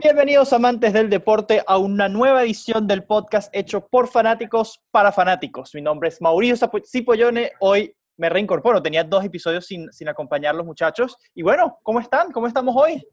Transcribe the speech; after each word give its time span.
Bienvenidos 0.00 0.52
amantes 0.52 0.92
del 0.92 1.10
deporte 1.10 1.64
a 1.66 1.78
una 1.78 2.08
nueva 2.08 2.44
edición 2.44 2.86
del 2.86 3.02
podcast 3.02 3.50
hecho 3.52 3.88
por 3.88 4.06
fanáticos 4.06 4.80
para 4.92 5.10
fanáticos. 5.10 5.74
Mi 5.74 5.82
nombre 5.82 6.10
es 6.10 6.20
Mauricio 6.20 6.70
Cipollone. 6.86 7.50
Hoy 7.58 7.92
me 8.16 8.28
reincorporo. 8.28 8.80
Tenía 8.80 9.02
dos 9.02 9.24
episodios 9.24 9.66
sin, 9.66 9.90
sin 9.92 10.08
acompañar 10.08 10.54
los 10.54 10.64
muchachos. 10.66 11.16
Y 11.34 11.42
bueno, 11.42 11.78
¿cómo 11.82 11.98
están? 11.98 12.30
¿Cómo 12.30 12.46
estamos 12.46 12.76
hoy? 12.78 13.04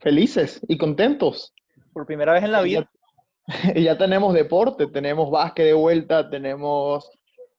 Felices 0.00 0.60
y 0.68 0.78
contentos. 0.78 1.52
Por 1.92 2.06
primera 2.06 2.32
vez 2.32 2.44
en 2.44 2.52
la 2.52 2.62
vida. 2.62 2.90
Y 3.74 3.84
ya 3.84 3.96
tenemos 3.96 4.34
deporte, 4.34 4.86
tenemos 4.86 5.30
básquet 5.30 5.66
de 5.66 5.72
vuelta, 5.72 6.28
tenemos 6.28 7.10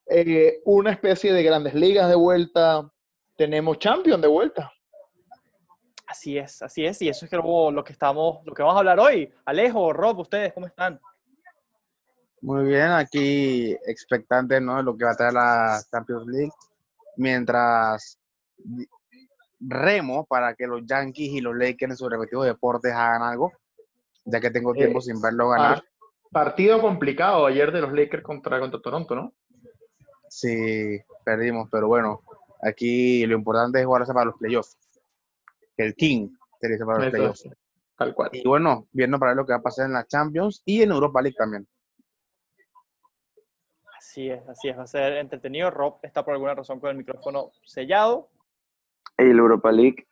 eh, 0.07 0.59
una 0.65 0.91
especie 0.91 1.33
de 1.33 1.43
grandes 1.43 1.73
ligas 1.73 2.09
de 2.09 2.15
vuelta, 2.15 2.89
tenemos 3.35 3.79
champion 3.79 4.21
de 4.21 4.27
vuelta. 4.27 4.71
Así 6.07 6.37
es, 6.37 6.61
así 6.61 6.85
es, 6.85 7.01
y 7.01 7.09
eso 7.09 7.25
es 7.25 7.31
lo 7.31 7.83
que 7.83 7.91
estamos, 7.91 8.39
lo 8.45 8.53
que 8.53 8.63
vamos 8.63 8.75
a 8.75 8.79
hablar 8.79 8.99
hoy. 8.99 9.31
Alejo, 9.45 9.91
Rob, 9.91 10.19
ustedes, 10.19 10.53
¿cómo 10.53 10.65
están? 10.65 10.99
Muy 12.39 12.65
bien, 12.65 12.91
aquí 12.91 13.75
expectante 13.85 14.61
¿no? 14.61 14.77
de 14.77 14.83
lo 14.83 14.95
que 14.95 15.03
va 15.03 15.11
a 15.11 15.17
traer 15.17 15.33
la 15.33 15.81
Champions 15.91 16.27
League, 16.27 16.51
mientras 17.17 18.17
remo 19.59 20.25
para 20.25 20.53
que 20.53 20.67
los 20.67 20.85
Yankees 20.85 21.33
y 21.33 21.41
los 21.41 21.55
Lakers 21.55 21.91
en 21.91 21.97
sus 21.97 22.09
respectivos 22.09 22.45
deportes 22.45 22.93
hagan 22.93 23.23
algo, 23.23 23.51
ya 24.27 24.39
que 24.39 24.51
tengo 24.51 24.73
tiempo 24.73 24.99
eh, 24.99 25.01
sin 25.01 25.21
verlo 25.21 25.49
ganar. 25.49 25.83
Partido 26.31 26.81
complicado 26.81 27.45
ayer 27.45 27.71
de 27.71 27.81
los 27.81 27.93
Lakers 27.93 28.23
contra, 28.23 28.59
contra 28.59 28.81
Toronto, 28.81 29.15
¿no? 29.15 29.33
Sí, 30.29 30.99
perdimos, 31.23 31.69
pero 31.71 31.87
bueno, 31.87 32.21
aquí 32.61 33.25
lo 33.25 33.35
importante 33.35 33.79
es 33.79 33.85
jugarse 33.85 34.13
para 34.13 34.25
los 34.25 34.35
playoffs 34.35 34.77
el 35.77 35.95
King 35.95 36.29
se 36.59 36.85
para 36.85 36.99
los 36.99 37.09
playoffs. 37.11 37.49
Tal 37.97 38.13
cual. 38.13 38.29
Y 38.33 38.47
bueno, 38.47 38.87
viendo 38.91 39.17
para 39.17 39.31
ver 39.31 39.37
lo 39.37 39.45
que 39.45 39.53
va 39.53 39.59
a 39.59 39.63
pasar 39.63 39.87
en 39.87 39.93
la 39.93 40.05
Champions 40.05 40.61
y 40.65 40.81
en 40.81 40.91
Europa 40.91 41.21
League 41.21 41.35
también. 41.37 41.67
Así 43.97 44.29
es, 44.29 44.47
así 44.47 44.69
es, 44.69 44.77
va 44.77 44.83
a 44.83 44.87
ser 44.87 45.13
entretenido. 45.13 45.71
Rob 45.71 45.99
está 46.03 46.23
por 46.23 46.33
alguna 46.33 46.53
razón 46.53 46.79
con 46.79 46.91
el 46.91 46.97
micrófono 46.97 47.51
sellado. 47.65 48.29
Y 49.17 49.25
la 49.25 49.39
Europa 49.39 49.71
League 49.71 50.06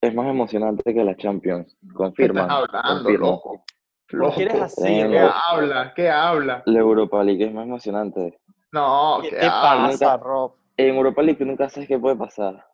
es 0.00 0.14
más 0.14 0.26
emocionante 0.26 0.94
que 0.94 1.04
la 1.04 1.16
Champions. 1.16 1.76
Confirma. 1.92 2.46
¿Qué 2.46 2.64
estás 2.64 2.84
hablando, 2.84 3.10
loco? 3.10 3.64
¿Lo 4.08 4.32
quieres 4.32 4.60
así? 4.60 4.82
¿Qué 4.82 5.18
habla? 5.18 5.92
¿Qué 5.94 6.08
habla? 6.08 6.62
La 6.66 6.78
Europa 6.80 7.22
League 7.22 7.44
es 7.44 7.52
más 7.52 7.66
emocionante. 7.66 8.40
No, 8.72 9.20
¿qué, 9.22 9.36
pasa, 9.46 10.16
Rob? 10.16 10.54
En 10.76 10.94
Europa 10.94 11.22
League 11.22 11.44
nunca 11.44 11.68
sabes 11.68 11.88
qué 11.88 11.98
puede 11.98 12.16
pasar. 12.16 12.64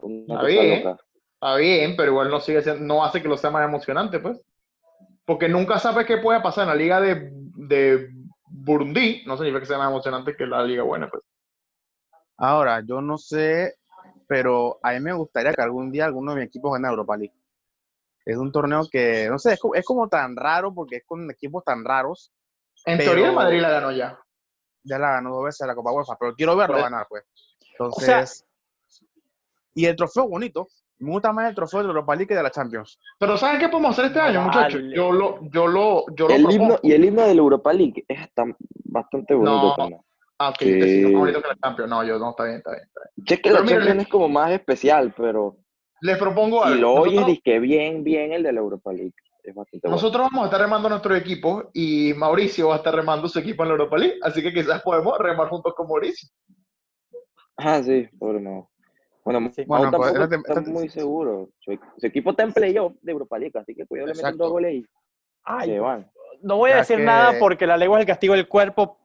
Una 0.00 0.34
está 0.34 0.46
bien, 0.46 0.98
está 1.34 1.56
bien, 1.56 1.96
pero 1.96 2.12
igual 2.12 2.30
no 2.30 2.40
sigue 2.40 2.62
no 2.80 3.04
hace 3.04 3.22
que 3.22 3.28
lo 3.28 3.36
sea 3.36 3.50
más 3.50 3.64
emocionante, 3.64 4.18
pues. 4.18 4.40
Porque 5.24 5.48
nunca 5.48 5.78
sabes 5.78 6.06
qué 6.06 6.18
puede 6.18 6.40
pasar 6.40 6.64
en 6.64 6.68
la 6.70 6.74
liga 6.74 7.00
de, 7.00 7.30
de 7.32 8.10
Burundi, 8.46 9.22
no 9.26 9.36
significa 9.36 9.60
que 9.60 9.66
sea 9.66 9.78
más 9.78 9.90
emocionante 9.90 10.36
que 10.36 10.46
la 10.46 10.62
liga 10.62 10.82
buena, 10.82 11.08
pues. 11.08 11.22
Ahora, 12.36 12.82
yo 12.84 13.00
no 13.00 13.16
sé, 13.16 13.76
pero 14.34 14.80
a 14.82 14.90
mí 14.90 14.98
me 14.98 15.12
gustaría 15.12 15.52
que 15.52 15.62
algún 15.62 15.92
día 15.92 16.06
alguno 16.06 16.32
de 16.32 16.40
mis 16.40 16.48
equipos 16.48 16.72
gane 16.72 16.88
Europa 16.88 17.16
League. 17.16 17.36
Es 18.24 18.36
un 18.36 18.50
torneo 18.50 18.82
que, 18.90 19.28
no 19.30 19.38
sé, 19.38 19.52
es 19.52 19.60
como, 19.60 19.76
es 19.76 19.84
como 19.84 20.08
tan 20.08 20.34
raro 20.34 20.74
porque 20.74 20.96
es 20.96 21.04
con 21.06 21.30
equipos 21.30 21.62
tan 21.62 21.84
raros. 21.84 22.32
En 22.84 22.98
teoría 22.98 23.30
Madrid 23.30 23.60
la 23.60 23.70
ganó 23.70 23.92
ya. 23.92 24.18
Ya 24.82 24.98
la 24.98 25.12
ganó 25.12 25.36
dos 25.36 25.44
veces 25.44 25.64
la 25.68 25.76
Copa 25.76 25.92
UEFA, 25.92 26.16
pero 26.18 26.34
quiero 26.34 26.56
verlo 26.56 26.74
pues, 26.74 26.82
ganar, 26.82 27.06
pues. 27.08 27.22
Entonces, 27.70 28.44
y 29.72 29.86
el 29.86 29.94
trofeo 29.94 30.28
bonito. 30.28 30.66
Me 30.98 31.10
gusta 31.10 31.32
más 31.32 31.48
el 31.48 31.54
trofeo 31.54 31.82
de 31.82 31.86
Europa 31.86 32.14
League 32.16 32.26
que 32.26 32.34
de 32.34 32.42
la 32.42 32.50
Champions. 32.50 32.98
Pero 33.20 33.36
¿saben 33.36 33.60
qué 33.60 33.68
podemos 33.68 33.92
hacer 33.92 34.06
este 34.06 34.20
año, 34.20 34.42
muchachos? 34.42 34.80
Yo 34.92 35.12
lo, 35.12 35.48
yo 35.50 35.68
lo, 35.68 36.06
yo 36.16 36.26
lo 36.26 36.34
el 36.34 36.50
himno, 36.50 36.78
Y 36.82 36.92
el 36.92 37.04
himno 37.04 37.22
de 37.22 37.34
la 37.34 37.40
Europa 37.40 37.72
League 37.72 38.04
es 38.08 38.18
bastante 38.84 39.34
bonito 39.34 39.76
no. 39.78 40.04
Ah, 40.38 40.50
ok, 40.50 40.56
sí. 40.58 40.80
es 40.80 41.04
más 41.04 41.12
bonito 41.12 41.42
que 41.42 41.48
la 41.48 41.56
Champions. 41.56 41.90
No, 41.90 42.04
yo 42.04 42.18
no, 42.18 42.30
está 42.30 42.44
bien, 42.44 42.56
está 42.56 42.70
bien. 42.72 42.82
Está 42.82 43.00
bien. 43.00 43.26
Es 43.26 43.40
que 43.40 43.50
la 43.50 43.64
Champions 43.64 44.02
es 44.02 44.08
como 44.08 44.28
más 44.28 44.50
especial, 44.50 45.14
pero... 45.16 45.56
Les 46.00 46.18
propongo 46.18 46.62
algo. 46.62 46.76
Y 46.76 46.80
lo 46.80 46.94
oyes 46.94 47.28
y 47.28 47.40
que 47.40 47.58
bien, 47.60 48.04
bien 48.04 48.32
el 48.32 48.42
de 48.42 48.52
la 48.52 48.60
Europa 48.60 48.92
League. 48.92 49.14
Es 49.44 49.54
Nosotros 49.84 50.28
vamos 50.30 50.44
a 50.44 50.46
estar 50.46 50.60
remando 50.60 50.88
nuestro 50.88 51.14
equipo 51.14 51.70
y 51.74 52.14
Mauricio 52.14 52.68
va 52.68 52.76
a 52.76 52.78
estar 52.78 52.94
remando 52.94 53.28
su 53.28 53.38
equipo 53.38 53.62
en 53.62 53.68
la 53.68 53.74
Europa 53.74 53.98
League, 53.98 54.18
así 54.22 54.42
que 54.42 54.54
quizás 54.54 54.80
podemos 54.82 55.18
remar 55.18 55.48
juntos 55.48 55.74
con 55.74 55.86
Mauricio. 55.86 56.30
Ah, 57.58 57.82
sí, 57.82 58.08
por 58.18 58.40
no. 58.40 58.70
Bueno, 59.22 59.50
sí. 59.54 59.64
bueno 59.66 59.90
pues, 59.90 60.66
muy 60.66 60.88
seguro. 60.88 61.50
Su, 61.60 61.72
equipo 62.02 62.30
está 62.30 62.42
en 62.42 62.54
playoff 62.54 62.94
de 63.02 63.12
Europa 63.12 63.38
League, 63.38 63.52
así 63.58 63.74
que 63.74 63.86
cuidado 63.86 64.08
le 64.08 64.14
meten 64.14 64.38
dos 64.38 64.50
goles 64.50 64.74
y 64.76 64.86
Ay, 65.44 65.78
No 66.40 66.56
voy 66.56 66.70
a 66.70 66.76
decir 66.76 67.00
nada 67.00 67.34
porque 67.38 67.66
la 67.66 67.76
lengua 67.76 67.98
es 67.98 68.02
el 68.02 68.06
castigo 68.06 68.34
del 68.34 68.48
cuerpo, 68.48 68.98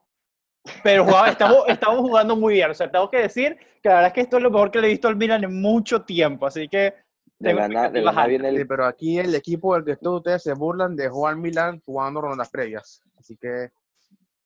pero 0.84 1.06
estamos, 1.25 1.64
estamos 1.68 2.00
jugando 2.00 2.36
muy 2.36 2.56
bien. 2.56 2.72
O 2.72 2.74
sea, 2.74 2.90
tengo 2.90 3.09
que 3.09 3.22
decir 3.22 3.58
que 3.81 3.90
la 3.90 3.96
verdad 3.96 4.08
es 4.08 4.14
que 4.14 4.22
esto 4.22 4.38
es 4.38 4.44
lo 4.44 4.52
mejor 4.52 4.72
que 4.72 4.81
le 4.81 4.88
he 4.88 4.92
visto 4.92 5.08
al 5.08 5.16
Milan 5.16 5.44
en 5.44 5.62
mucho 5.62 6.03
tiempo, 6.03 6.46
así 6.46 6.68
que... 6.68 6.94
De 7.40 7.53
ganar, 7.53 7.92
de 7.94 8.00
el... 8.02 8.58
sí, 8.58 8.66
pero 8.66 8.86
aquí 8.86 9.18
el 9.18 9.34
equipo 9.34 9.74
del 9.74 9.86
que 9.86 9.96
todos 9.96 10.18
ustedes 10.18 10.44
se 10.44 10.53
burlan 10.53 10.97
de 10.97 11.08
Juan 11.08 11.40
Milan 11.40 11.81
jugando 11.86 12.20
rondas 12.20 12.50
previas. 12.50 13.02
Así 13.18 13.38
que 13.38 13.70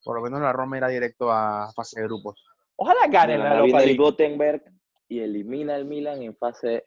por 0.03 0.17
lo 0.17 0.21
menos 0.21 0.41
la 0.41 0.53
Roma 0.53 0.77
irá 0.77 0.87
directo 0.89 1.31
a 1.31 1.71
fase 1.75 2.01
de 2.01 2.07
grupos. 2.07 2.43
Ojalá 2.75 3.07
gane 3.07 3.37
la 3.37 3.57
Europa 3.57 3.79
League. 3.79 3.95
Gothenburg 3.95 4.63
y 5.07 5.19
elimina 5.19 5.75
al 5.75 5.85
Milan 5.85 6.21
en 6.21 6.35
fase 6.35 6.85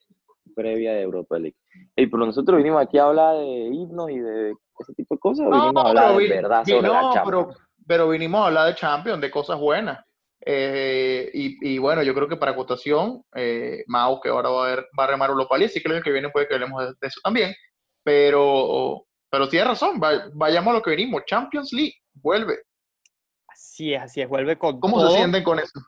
previa 0.54 0.93
de 0.93 1.03
Europa 1.03 1.38
League. 1.38 1.56
Y 1.97 2.06
pero 2.06 2.26
nosotros 2.26 2.58
vinimos 2.58 2.82
aquí 2.82 2.98
a 2.98 3.04
hablar 3.04 3.37
de 3.37 3.47
himnos 3.47 4.10
y 4.10 4.19
de 4.19 4.54
ese 4.78 4.94
tipo 4.94 5.14
de 5.14 5.19
cosas, 5.19 5.47
no, 5.48 5.60
vinimos 5.60 5.84
a 5.84 5.88
hablar 5.88 6.16
de 6.16 6.28
verdad 6.28 6.64
sobre 6.64 6.88
no, 6.88 7.14
la 7.14 7.25
pero, 7.25 7.50
pero, 7.86 8.08
vinimos 8.08 8.41
a 8.41 8.47
hablar 8.47 8.66
de 8.66 8.74
Champions, 8.74 9.20
de 9.20 9.30
cosas 9.30 9.58
buenas. 9.58 10.04
Eh, 10.44 11.30
y, 11.32 11.74
y, 11.74 11.78
bueno, 11.78 12.02
yo 12.02 12.14
creo 12.14 12.28
que 12.28 12.36
para 12.36 12.52
acotación, 12.52 13.24
eh, 13.34 13.82
Mau, 13.86 14.20
que 14.20 14.28
ahora 14.28 14.50
va 14.50 14.66
a, 14.66 14.69
ver, 14.69 14.86
va 14.98 15.04
a 15.04 15.08
remar 15.08 15.30
Europa 15.30 15.56
League, 15.56 15.72
sí 15.72 15.80
que 15.80 15.88
el 15.88 15.94
año 15.94 16.04
que 16.04 16.12
viene 16.12 16.30
puede 16.30 16.46
que 16.46 16.54
hablemos 16.54 16.82
de, 17.00 17.06
eso 17.06 17.20
también. 17.22 17.54
Pero, 18.04 19.06
pero 19.30 19.48
tiene 19.48 19.66
razón, 19.66 20.00
vayamos 20.34 20.70
a 20.70 20.76
lo 20.76 20.82
que 20.82 20.91
venimos. 20.91 21.25
Champions 21.26 21.72
League, 21.72 21.94
vuelve. 22.14 22.58
Así 23.48 23.94
es, 23.94 24.02
así 24.02 24.20
es, 24.20 24.28
vuelve 24.28 24.56
con 24.56 24.78
¿Cómo 24.78 25.00
se 25.00 25.16
sienten 25.16 25.42
con 25.42 25.58
eso? 25.58 25.80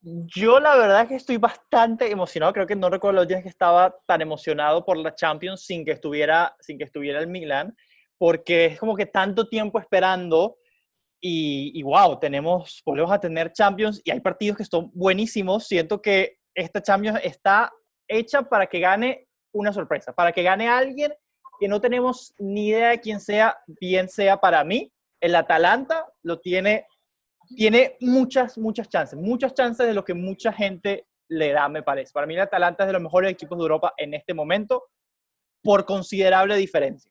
Yo 0.00 0.60
la 0.60 0.76
verdad 0.76 1.02
es 1.02 1.08
que 1.08 1.16
estoy 1.16 1.36
bastante 1.36 2.10
emocionado. 2.10 2.52
Creo 2.52 2.66
que 2.66 2.76
no 2.76 2.88
recuerdo 2.88 3.16
los 3.16 3.28
días 3.28 3.42
que 3.42 3.48
estaba 3.48 3.92
tan 4.06 4.20
emocionado 4.20 4.84
por 4.84 4.96
la 4.96 5.14
Champions 5.14 5.64
sin 5.64 5.84
que 5.84 5.90
estuviera, 5.90 6.54
sin 6.60 6.78
que 6.78 6.84
estuviera 6.84 7.18
el 7.18 7.26
Milan, 7.26 7.76
porque 8.16 8.66
es 8.66 8.78
como 8.78 8.94
que 8.94 9.06
tanto 9.06 9.48
tiempo 9.48 9.80
esperando 9.80 10.58
y, 11.28 11.82
wow, 11.82 12.18
tenemos, 12.18 12.82
volvemos 12.84 13.10
a 13.10 13.18
tener 13.18 13.52
Champions 13.52 14.00
y 14.04 14.10
hay 14.10 14.20
partidos 14.20 14.58
que 14.58 14.64
son 14.64 14.90
buenísimos. 14.94 15.66
Siento 15.66 16.00
que 16.00 16.38
esta 16.54 16.82
Champions 16.82 17.20
está 17.22 17.72
hecha 18.08 18.42
para 18.42 18.66
que 18.66 18.80
gane 18.80 19.26
una 19.52 19.72
sorpresa, 19.72 20.12
para 20.12 20.32
que 20.32 20.42
gane 20.42 20.68
alguien 20.68 21.12
que 21.58 21.68
no 21.68 21.80
tenemos 21.80 22.34
ni 22.38 22.68
idea 22.68 22.90
de 22.90 23.00
quién 23.00 23.20
sea, 23.20 23.58
bien 23.66 24.08
sea 24.08 24.38
para 24.38 24.62
mí. 24.62 24.92
El 25.20 25.34
Atalanta 25.34 26.06
lo 26.22 26.38
tiene 26.38 26.86
tiene 27.54 27.96
muchas, 28.00 28.58
muchas 28.58 28.88
chances, 28.88 29.18
muchas 29.18 29.54
chances 29.54 29.86
de 29.86 29.94
lo 29.94 30.04
que 30.04 30.14
mucha 30.14 30.52
gente 30.52 31.06
le 31.28 31.52
da, 31.52 31.68
me 31.68 31.82
parece. 31.82 32.12
Para 32.12 32.26
mí 32.26 32.34
el 32.34 32.40
Atalanta 32.40 32.84
es 32.84 32.88
de 32.88 32.92
los 32.94 33.02
mejores 33.02 33.30
equipos 33.30 33.58
de 33.58 33.62
Europa 33.62 33.94
en 33.96 34.14
este 34.14 34.34
momento, 34.34 34.84
por 35.62 35.84
considerable 35.84 36.56
diferencia. 36.56 37.10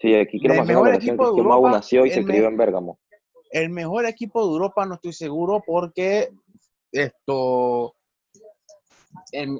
Sí, 0.00 0.14
aquí 0.14 0.38
quiero 0.38 0.54
más 0.54 0.66
mejor 0.66 0.94
equipo 0.94 1.32
de 1.32 1.40
Europa, 1.40 1.70
nació 1.70 2.06
y 2.06 2.10
se 2.10 2.24
crió 2.24 2.46
en 2.48 2.56
Bérgamo. 2.56 2.98
El 3.50 3.70
mejor 3.70 4.06
equipo 4.06 4.44
de 4.46 4.52
Europa 4.52 4.86
no 4.86 4.94
estoy 4.94 5.12
seguro 5.12 5.62
porque 5.66 6.30
esto 6.92 7.94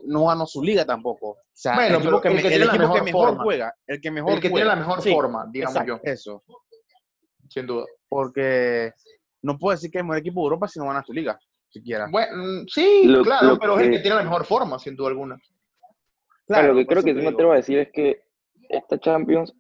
no 0.05 0.26
ganó 0.26 0.46
su 0.46 0.62
liga 0.62 0.85
tampoco. 0.85 1.31
O 1.31 1.38
sea, 1.52 1.75
bueno, 1.75 1.99
el 1.99 2.20
que, 2.20 2.55
el 2.55 2.70
que, 2.70 3.02
mejor, 3.02 3.38
juega, 3.38 3.75
el 3.87 4.00
que 4.00 4.11
mejor 4.11 4.35
el 4.35 4.40
que 4.40 4.49
tiene 4.49 4.64
la 4.64 4.76
mejor 4.76 5.02
forma, 5.02 5.46
digamos 5.50 5.87
yo. 5.87 5.99
Eso. 6.05 6.44
Sin 7.49 7.67
duda 7.67 7.87
porque 8.08 8.93
no 9.43 9.58
puedo 9.58 9.76
decir 9.76 9.91
que 9.91 9.99
es 9.99 10.00
el 10.00 10.06
mejor 10.06 10.19
equipo 10.19 10.41
de 10.41 10.44
Europa 10.44 10.69
si 10.69 10.79
no 10.79 10.87
ganas 10.87 11.05
tu 11.05 11.12
liga, 11.12 11.38
siquiera. 11.69 12.08
Bueno, 12.11 12.64
sí, 12.67 13.08
claro, 13.23 13.58
pero 13.58 13.79
es 13.79 13.87
el 13.87 13.93
que 13.93 13.99
tiene 14.00 14.17
la 14.17 14.23
mejor 14.23 14.44
forma, 14.44 14.79
sin 14.79 14.96
duda 14.96 15.08
alguna. 15.08 15.38
Claro, 16.46 16.69
lo 16.69 16.75
que 16.76 16.87
creo 16.87 17.02
que 17.02 17.14
sí 17.14 17.20
me 17.20 17.29
atrevo 17.29 17.52
a 17.52 17.56
decir 17.56 17.79
es 17.79 17.91
que 17.93 18.23
esta 18.69 18.99
Champions 18.99 19.52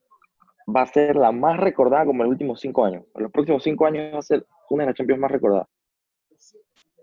va 0.68 0.82
a 0.82 0.86
ser 0.86 1.16
la 1.16 1.32
más 1.32 1.58
recordada 1.58 2.04
como 2.04 2.22
en 2.22 2.28
los 2.28 2.34
últimos 2.34 2.60
cinco 2.60 2.84
años. 2.84 3.04
En 3.14 3.22
los 3.22 3.32
próximos 3.32 3.62
cinco 3.62 3.86
años 3.86 4.14
va 4.14 4.18
a 4.18 4.22
ser 4.22 4.46
una 4.70 4.82
de 4.82 4.88
las 4.88 4.96
Champions 4.96 5.20
más 5.20 5.30
recordadas. 5.30 5.68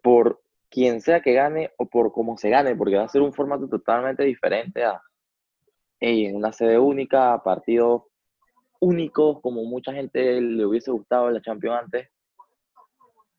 Por 0.03 0.41
quien 0.69 1.01
sea 1.01 1.21
que 1.21 1.33
gane 1.33 1.71
o 1.77 1.85
por 1.85 2.11
cómo 2.11 2.37
se 2.37 2.49
gane, 2.49 2.75
porque 2.75 2.97
va 2.97 3.03
a 3.03 3.09
ser 3.09 3.21
un 3.21 3.33
formato 3.33 3.67
totalmente 3.67 4.23
diferente 4.23 4.83
a 4.83 5.01
en 5.99 6.35
una 6.35 6.51
sede 6.51 6.77
única, 6.77 7.41
partido 7.43 8.09
únicos 8.79 9.41
como 9.41 9.63
mucha 9.63 9.93
gente 9.93 10.39
le 10.41 10.65
hubiese 10.65 10.91
gustado 10.91 11.31
la 11.31 11.41
Champions 11.41 11.83
antes. 11.83 12.09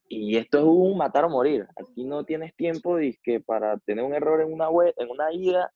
Y 0.08 0.37
esto 0.37 0.58
es 0.58 0.64
un 0.64 0.96
matar 0.96 1.25
o 1.25 1.29
morir. 1.29 1.67
Aquí 1.76 2.05
no 2.05 2.25
tienes 2.25 2.55
tiempo 2.55 2.96
que 3.22 3.40
para 3.40 3.76
tener 3.79 4.05
un 4.05 4.14
error 4.14 4.40
en 4.40 4.52
una, 4.52 4.69
en 4.96 5.11
una 5.11 5.32
ida 5.32 5.72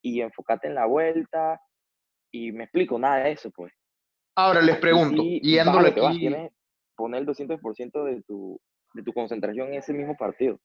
y 0.00 0.20
enfocarte 0.20 0.68
en 0.68 0.74
la 0.74 0.86
vuelta. 0.86 1.60
Y 2.32 2.50
me 2.52 2.64
explico, 2.64 2.98
nada 2.98 3.24
de 3.24 3.32
eso, 3.32 3.50
pues. 3.50 3.72
Ahora 4.34 4.62
les 4.62 4.78
pregunto, 4.78 5.22
yéndole 5.22 5.88
aquí... 5.88 6.18
tienes 6.18 6.52
poner 6.96 7.22
el 7.22 7.26
200% 7.26 8.04
de 8.04 8.22
tu, 8.22 8.60
de 8.94 9.02
tu 9.02 9.12
concentración 9.12 9.68
en 9.68 9.74
ese 9.74 9.92
mismo 9.92 10.16
partido. 10.16 10.58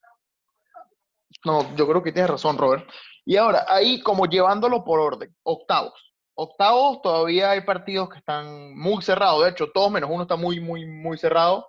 No, 1.46 1.76
yo 1.76 1.88
creo 1.88 2.04
que 2.04 2.12
tienes 2.12 2.30
razón, 2.30 2.58
Robert. 2.58 2.88
Y 3.26 3.36
ahora, 3.38 3.66
ahí 3.68 4.02
como 4.02 4.26
llevándolo 4.26 4.84
por 4.84 5.00
orden, 5.00 5.36
octavos. 5.44 5.94
Octavos 6.36 7.02
todavía 7.02 7.52
hay 7.52 7.62
partidos 7.62 8.10
que 8.10 8.20
están 8.20 8.78
muy 8.78 9.02
cerrados, 9.02 9.44
de 9.44 9.50
hecho, 9.52 9.72
todos 9.72 9.92
menos 9.92 10.10
uno 10.12 10.24
está 10.24 10.36
muy, 10.36 10.60
muy, 10.60 10.86
muy 10.86 11.18
cerrado. 11.18 11.68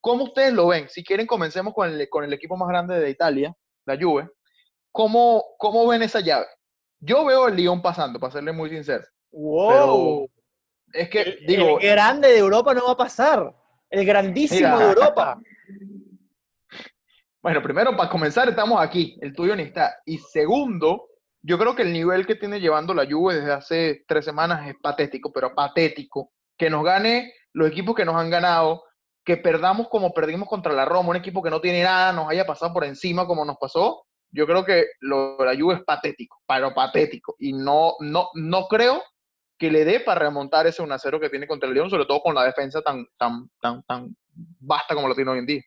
¿Cómo 0.00 0.24
ustedes 0.24 0.52
lo 0.52 0.68
ven? 0.68 0.88
Si 0.88 1.02
quieren, 1.02 1.26
comencemos 1.26 1.74
con 1.74 1.90
el, 1.90 2.08
con 2.08 2.24
el 2.24 2.32
equipo 2.32 2.56
más 2.56 2.68
grande 2.68 2.98
de 2.98 3.10
Italia, 3.10 3.54
la 3.86 3.98
Juve. 4.00 4.28
¿Cómo, 4.92 5.42
¿Cómo 5.58 5.86
ven 5.88 6.02
esa 6.02 6.20
llave? 6.20 6.46
Yo 7.00 7.24
veo 7.24 7.48
el 7.48 7.56
Lyon 7.56 7.82
pasando, 7.82 8.20
para 8.20 8.32
serle 8.32 8.52
muy 8.52 8.70
sincero. 8.70 9.04
¡Wow! 9.34 10.30
es 10.92 11.08
que, 11.10 11.38
digo... 11.46 11.80
El 11.80 11.90
grande 11.90 12.28
de 12.28 12.38
Europa 12.38 12.72
no 12.72 12.86
va 12.86 12.92
a 12.92 12.96
pasar. 12.96 13.54
El 13.90 14.06
grandísimo 14.06 14.78
de 14.78 14.84
Europa. 14.86 15.38
Bueno, 17.42 17.62
primero, 17.62 17.94
para 17.94 18.08
comenzar, 18.08 18.48
estamos 18.48 18.80
aquí. 18.80 19.18
El 19.20 19.34
tuyo 19.34 19.54
ni 19.54 19.64
está. 19.64 19.96
Y 20.06 20.16
segundo, 20.16 21.10
yo 21.42 21.58
creo 21.58 21.74
que 21.74 21.82
el 21.82 21.92
nivel 21.92 22.26
que 22.26 22.36
tiene 22.36 22.58
llevando 22.58 22.94
la 22.94 23.04
Juve 23.04 23.34
desde 23.34 23.52
hace 23.52 24.04
tres 24.08 24.24
semanas 24.24 24.66
es 24.66 24.76
patético, 24.80 25.30
pero 25.30 25.54
patético. 25.54 26.32
Que 26.56 26.70
nos 26.70 26.82
gane 26.82 27.34
los 27.52 27.68
equipos 27.68 27.94
que 27.94 28.06
nos 28.06 28.16
han 28.16 28.30
ganado, 28.30 28.84
que 29.26 29.36
perdamos 29.36 29.90
como 29.90 30.14
perdimos 30.14 30.48
contra 30.48 30.72
la 30.72 30.86
Roma, 30.86 31.10
un 31.10 31.16
equipo 31.16 31.42
que 31.42 31.50
no 31.50 31.60
tiene 31.60 31.82
nada, 31.82 32.14
nos 32.14 32.30
haya 32.30 32.46
pasado 32.46 32.72
por 32.72 32.82
encima 32.82 33.26
como 33.26 33.44
nos 33.44 33.58
pasó. 33.58 34.06
Yo 34.30 34.46
creo 34.46 34.64
que 34.64 34.86
lo 35.00 35.36
de 35.36 35.44
la 35.44 35.54
Juve 35.54 35.74
es 35.74 35.84
patético, 35.84 36.40
pero 36.48 36.72
patético. 36.72 37.36
Y 37.38 37.52
no, 37.52 37.92
no, 38.00 38.30
no 38.32 38.68
creo 38.68 39.02
que 39.58 39.70
le 39.70 39.84
dé 39.84 40.00
para 40.00 40.20
remontar 40.20 40.66
ese 40.66 40.82
1-0 40.82 41.20
que 41.20 41.30
tiene 41.30 41.46
contra 41.46 41.68
el 41.68 41.74
León, 41.74 41.90
sobre 41.90 42.06
todo 42.06 42.20
con 42.20 42.34
la 42.34 42.44
defensa 42.44 42.82
tan, 42.82 43.06
tan, 43.16 43.50
tan, 43.60 43.82
tan 43.84 44.16
vasta 44.34 44.94
como 44.94 45.08
lo 45.08 45.14
tiene 45.14 45.30
hoy 45.30 45.38
en 45.38 45.46
día. 45.46 45.62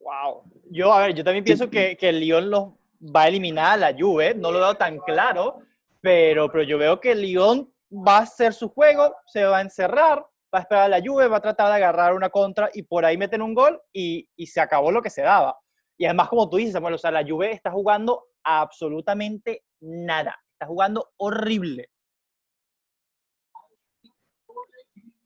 Wow. 0.00 0.44
Yo, 0.70 0.92
a 0.92 1.06
ver, 1.06 1.14
yo 1.14 1.24
también 1.24 1.44
pienso 1.44 1.68
que, 1.68 1.96
que 1.96 2.08
el 2.08 2.20
Lyon 2.20 2.50
los 2.50 2.72
va 3.02 3.22
a 3.22 3.28
eliminar 3.28 3.72
a 3.72 3.76
la 3.76 3.98
Juve, 3.98 4.34
no 4.34 4.50
lo 4.52 4.58
veo 4.58 4.74
tan 4.74 4.98
claro, 4.98 5.60
pero, 6.00 6.50
pero 6.50 6.64
yo 6.64 6.78
veo 6.78 7.00
que 7.00 7.12
el 7.12 7.22
Lyon 7.22 7.72
va 7.90 8.18
a 8.18 8.22
hacer 8.22 8.52
su 8.52 8.68
juego, 8.68 9.14
se 9.26 9.44
va 9.44 9.58
a 9.58 9.62
encerrar, 9.62 10.18
va 10.54 10.58
a 10.58 10.60
esperar 10.60 10.84
a 10.84 10.88
la 10.88 11.02
Juve, 11.04 11.28
va 11.28 11.38
a 11.38 11.42
tratar 11.42 11.68
de 11.68 11.76
agarrar 11.76 12.14
una 12.14 12.30
contra 12.30 12.70
y 12.72 12.82
por 12.82 13.04
ahí 13.04 13.16
meten 13.16 13.42
un 13.42 13.54
gol 13.54 13.80
y, 13.92 14.28
y 14.36 14.46
se 14.46 14.60
acabó 14.60 14.90
lo 14.90 15.02
que 15.02 15.10
se 15.10 15.22
daba. 15.22 15.58
Y 15.96 16.04
además, 16.04 16.28
como 16.28 16.48
tú 16.48 16.56
dices, 16.58 16.74
Samuel, 16.74 16.94
o 16.94 16.98
sea, 16.98 17.10
la 17.10 17.26
Juve 17.26 17.50
está 17.52 17.70
jugando 17.70 18.26
absolutamente 18.44 19.64
nada, 19.80 20.36
está 20.52 20.66
jugando 20.66 21.10
horrible. 21.16 21.90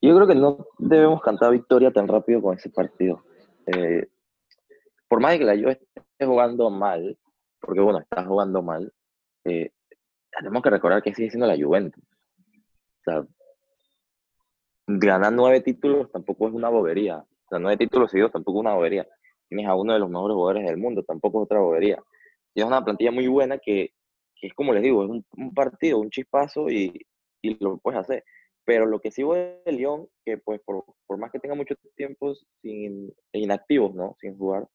Yo 0.02 0.16
creo 0.16 0.26
que 0.26 0.34
no 0.34 0.66
debemos 0.78 1.22
cantar 1.22 1.52
victoria 1.52 1.92
tan 1.92 2.08
rápido 2.08 2.42
con 2.42 2.56
ese 2.56 2.68
partido. 2.70 3.24
Eh, 3.66 4.08
por 5.08 5.20
más 5.20 5.38
que 5.38 5.44
la 5.44 5.54
Juve 5.54 5.80
esté 5.94 6.26
jugando 6.26 6.68
mal, 6.70 7.16
porque 7.60 7.80
bueno, 7.80 8.00
está 8.00 8.24
jugando 8.24 8.62
mal, 8.62 8.92
eh, 9.44 9.70
tenemos 10.36 10.62
que 10.62 10.70
recordar 10.70 11.02
que 11.02 11.14
sigue 11.14 11.30
siendo 11.30 11.46
la 11.46 11.56
Juventus. 11.56 12.02
O 12.02 13.02
sea, 13.04 13.26
ganar 14.86 15.32
nueve 15.32 15.60
títulos 15.60 16.10
tampoco 16.10 16.48
es 16.48 16.54
una 16.54 16.68
bobería. 16.68 17.18
O 17.18 17.48
sea, 17.48 17.58
nueve 17.58 17.76
títulos 17.76 18.10
seguidos 18.10 18.32
tampoco 18.32 18.58
es 18.58 18.62
una 18.62 18.74
bobería. 18.74 19.06
Tienes 19.48 19.66
a 19.66 19.74
uno 19.74 19.92
de 19.92 19.98
los 19.98 20.08
mejores 20.08 20.34
jugadores 20.34 20.66
del 20.66 20.78
mundo, 20.78 21.04
tampoco 21.04 21.40
es 21.40 21.44
otra 21.44 21.60
bobería. 21.60 22.02
Tienes 22.52 22.68
una 22.68 22.84
plantilla 22.84 23.12
muy 23.12 23.28
buena 23.28 23.58
que, 23.58 23.92
es 24.40 24.54
como 24.54 24.72
les 24.72 24.82
digo, 24.82 25.04
es 25.04 25.10
un, 25.10 25.54
partido, 25.54 25.98
un 25.98 26.10
chispazo 26.10 26.68
y, 26.68 27.06
lo 27.60 27.78
puedes 27.78 28.00
hacer. 28.00 28.24
Pero 28.64 28.86
lo 28.86 29.00
que 29.00 29.10
sí 29.10 29.22
voy 29.22 29.38
de 29.64 29.72
León, 29.72 30.08
que 30.24 30.38
pues 30.38 30.60
por, 30.64 30.84
por 31.06 31.18
más 31.18 31.32
que 31.32 31.40
tenga 31.40 31.54
mucho 31.54 31.74
tiempo 31.96 32.34
sin, 32.60 33.12
inactivos, 33.32 33.94
¿no? 33.94 34.16
Sin 34.20 34.36
jugar, 34.36 34.68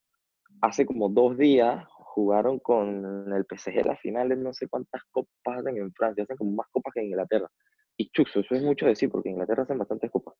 hace 0.61 0.85
como 0.85 1.09
dos 1.09 1.37
días 1.37 1.85
jugaron 1.89 2.59
con 2.59 3.31
el 3.31 3.45
PSG 3.45 3.85
la 3.85 3.95
final 3.97 4.29
de 4.29 4.35
no 4.35 4.53
sé 4.53 4.67
cuántas 4.67 5.03
copas 5.11 5.59
hacen 5.59 5.77
en 5.77 5.93
Francia, 5.93 6.23
hacen 6.23 6.37
como 6.37 6.51
más 6.51 6.67
copas 6.71 6.93
que 6.93 7.01
en 7.01 7.07
Inglaterra. 7.07 7.49
Y 7.95 8.09
chuxo, 8.09 8.41
eso 8.41 8.55
es 8.55 8.61
mucho 8.61 8.85
decir, 8.85 9.09
porque 9.09 9.29
en 9.29 9.35
Inglaterra 9.35 9.63
hacen 9.63 9.77
bastantes 9.77 10.11
copas. 10.11 10.35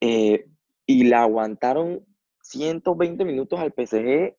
Eh, 0.00 0.46
y 0.86 1.04
la 1.04 1.22
aguantaron 1.22 2.04
120 2.42 3.24
minutos 3.24 3.58
al 3.58 3.72
PSG 3.72 4.36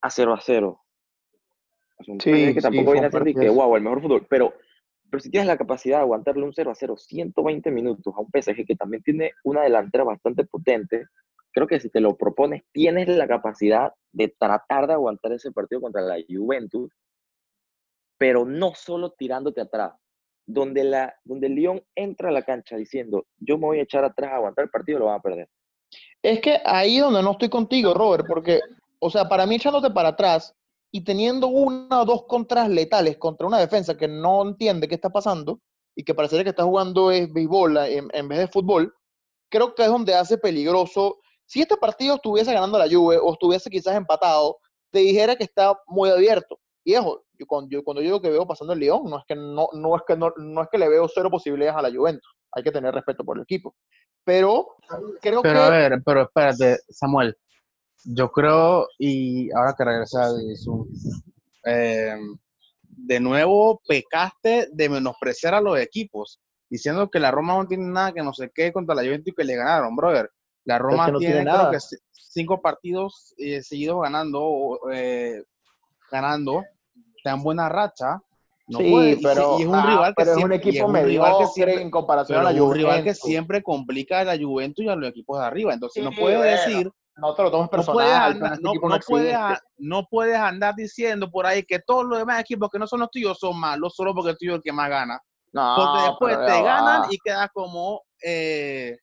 a 0.00 0.10
0 0.10 0.34
a 0.34 0.40
0. 0.40 0.84
sí, 2.18 2.54
que 2.54 2.60
tampoco 2.60 2.92
viene 2.92 3.06
a 3.06 3.10
ser 3.10 3.24
que, 3.24 3.48
wow, 3.48 3.76
el 3.76 3.82
mejor 3.82 4.02
fútbol. 4.02 4.26
Pero 4.28 4.54
pero 5.10 5.20
si 5.20 5.30
tienes 5.30 5.46
la 5.46 5.56
capacidad 5.56 5.98
de 5.98 6.02
aguantarle 6.02 6.44
un 6.44 6.52
0 6.52 6.70
a 6.70 6.74
0 6.74 6.96
120 6.96 7.70
minutos 7.70 8.14
a 8.14 8.20
un 8.20 8.28
PSG 8.28 8.66
que 8.66 8.76
también 8.76 9.02
tiene 9.02 9.32
una 9.44 9.62
delantera 9.62 10.04
bastante 10.04 10.44
potente, 10.44 11.06
creo 11.52 11.66
que 11.66 11.80
si 11.80 11.88
te 11.88 12.00
lo 12.00 12.16
propones, 12.16 12.64
tienes 12.72 13.08
la 13.08 13.26
capacidad 13.26 13.92
de 14.12 14.34
tratar 14.38 14.86
de 14.86 14.94
aguantar 14.94 15.32
ese 15.32 15.52
partido 15.52 15.80
contra 15.80 16.02
la 16.02 16.16
Juventus, 16.28 16.92
pero 18.18 18.44
no 18.44 18.74
solo 18.74 19.12
tirándote 19.12 19.60
atrás. 19.60 19.94
Donde, 20.48 20.84
la, 20.84 21.12
donde 21.24 21.48
el 21.48 21.56
Lyon 21.56 21.82
entra 21.96 22.28
a 22.28 22.32
la 22.32 22.42
cancha 22.42 22.76
diciendo, 22.76 23.26
yo 23.38 23.58
me 23.58 23.66
voy 23.66 23.80
a 23.80 23.82
echar 23.82 24.04
atrás 24.04 24.30
a 24.30 24.36
aguantar 24.36 24.66
el 24.66 24.70
partido, 24.70 25.00
lo 25.00 25.06
van 25.06 25.18
a 25.18 25.22
perder. 25.22 25.48
Es 26.22 26.40
que 26.40 26.60
ahí 26.64 26.98
donde 26.98 27.20
no 27.20 27.32
estoy 27.32 27.48
contigo, 27.48 27.94
Robert, 27.94 28.26
porque, 28.28 28.60
o 29.00 29.10
sea, 29.10 29.28
para 29.28 29.44
mí 29.44 29.56
echándote 29.56 29.90
para 29.90 30.10
atrás, 30.10 30.54
y 30.90 31.04
teniendo 31.04 31.48
una 31.48 32.02
o 32.02 32.04
dos 32.04 32.24
contras 32.26 32.68
letales 32.68 33.16
contra 33.18 33.46
una 33.46 33.58
defensa 33.58 33.96
que 33.96 34.08
no 34.08 34.42
entiende 34.42 34.88
qué 34.88 34.94
está 34.94 35.10
pasando 35.10 35.60
y 35.94 36.04
que 36.04 36.14
parece 36.14 36.42
que 36.42 36.50
está 36.50 36.64
jugando 36.64 37.10
es 37.10 37.32
béisbol 37.32 37.76
en, 37.78 38.08
en, 38.12 38.28
vez 38.28 38.38
de 38.38 38.48
fútbol, 38.48 38.94
creo 39.50 39.74
que 39.74 39.82
es 39.82 39.88
donde 39.88 40.14
hace 40.14 40.38
peligroso. 40.38 41.18
Si 41.46 41.60
este 41.60 41.76
partido 41.76 42.16
estuviese 42.16 42.52
ganando 42.52 42.78
la 42.78 42.88
Juve 42.88 43.18
o 43.18 43.32
estuviese 43.32 43.70
quizás 43.70 43.96
empatado, 43.96 44.58
te 44.90 45.00
dijera 45.00 45.36
que 45.36 45.44
está 45.44 45.78
muy 45.86 46.10
abierto. 46.10 46.58
Y 46.84 46.94
eso, 46.94 47.24
yo, 47.38 47.46
cuando, 47.46 47.70
yo, 47.70 47.82
cuando 47.82 48.00
yo 48.00 48.06
digo 48.06 48.20
que 48.20 48.30
veo 48.30 48.46
pasando 48.46 48.72
el 48.72 48.78
León, 48.78 49.02
no 49.04 49.18
es 49.18 49.24
que 49.26 49.34
no, 49.34 49.68
no 49.72 49.96
es 49.96 50.02
que 50.06 50.16
no, 50.16 50.32
no 50.36 50.62
es 50.62 50.68
que 50.70 50.78
le 50.78 50.88
veo 50.88 51.08
cero 51.12 51.30
posibilidades 51.30 51.76
a 51.76 51.82
la 51.82 51.94
Juventus. 51.94 52.32
Hay 52.52 52.62
que 52.62 52.70
tener 52.70 52.94
respeto 52.94 53.24
por 53.24 53.36
el 53.36 53.42
equipo. 53.42 53.74
Pero 54.24 54.76
creo 55.20 55.42
que. 55.42 55.48
Pero 55.48 55.62
a 55.62 55.70
ver, 55.70 56.02
pero 56.04 56.22
espérate, 56.22 56.78
Samuel 56.88 57.36
yo 58.06 58.30
creo, 58.30 58.88
y 58.98 59.50
ahora 59.52 59.74
que 59.76 59.84
regresa 59.84 60.30
eh, 61.64 62.16
de 62.80 63.20
nuevo 63.20 63.80
pecaste 63.86 64.68
de 64.72 64.88
menospreciar 64.88 65.54
a 65.54 65.60
los 65.60 65.78
equipos, 65.78 66.40
diciendo 66.70 67.10
que 67.10 67.18
la 67.18 67.30
Roma 67.30 67.54
no 67.54 67.66
tiene 67.66 67.84
nada 67.84 68.12
que 68.12 68.22
no 68.22 68.32
sé 68.32 68.50
qué 68.54 68.72
contra 68.72 68.94
la 68.94 69.02
Juventus 69.02 69.32
y 69.32 69.34
que 69.34 69.44
le 69.44 69.56
ganaron, 69.56 69.96
brother. 69.96 70.30
La 70.64 70.78
Roma 70.78 71.12
tiene, 71.18 71.42
creo 71.42 71.70
que 71.70 71.78
cinco 72.12 72.60
partidos 72.60 73.34
eh, 73.38 73.62
seguidos 73.62 74.02
ganando, 74.02 74.80
eh, 74.92 75.42
ganando, 76.10 76.64
está 77.16 77.32
en 77.32 77.42
buena 77.42 77.68
racha. 77.68 78.20
No 78.68 78.78
sí, 78.80 79.20
pero, 79.22 79.60
y 79.60 79.62
es 79.62 79.68
un 79.68 79.86
rival 79.86 80.14
que 80.16 80.22
es 80.24 80.36
un 80.36 80.52
equipo 80.52 80.88
mediocre 80.88 81.80
en 81.80 81.88
comparación 81.88 82.40
a 82.40 82.42
la 82.42 82.48
Juventus. 82.50 82.68
un 82.68 82.74
rival 82.74 83.04
que 83.04 83.14
siempre 83.14 83.62
complica 83.62 84.20
a 84.20 84.24
la 84.24 84.36
Juventus 84.36 84.84
y 84.84 84.88
a 84.88 84.96
los 84.96 85.08
equipos 85.08 85.38
de 85.38 85.46
arriba. 85.46 85.72
Entonces 85.72 86.02
no 86.02 86.10
puede 86.10 86.42
decir 86.42 86.90
no 87.16 87.34
te 87.34 87.42
lo 87.42 87.50
tomes 87.50 87.68
personal. 87.68 88.38
No 89.78 90.06
puedes, 90.10 90.36
andar, 90.36 90.74
diciendo 90.74 91.30
por 91.30 91.46
ahí 91.46 91.62
que 91.64 91.78
todos 91.80 92.04
los 92.04 92.18
demás 92.18 92.40
equipos 92.40 92.68
que 92.70 92.78
no 92.78 92.86
son 92.86 93.00
los 93.00 93.10
tuyos 93.10 93.38
son 93.38 93.58
malos 93.58 93.94
solo 93.94 94.14
porque 94.14 94.30
el 94.30 94.38
tuyo 94.38 94.52
es 94.52 94.56
el 94.56 94.62
que 94.62 94.72
más 94.72 94.90
gana. 94.90 95.20
porque 95.52 96.02
después 96.08 96.36
te 96.46 96.62
ganan 96.62 97.02
y 97.10 97.18
quedas 97.18 97.48
como, 97.52 98.02
eh, 98.22 98.98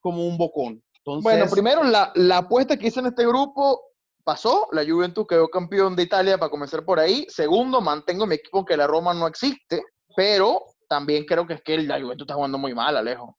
como 0.00 0.26
un 0.26 0.36
bocón. 0.36 0.82
bueno, 1.04 1.46
primero 1.50 1.84
la, 1.84 2.12
la 2.16 2.38
apuesta 2.38 2.76
que 2.76 2.88
hice 2.88 3.00
en 3.00 3.06
este 3.06 3.26
grupo 3.26 3.80
pasó, 4.24 4.68
la 4.72 4.84
Juventus 4.84 5.26
quedó 5.26 5.48
campeón 5.48 5.94
de 5.94 6.04
Italia 6.04 6.38
para 6.38 6.50
comenzar 6.50 6.84
por 6.84 6.98
ahí. 6.98 7.26
Segundo, 7.28 7.80
mantengo 7.80 8.26
mi 8.26 8.36
equipo 8.36 8.64
que 8.64 8.76
la 8.76 8.86
Roma 8.86 9.14
no 9.14 9.26
existe, 9.26 9.82
pero 10.16 10.64
también 10.88 11.24
creo 11.24 11.46
que 11.46 11.54
es 11.54 11.62
que 11.62 11.78
la 11.78 12.00
Juventus 12.00 12.24
está 12.24 12.34
jugando 12.34 12.58
muy 12.58 12.74
mal, 12.74 12.96
Alejo. 12.96 13.36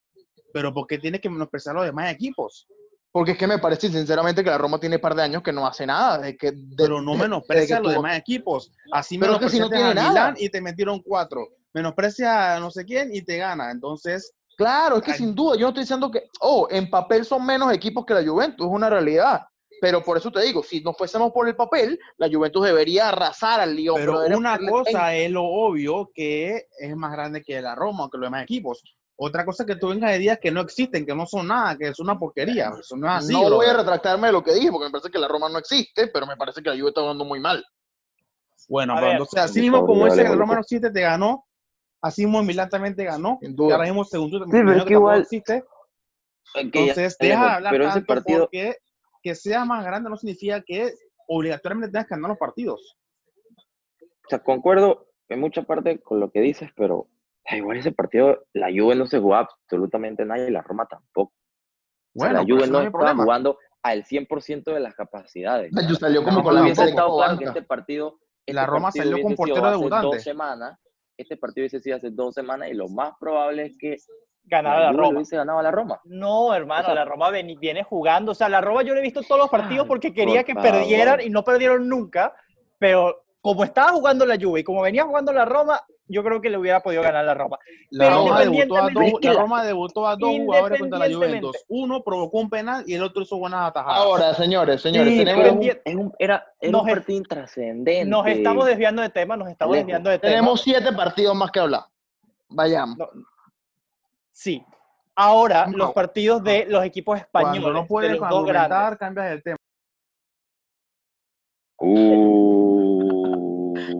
Pero 0.54 0.74
¿por 0.74 0.88
qué 0.88 0.98
tiene 0.98 1.20
que 1.20 1.30
menospreciar 1.30 1.76
los 1.76 1.86
demás 1.86 2.12
equipos? 2.12 2.68
Porque 3.14 3.34
es 3.34 3.38
que 3.38 3.46
me 3.46 3.60
parece 3.60 3.90
sinceramente 3.90 4.44
que 4.44 4.50
la 4.50 4.58
Roma 4.58 4.80
tiene 4.80 4.96
un 4.96 5.02
par 5.02 5.14
de 5.14 5.22
años 5.22 5.44
que 5.44 5.54
no 5.54 5.68
hace 5.68 5.86
nada. 5.86 6.18
De 6.18 6.36
que, 6.36 6.52
pero 6.76 7.00
no 7.00 7.14
menosprecia 7.14 7.78
a 7.78 7.80
los 7.80 7.94
demás 7.94 8.18
equipos. 8.18 8.72
Así 8.92 9.20
pero 9.20 9.40
que 9.40 9.50
si 9.50 9.60
no 9.60 9.70
tiene 9.70 9.92
a 9.92 10.10
Milán 10.10 10.36
y 10.40 10.50
te 10.50 10.60
metieron 10.60 11.00
cuatro. 11.00 11.50
Menosprecia 11.74 12.56
a 12.56 12.60
no 12.60 12.72
sé 12.72 12.84
quién 12.86 13.14
y 13.14 13.22
te 13.22 13.38
gana. 13.38 13.70
Entonces. 13.70 14.34
Claro, 14.58 14.98
es 14.98 15.04
que 15.04 15.14
sin 15.14 15.36
duda, 15.36 15.56
yo 15.56 15.62
no 15.62 15.68
estoy 15.70 15.84
diciendo 15.84 16.10
que, 16.10 16.24
oh, 16.40 16.68
en 16.72 16.90
papel 16.90 17.24
son 17.24 17.46
menos 17.46 17.72
equipos 17.72 18.04
que 18.04 18.16
la 18.16 18.24
Juventus, 18.24 18.66
es 18.66 18.74
una 18.74 18.90
realidad. 18.90 19.42
Pero 19.80 20.04
por 20.04 20.18
eso 20.18 20.32
te 20.32 20.42
digo, 20.42 20.64
si 20.64 20.82
nos 20.82 20.98
fuésemos 20.98 21.32
por 21.32 21.48
el 21.48 21.56
papel, 21.56 22.00
la 22.18 22.28
Juventus 22.32 22.66
debería 22.66 23.10
arrasar 23.10 23.60
al 23.60 23.76
Lyon. 23.76 23.96
Pero, 23.96 24.38
una 24.38 24.58
cosa 24.58 25.16
es 25.16 25.30
lo 25.30 25.44
obvio 25.44 26.10
que 26.16 26.68
es 26.80 26.96
más 26.96 27.12
grande 27.12 27.44
que 27.44 27.62
la 27.62 27.76
Roma, 27.76 28.10
que 28.12 28.18
los 28.18 28.26
demás 28.26 28.44
equipos. 28.44 28.82
Otra 29.16 29.46
cosa 29.46 29.66
que 29.66 29.76
tú 29.76 29.90
vengas 29.90 30.12
de 30.12 30.18
días 30.18 30.40
que 30.40 30.52
no 30.52 30.62
existen, 30.62 31.06
que 31.06 31.14
no 31.16 31.26
son 31.26 31.48
nada, 31.48 31.78
que 31.78 31.88
es 31.90 32.00
una 32.00 32.18
porquería. 32.18 32.72
Eso 32.80 32.96
no 32.98 33.08
es 33.08 33.14
así. 33.24 33.34
no 33.34 33.50
voy 33.56 33.68
a 33.68 33.74
retractarme 33.74 34.28
de 34.28 34.34
lo 34.34 34.44
que 34.44 34.54
dije, 34.54 34.72
porque 34.72 34.86
me 34.86 34.92
parece 34.92 35.12
que 35.12 35.20
la 35.20 35.28
Roma 35.28 35.50
no 35.50 35.60
existe, 35.60 36.08
pero 36.08 36.26
me 36.26 36.36
parece 36.36 36.64
que 36.64 36.70
la 36.70 36.76
Juve 36.76 36.90
está 36.90 37.02
jugando 37.02 37.24
muy 37.24 37.40
mal. 37.40 37.64
Bueno, 38.68 38.94
pero 38.96 39.06
ver. 39.06 39.12
entonces, 39.14 39.40
así 39.40 39.62
mismo 39.62 39.86
como 39.86 40.08
ese 40.08 40.16
que 40.16 40.22
el 40.24 40.28
dale, 40.30 40.40
Roma 40.40 40.56
no 40.56 40.62
existe, 40.62 40.90
te 40.90 41.02
ganó. 41.02 41.46
Así 42.02 42.26
mismo 42.26 42.44
Milán 42.44 42.70
también 42.70 42.96
te 42.96 43.04
ganó. 43.06 43.38
Sin 43.42 43.56
Y 43.58 43.72
ahora 43.72 43.84
mismo 43.86 44.04
segundo 44.04 44.46
pero 44.50 44.74
es 44.74 44.84
que 44.86 44.94
igual- 44.94 45.22
existe. 45.22 45.64
Ya 46.56 46.62
Entonces, 46.62 46.98
está 46.98 47.26
deja 47.26 47.46
de 47.46 47.52
hablar 47.52 47.72
pero 47.72 47.84
ese 47.86 47.94
tanto 47.94 48.14
partido, 48.14 48.40
porque 48.42 48.78
que 49.22 49.36
sea 49.36 49.64
más 49.64 49.86
grande 49.86 50.10
no 50.10 50.18
significa 50.18 50.62
que 50.62 50.94
obligatoriamente 51.28 51.92
tengas 51.92 52.08
que 52.08 52.16
ganar 52.16 52.30
los 52.30 52.38
partidos. 52.38 52.98
o 54.02 54.30
sea, 54.30 54.40
concuerdo 54.40 55.08
en 55.30 55.40
mucha 55.40 55.64
parte 55.64 56.00
con 56.00 56.20
lo 56.20 56.32
que 56.32 56.42
dices, 56.42 56.70
pero 56.76 57.08
igual 57.52 57.78
ese 57.78 57.92
partido, 57.92 58.46
la 58.54 58.68
Juve 58.68 58.96
no 58.96 59.06
se 59.06 59.20
jugaba 59.20 59.48
absolutamente 59.64 60.26
nada 60.26 60.48
y 60.48 60.52
la 60.52 60.62
Roma 60.62 60.86
tampoco. 60.86 61.34
O 62.16 62.20
sea, 62.20 62.30
Bueno, 62.30 62.34
la 62.34 62.46
pero 62.46 62.56
Juve 62.56 62.68
no 62.68 62.78
estaba 62.80 62.92
problema. 62.92 63.24
jugando 63.24 63.58
al 63.84 64.04
100% 64.06 64.64
de 64.74 64.80
las 64.80 64.96
capacidades. 64.96 65.72
La. 65.74 65.84
Juve 65.84 65.96
salió 65.96 66.24
como 66.24 66.38
Roma 66.38 66.44
con 66.44 66.56
la 66.56 66.62
hubiese 66.62 66.86
estado 66.86 67.18
claro 67.18 67.38
que 67.38 67.46
este 67.46 67.62
partido, 67.64 68.20
este 68.46 68.54
La 68.54 68.66
Roma 68.66 68.88
partido 68.88 69.04
salió 69.06 69.24
con 69.24 69.36
portero 69.36 69.72
debutante. 69.72 70.06
dos 70.08 70.24
semanas, 70.24 70.80
este 71.18 71.38
partido 71.38 71.64
hubiese 71.64 71.80
sido 71.80 71.98
hace 71.98 72.10
dos 72.12 72.34
semanas 72.34 72.70
y 72.70 72.74
lo 72.74 72.88
más 72.88 73.14
probable 73.20 73.66
es 73.66 73.78
que 73.78 73.98
Ganaba 74.46 74.80
la 74.80 74.86
la 74.88 74.98
Roma. 74.98 75.10
hubiese 75.16 75.38
ganado 75.38 75.60
a 75.60 75.64
la 75.64 75.72
Roma. 75.72 76.02
No, 76.06 76.54
hermano, 76.54 76.82
O 76.82 76.86
sea- 76.86 76.96
la 76.96 77.06
Roma 77.06 77.30
ven- 77.30 77.58
viene 77.60 77.84
jugando. 77.84 78.32
O 78.34 78.36
sea, 78.36 78.50
la 78.50 78.60
Roma 78.62 78.84
yo 78.84 78.94
le 78.94 79.00
he 79.00 79.04
visto 79.04 79.22
todos 79.22 79.40
los 79.40 79.50
partidos 79.50 79.84
Ay, 79.84 79.88
porque 79.88 80.14
quería 80.14 80.42
por 80.42 80.46
que 80.46 80.54
favor. 80.56 80.72
perdieran 80.72 81.22
y 81.22 81.30
no 81.30 81.44
perdieron 81.46 81.88
nunca. 81.88 82.34
Pero 82.78 83.24
como 83.42 83.64
estaba 83.64 83.92
jugando 83.94 84.26
la 84.26 84.36
Juve 84.40 84.60
y 84.62 84.64
como 84.66 84.82
venía 84.82 85.06
jugando 85.06 85.32
la 85.32 85.46
Roma, 85.46 85.80
yo 86.08 86.24
creo 86.24 86.42
que 86.42 86.50
le 86.50 86.58
hubiera 86.58 86.82
podido 86.82 87.02
ganar 87.02 87.24
la 87.26 87.34
Roma. 87.34 87.58
La 87.90 88.06
Pero 88.06 88.18
Roma, 88.18 88.40
debutó 88.42 88.76
a 88.78 88.90
dos, 88.90 89.14
la 89.22 89.34
Roma 89.34 89.64
debutó 89.64 90.08
a 90.08 90.16
dos 90.16 90.30
jugadores 90.32 90.80
contra 90.80 91.00
la. 91.00 91.16
Juventus. 91.16 91.66
Uno 91.70 92.04
provocó 92.04 92.40
un 92.40 92.50
penal 92.50 92.84
y 92.88 92.94
el 92.96 93.04
otro 93.04 93.22
hizo 93.24 93.38
buenas 93.38 93.70
atajadas. 93.70 93.98
Ahora, 94.00 94.34
señores, 94.34 94.82
señores, 94.82 95.14
Sí, 95.14 95.20
tenemos, 95.20 95.52
un- 95.52 95.64
Es 95.64 95.96
un- 95.96 96.14
era 96.20 96.46
era 96.60 96.72
Nos 96.72 96.82
un 96.84 96.88
partido 96.90 97.18
intrascendente. 97.18 98.06
Nos 98.06 98.28
estamos 98.28 98.66
desviando 98.66 99.02
de 99.02 99.10
tema, 99.10 99.38
nos 99.38 99.50
estamos 99.50 99.76
Lejos. 99.76 99.86
desviando 99.88 100.10
de 100.10 100.20
tema. 100.20 100.32
tenemos 100.32 100.62
siete 100.62 100.92
partidos 100.94 101.36
más 101.36 101.52
que 101.52 101.60
hablar. 101.60 101.84
Vayamos. 102.50 102.98
No. 102.98 103.08
Sí. 104.32 104.64
Ahora, 105.16 105.68
No. 105.68 105.78
los 105.78 105.94
partidos 105.94 106.44
de 106.44 106.66
los 106.68 106.84
equipos 106.84 107.20
españoles, 107.20 107.62
Cuando 107.62 107.74
no 107.74 107.82
de 107.84 107.88
puedes 107.88 108.12
los 108.20 108.30
dos 108.30 108.46
grandes. 108.46 108.98
cambias 108.98 109.32
el 109.32 109.44
tema. 109.44 109.58
Uh, 111.80 112.73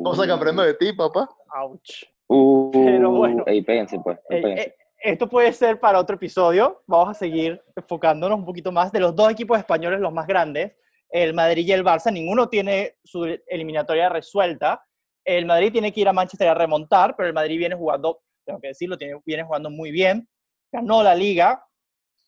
Cosa 0.04 0.26
que 0.26 0.32
aprendo 0.32 0.64
de 0.64 0.74
ti, 0.76 0.94
papá. 0.94 1.30
Ouch. 1.62 2.04
uh, 2.28 2.72
Pero 2.72 3.12
bueno. 3.12 3.44
Ey, 3.46 3.62
péguense, 3.62 4.00
pues. 4.04 4.18
Eh, 4.30 4.42
péguense. 4.42 4.62
eh, 4.64 4.76
esto 5.00 5.28
puede 5.28 5.52
ser 5.52 5.80
para 5.80 6.00
otro 6.00 6.16
episodio. 6.16 6.84
Vamos 6.88 7.10
a 7.10 7.14
seguir 7.14 7.62
enfocándonos 7.76 8.40
un 8.40 8.46
poquito 8.46 8.72
más 8.72 8.92
de 8.92 9.00
los 9.02 9.16
dos 9.16 9.30
equipos 9.32 9.58
españoles, 9.58 10.00
los 10.00 10.14
más 10.14 10.26
grandes, 10.26 10.74
el 11.10 11.34
Madrid 11.34 11.68
y 11.68 11.72
el 11.74 11.84
Barça. 11.84 12.12
Ninguno 12.12 12.48
tiene 12.48 12.96
su 13.04 13.26
eliminatoria 13.48 14.10
resuelta. 14.10 14.86
El 15.26 15.46
Madrid 15.46 15.72
tiene 15.72 15.92
que 15.92 16.02
ir 16.02 16.08
a 16.08 16.14
Manchester 16.14 16.48
a 16.48 16.54
remontar, 16.54 17.16
pero 17.16 17.28
el 17.28 17.34
Madrid 17.34 17.58
viene 17.58 17.76
jugando, 17.76 18.22
tengo 18.46 18.60
que 18.60 18.70
decirlo, 18.70 18.98
tiene, 18.98 19.20
viene 19.26 19.44
jugando 19.44 19.70
muy 19.70 19.92
bien. 19.92 20.28
Ganó 20.72 21.04
la 21.04 21.16
liga 21.16 21.66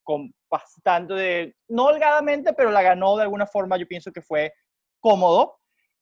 con 0.03 0.33
bastante 0.49 1.13
de, 1.13 1.55
no 1.69 1.85
holgadamente, 1.85 2.53
pero 2.53 2.71
la 2.71 2.81
ganó 2.81 3.17
de 3.17 3.23
alguna 3.23 3.47
forma, 3.47 3.77
yo 3.77 3.87
pienso 3.87 4.11
que 4.11 4.21
fue 4.21 4.53
cómodo. 4.99 5.57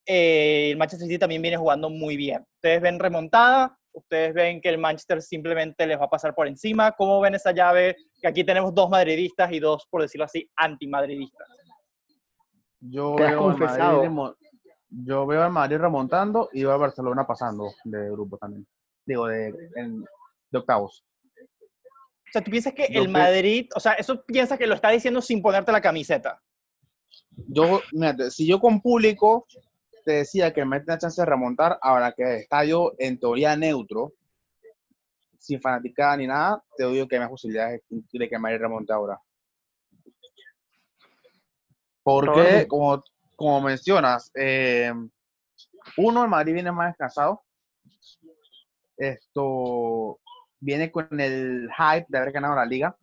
Eh, 0.06 0.72
el 0.72 0.78
Manchester 0.78 1.08
City 1.08 1.20
también 1.20 1.42
viene 1.42 1.58
jugando 1.58 1.90
muy 1.90 2.18
bien. 2.18 2.46
Ustedes 2.56 2.82
ven 2.82 3.00
remontada, 3.00 3.78
ustedes 3.94 4.34
ven 4.34 4.60
que 4.62 4.70
el 4.70 4.78
Manchester 4.78 5.22
simplemente 5.22 5.88
les 5.88 6.00
va 6.00 6.06
a 6.06 6.10
pasar 6.10 6.36
por 6.36 6.48
encima. 6.48 6.92
¿Cómo 6.92 7.20
ven 7.22 7.36
esa 7.36 7.52
llave? 7.52 7.96
Que 8.22 8.28
aquí 8.28 8.44
tenemos 8.44 8.74
dos 8.74 8.90
madridistas 8.90 9.52
y 9.52 9.60
dos, 9.60 9.88
por 9.90 10.02
decirlo 10.02 10.26
así, 10.26 10.50
antimadridistas. 10.56 11.48
Yo 12.82 13.16
Te 13.16 13.24
has 13.24 13.32
veo, 13.32 13.50
al 13.50 13.58
Madrid, 13.58 14.10
yo 14.90 15.26
veo 15.26 15.44
al 15.44 15.52
Madrid 15.52 15.78
remontando 15.78 16.50
y 16.52 16.64
veo 16.64 16.74
a 16.74 16.78
Barcelona 16.78 17.26
pasando 17.26 17.72
de 17.86 18.10
grupo 18.12 18.38
también. 18.38 18.68
Digo, 19.06 19.28
de, 19.28 19.54
en- 19.76 20.04
de 20.52 20.60
octavos. 20.60 21.06
O 21.40 22.32
sea, 22.34 22.44
tú 22.44 22.52
piensas 22.52 22.74
que 22.74 22.88
Yo 22.92 23.02
el 23.04 23.10
Madrid, 23.10 23.70
o 23.76 23.80
sea, 23.80 23.94
eso 23.94 24.24
piensas 24.26 24.58
que 24.58 24.68
lo 24.68 24.76
está 24.76 24.90
diciendo 24.90 25.22
sin 25.22 25.42
ponerte 25.42 25.72
la 25.72 25.82
camiseta. 25.82 26.42
Yo, 27.48 27.80
mírate, 27.92 28.32
si 28.32 28.46
yo 28.48 28.60
con 28.60 28.82
público 28.82 29.46
te 30.04 30.12
decía 30.14 30.54
que 30.54 30.66
Madrid 30.66 30.86
tiene 30.86 31.00
chance 31.00 31.22
de 31.22 31.26
remontar, 31.26 31.78
ahora 31.82 32.12
que 32.12 32.24
el 32.24 32.42
estadio 32.42 32.94
en 32.98 33.20
teoría 33.20 33.56
neutro, 33.56 34.14
sin 35.38 35.62
fanaticada 35.62 36.18
ni 36.18 36.28
nada, 36.28 36.64
te 36.78 36.88
digo 36.88 37.08
que 37.08 37.16
hay 37.16 37.22
más 37.22 37.30
posibilidades 37.30 37.82
de 37.90 38.30
que 38.30 38.40
Madrid 38.40 38.60
remonte 38.60 38.94
ahora. 38.94 39.20
Porque, 42.04 42.68
como, 42.68 43.04
como 43.36 43.62
mencionas, 43.62 44.32
eh, 44.36 44.94
uno, 45.98 46.24
el 46.24 46.30
Madrid 46.30 46.54
viene 46.54 46.72
más 46.72 46.90
descansado. 46.90 47.44
Esto 48.98 50.20
viene 50.60 50.92
con 50.92 51.08
el 51.20 51.70
hype 51.72 52.06
de 52.08 52.18
haber 52.18 52.32
ganado 52.32 52.56
la 52.56 52.66
liga. 52.66 52.96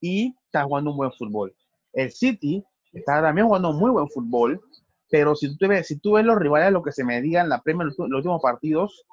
Y 0.00 0.36
está 0.44 0.64
jugando 0.64 0.90
un 0.90 0.96
buen 0.98 1.12
fútbol. 1.12 1.54
El 1.92 2.12
City 2.12 2.64
está 2.92 3.22
también 3.22 3.46
jugando 3.46 3.72
muy 3.72 3.90
buen 3.90 4.08
fútbol. 4.08 4.60
Pero 5.08 5.36
si 5.36 5.56
tú, 5.56 5.68
ves, 5.68 5.86
si 5.86 5.98
tú 5.98 6.12
ves 6.12 6.24
los 6.24 6.38
rivales, 6.38 6.72
lo 6.72 6.82
que 6.82 6.92
se 6.92 7.04
me 7.04 7.20
diga 7.20 7.40
en 7.40 7.48
la 7.48 7.60
Premier, 7.60 7.86
los, 7.86 7.98
los 7.98 8.18
últimos 8.18 8.42
partidos, 8.42 9.06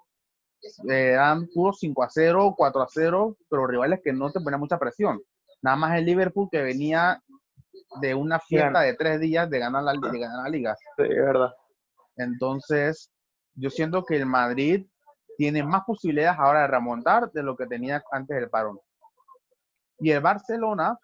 eran 0.87 1.47
puros 1.53 1.77
5 1.79 2.03
a 2.03 2.09
0, 2.09 2.55
4 2.57 2.81
a 2.81 2.87
0, 2.89 3.37
pero 3.49 3.67
rivales 3.67 3.99
que 4.03 4.13
no 4.13 4.31
te 4.31 4.39
ponían 4.39 4.59
mucha 4.59 4.79
presión. 4.79 5.21
Nada 5.61 5.77
más 5.77 5.97
el 5.97 6.05
Liverpool 6.05 6.49
que 6.51 6.61
venía 6.61 7.21
de 8.01 8.15
una 8.15 8.39
fiesta 8.39 8.81
de 8.81 8.95
tres 8.95 9.19
días 9.19 9.49
de 9.49 9.59
ganar 9.59 9.83
la, 9.83 9.93
de 9.93 10.19
ganar 10.19 10.43
la 10.43 10.49
liga. 10.49 10.75
Sí, 10.97 11.03
es 11.03 11.09
verdad. 11.09 11.53
Entonces, 12.17 13.11
yo 13.55 13.69
siento 13.69 14.03
que 14.03 14.17
el 14.17 14.25
Madrid 14.25 14.85
tiene 15.37 15.63
más 15.63 15.83
posibilidades 15.85 16.39
ahora 16.39 16.61
de 16.61 16.67
remontar 16.67 17.31
de 17.31 17.43
lo 17.43 17.55
que 17.55 17.65
tenía 17.65 18.03
antes 18.11 18.37
del 18.37 18.49
parón. 18.49 18.79
Y 19.99 20.11
el 20.11 20.21
Barcelona, 20.21 20.97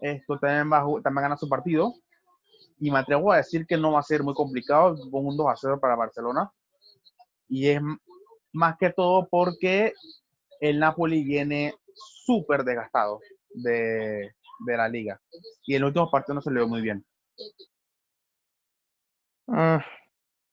esto 0.00 0.38
también, 0.38 0.72
va, 0.72 0.84
también 1.02 1.22
gana 1.22 1.36
su 1.36 1.48
partido. 1.48 1.92
Y 2.78 2.90
me 2.90 2.98
atrevo 2.98 3.32
a 3.32 3.38
decir 3.38 3.66
que 3.66 3.76
no 3.76 3.92
va 3.92 4.00
a 4.00 4.02
ser 4.02 4.22
muy 4.22 4.34
complicado, 4.34 4.96
con 5.10 5.26
un 5.26 5.36
2 5.36 5.46
a 5.48 5.56
0 5.56 5.78
para 5.80 5.96
Barcelona. 5.96 6.50
Y 7.48 7.68
es 7.68 7.80
más 8.52 8.76
que 8.78 8.90
todo 8.90 9.28
porque 9.30 9.92
el 10.60 10.78
Napoli 10.78 11.24
viene 11.24 11.74
súper 11.94 12.64
desgastado 12.64 13.20
de, 13.50 14.34
de 14.66 14.76
la 14.76 14.88
liga. 14.88 15.20
Y 15.66 15.74
en 15.74 15.82
el 15.82 15.86
último 15.86 16.10
partido 16.10 16.34
no 16.34 16.40
se 16.40 16.50
le 16.50 16.60
dio 16.60 16.68
muy 16.68 16.80
bien. 16.80 17.04
Mm, 19.46 19.76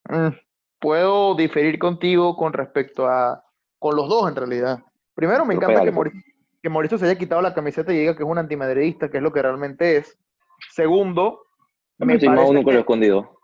mm. 0.10 0.38
Puedo 0.80 1.36
diferir 1.36 1.80
contigo 1.80 2.36
con 2.36 2.54
respecto 2.54 3.08
a. 3.08 3.44
con 3.80 3.96
los 3.96 4.10
dos 4.10 4.30
en 4.30 4.36
realidad. 4.36 4.80
Primero, 5.13 5.46
me 5.46 5.54
encanta 5.54 5.84
que. 5.84 5.92
Mauricio, 5.92 6.22
que 6.62 6.70
Mauricio 6.70 6.98
se 6.98 7.06
haya 7.06 7.18
quitado 7.18 7.42
la 7.42 7.54
camiseta 7.54 7.94
y 7.94 8.00
diga 8.00 8.16
que 8.16 8.24
es 8.24 8.30
un 8.30 8.38
antimadridista, 8.38 9.10
que 9.10 9.18
es 9.18 9.24
lo 9.24 9.32
que 9.32 9.42
realmente 9.42 9.98
es. 9.98 10.18
Segundo, 10.72 11.46
me 12.05 12.20
Sí, 12.20 12.25
Mau 12.27 12.36
parece 12.36 12.53
nunca 12.53 12.65
lo 12.65 12.72
he 12.72 12.75
que- 12.75 12.79
escondido. 12.79 13.38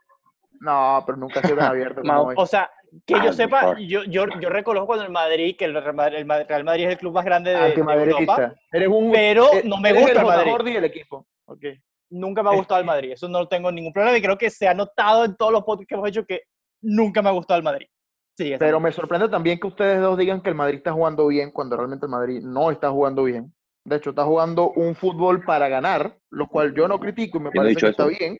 No, 0.60 1.04
pero 1.06 1.18
nunca 1.18 1.40
ha 1.40 1.44
sido 1.44 1.58
tan 1.58 1.68
abierto 1.68 2.02
como. 2.02 2.34
O 2.36 2.46
sea, 2.48 2.70
que 3.06 3.14
Ah, 3.16 3.18
yo 3.20 3.26
por 3.26 3.34
sepa, 3.34 3.80
yo, 3.80 4.04
yo, 4.06 4.26
yo 4.40 4.50
reconozco 4.50 4.88
cuando 4.88 5.06
el 5.06 5.12
Madrid, 5.12 5.56
que 5.58 5.66
el 5.66 5.74
Real 5.74 5.94
Madrid, 5.94 6.18
el 6.18 6.26
Madrid- 6.26 6.46
Real 6.48 6.64
Madrid 6.64 6.86
es 6.86 6.92
el 6.94 6.98
club 6.98 7.14
más 7.14 7.26
grande 7.26 7.52
de, 7.52 7.60
de 7.60 7.76
Europa. 7.76 8.54
Eres 8.72 8.88
un. 8.88 9.12
pero 9.12 9.54
eh, 9.54 9.62
no 9.66 9.78
me 9.78 9.90
eres 9.90 10.02
gusta 10.02 10.20
el 10.22 10.26
el 10.26 10.26
Madrid. 10.34 10.52
Jordi 10.52 10.74
del 10.74 10.86
equipo. 10.86 11.28
Ok. 11.46 11.64
Nunca 12.10 12.42
me 12.42 12.50
ha 12.50 12.54
gustado 12.56 12.80
el 12.80 12.86
Madrid, 12.88 13.12
eso 13.12 13.28
no 13.28 13.48
tengo 13.48 13.72
ningún 13.72 13.94
problema 13.94 14.18
y 14.18 14.22
creo 14.22 14.38
que 14.38 14.50
se 14.50 14.68
ha 14.68 14.74
notado 14.74 15.26
en 15.26 15.36
todos 15.36 15.52
los 15.52 15.64
podcasts 15.64 15.88
que 15.90 15.96
hemos 15.96 16.10
hecho 16.10 16.26
que 16.26 16.42
nunca 16.82 17.22
me 17.22 17.30
ha 17.30 17.34
gustado 17.34 17.58
el 17.58 17.64
Madrid. 17.64 17.88
Sí, 18.38 18.54
Pero 18.58 18.80
me 18.80 18.92
sorprende 18.92 19.30
también 19.30 19.60
que 19.60 19.66
ustedes 19.68 20.00
dos 20.00 20.18
digan 20.18 20.42
que 20.42 20.50
el 20.50 20.56
Madrid 20.56 20.78
está 20.78 20.94
jugando 20.94 21.26
bien 21.28 21.52
cuando 21.52 21.76
realmente 21.76 22.06
el 22.06 22.12
Madrid 22.12 22.42
no 22.44 22.70
está 22.72 22.90
jugando 22.92 23.24
bien. 23.24 23.52
De 23.84 23.96
hecho, 23.96 24.12
está 24.12 24.24
jugando 24.26 24.70
un 24.72 24.96
fútbol 24.96 25.44
para 25.44 25.68
ganar, 25.70 26.16
lo 26.30 26.48
cual 26.48 26.74
yo 26.76 26.88
no 26.88 27.00
critico 27.00 27.40
y 27.40 27.42
me 27.42 27.52
parece 27.52 27.80
que 27.80 27.88
está 27.90 28.04
eso. 28.08 28.18
bien. 28.20 28.38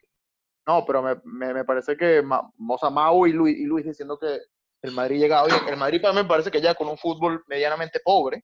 No, 0.68 0.86
pero 0.86 1.02
me, 1.02 1.16
me, 1.24 1.54
me 1.54 1.64
parece 1.64 1.96
que 1.96 2.22
Ma- 2.22 2.42
o 2.68 2.78
sea, 2.78 2.90
Mau 2.90 3.26
y 3.26 3.32
Luis, 3.32 3.58
y 3.58 3.64
Luis 3.64 3.86
diciendo 3.86 4.20
que 4.20 4.38
el 4.82 4.92
Madrid 4.92 5.18
llega 5.20 5.46
bien. 5.46 5.60
El 5.68 5.78
Madrid 5.78 6.02
para 6.02 6.14
mí 6.14 6.22
me 6.22 6.28
parece 6.28 6.52
que 6.52 6.62
ya 6.62 6.76
con 6.76 6.88
un 6.90 6.98
fútbol 6.98 7.44
medianamente 7.48 8.00
pobre. 8.04 8.44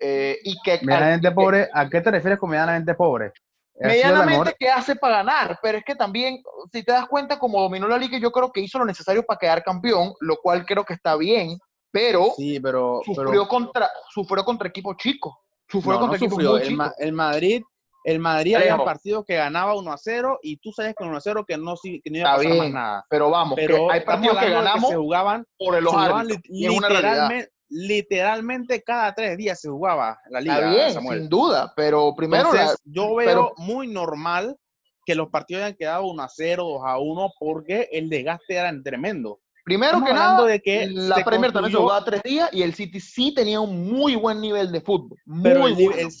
eh, 0.00 0.38
y 0.44 0.56
que 0.62 0.78
Medianamente 0.82 1.28
que- 1.28 1.34
pobre, 1.34 1.68
¿a 1.72 1.88
qué 1.88 2.00
te 2.00 2.12
refieres 2.12 2.38
con 2.38 2.50
medianamente 2.50 2.94
pobre? 2.94 3.32
Medianamente 3.80 4.54
que 4.58 4.68
hace 4.68 4.94
para 4.96 5.18
ganar, 5.18 5.58
pero 5.62 5.78
es 5.78 5.84
que 5.84 5.94
también, 5.96 6.40
si 6.72 6.84
te 6.84 6.92
das 6.92 7.06
cuenta, 7.08 7.38
como 7.38 7.60
dominó 7.60 7.86
la 7.88 7.98
liga, 7.98 8.18
yo 8.18 8.30
creo 8.30 8.50
que 8.52 8.60
hizo 8.60 8.78
lo 8.78 8.84
necesario 8.84 9.24
para 9.24 9.38
quedar 9.38 9.62
campeón, 9.64 10.14
lo 10.20 10.36
cual 10.36 10.64
creo 10.66 10.84
que 10.84 10.94
está 10.94 11.16
bien, 11.16 11.58
pero 11.90 12.26
Sí, 12.36 12.60
pero, 12.60 13.00
sufrió 13.04 13.30
pero 13.32 13.48
contra 13.48 13.90
sufrió 14.10 14.44
contra 14.44 14.68
equipos 14.68 14.96
chicos 14.96 15.34
sufrió 15.68 15.94
no, 15.94 16.00
no 16.00 16.06
contra 16.06 16.16
equipos 16.16 16.34
sufrió. 16.36 16.50
muy 16.52 16.60
El, 16.60 16.66
chicos 16.68 16.86
Ma- 16.86 16.94
el 16.98 17.12
Madrid, 17.12 17.62
el 18.04 18.18
Madrid 18.20 18.54
Alejo. 18.54 18.74
había 18.74 18.84
partidos 18.84 19.24
que 19.26 19.34
ganaba 19.36 19.74
1 19.76 19.92
a 19.92 19.98
0 19.98 20.38
y 20.42 20.56
tú 20.58 20.72
sabes 20.72 20.94
con 20.94 21.08
1 21.08 21.16
a 21.16 21.20
0 21.20 21.44
que 21.46 21.56
no, 21.58 21.74
que 21.82 22.10
no 22.10 22.18
iba 22.18 22.32
a 22.32 22.36
pasar 22.36 22.52
más 22.58 22.70
nada. 22.70 23.06
pero 23.10 23.30
vamos 23.30 23.56
Pero 23.56 23.88
que 23.88 23.92
hay 23.94 24.00
partidos 24.00 24.38
que 24.38 24.50
ganamos 24.50 24.90
se 24.90 24.96
jugaban, 24.96 25.44
por 25.58 25.74
se 25.74 25.80
jugaban 25.82 26.20
árbitros 26.20 26.42
li- 26.48 26.60
y 26.60 26.66
es 26.66 26.70
una 26.78 26.88
realidad 26.88 27.12
literalmente, 27.12 27.52
literalmente 27.68 28.82
cada 28.82 29.14
tres 29.14 29.36
días 29.36 29.60
se 29.60 29.68
jugaba 29.68 30.18
la 30.30 30.40
liga. 30.40 30.54
Está 30.56 30.70
bien, 30.70 30.92
sin 31.20 31.28
duda, 31.28 31.72
pero 31.76 32.14
primero 32.16 32.50
yo 32.84 33.14
veo 33.14 33.52
muy 33.56 33.86
normal 33.88 34.56
que 35.04 35.14
los 35.14 35.28
partidos 35.30 35.64
hayan 35.64 35.76
quedado 35.76 36.06
1 36.06 36.22
a 36.22 36.28
0, 36.28 36.64
2 36.64 36.82
a 36.84 36.98
1, 36.98 37.32
porque 37.38 37.88
el 37.92 38.08
desgaste 38.10 38.54
era 38.56 38.72
tremendo. 38.82 39.40
Primero 39.68 40.02
que 40.02 40.14
nada, 40.14 40.46
de 40.46 40.60
que 40.62 40.86
la 40.86 41.22
Premier 41.22 41.52
también 41.52 41.72
se 41.72 41.78
jugaba 41.78 42.02
tres 42.02 42.22
días 42.22 42.48
y 42.54 42.62
el 42.62 42.72
City 42.72 43.00
sí 43.00 43.34
tenía 43.34 43.60
un 43.60 43.86
muy 43.92 44.16
buen 44.16 44.40
nivel 44.40 44.72
de 44.72 44.80
fútbol. 44.80 45.18
pero 45.42 45.68
el, 45.68 45.76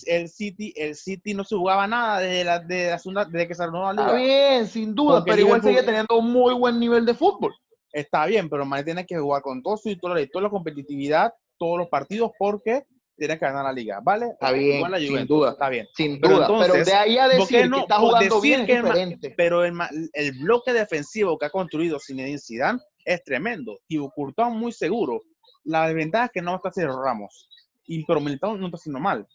el, 0.06 0.28
City, 0.28 0.74
el 0.76 0.94
City 0.94 1.32
no 1.32 1.44
se 1.44 1.56
jugaba 1.56 1.86
nada 1.86 2.20
desde, 2.20 2.44
la, 2.44 2.58
de 2.58 2.90
la 2.90 2.98
segunda, 2.98 3.24
desde 3.24 3.48
que 3.48 3.54
se 3.54 3.62
armó 3.62 3.84
la 3.84 3.92
liga. 3.92 4.04
Está 4.04 4.16
bien, 4.18 4.66
sin 4.66 4.94
duda, 4.94 5.24
pero 5.24 5.40
igual 5.40 5.62
sigue 5.62 5.82
teniendo 5.82 6.18
un 6.18 6.30
muy 6.30 6.52
buen 6.52 6.78
nivel 6.78 7.06
de 7.06 7.14
fútbol. 7.14 7.54
Está 7.90 8.26
bien, 8.26 8.50
pero 8.50 8.66
Madrid 8.66 8.84
tiene 8.84 9.06
que 9.06 9.16
jugar 9.16 9.40
con 9.40 9.62
todo 9.62 9.78
su 9.78 9.96
toda 9.96 10.42
la 10.42 10.50
competitividad, 10.50 11.32
todos 11.56 11.78
los 11.78 11.88
partidos, 11.88 12.32
porque 12.38 12.84
tiene 13.16 13.38
que 13.38 13.46
ganar 13.46 13.64
la 13.64 13.72
liga, 13.72 14.00
¿vale? 14.02 14.26
Está 14.26 14.52
bien, 14.52 14.84
sin 14.98 15.26
duda. 15.26 15.52
Está 15.52 15.70
bien. 15.70 15.88
Sin 15.96 16.20
duda, 16.20 16.48
pero, 16.60 16.84
de 16.84 16.94
ahí 16.94 17.16
a 17.16 17.28
decir 17.28 17.70
que 17.70 17.78
está 17.78 17.96
jugando 17.96 18.40
bien 18.42 18.60
es 18.60 18.66
diferente. 18.66 19.34
Pero 19.36 19.64
el, 19.64 19.74
el, 20.12 20.32
bloque 20.38 20.72
defensivo 20.72 21.38
que 21.38 21.46
ha 21.46 21.50
construido 21.50 21.98
Zinedine 21.98 22.38
Zidane 22.38 22.78
es 23.08 23.24
tremendo. 23.24 23.78
Y 23.88 23.98
Courtois 24.10 24.52
muy 24.52 24.72
seguro. 24.72 25.22
La 25.64 25.86
desventaja 25.86 26.26
es 26.26 26.30
que 26.32 26.42
no 26.42 26.56
está 26.56 26.68
haciendo 26.68 27.02
Ramos. 27.02 27.48
Y, 27.86 28.04
pero 28.04 28.20
Militao 28.20 28.56
no 28.56 28.66
está 28.66 28.76
haciendo 28.76 29.00
mal. 29.00 29.26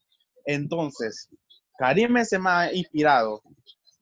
Entonces, 0.45 1.29
Karim 1.77 2.15
ha 2.15 2.71
inspirado. 2.71 3.41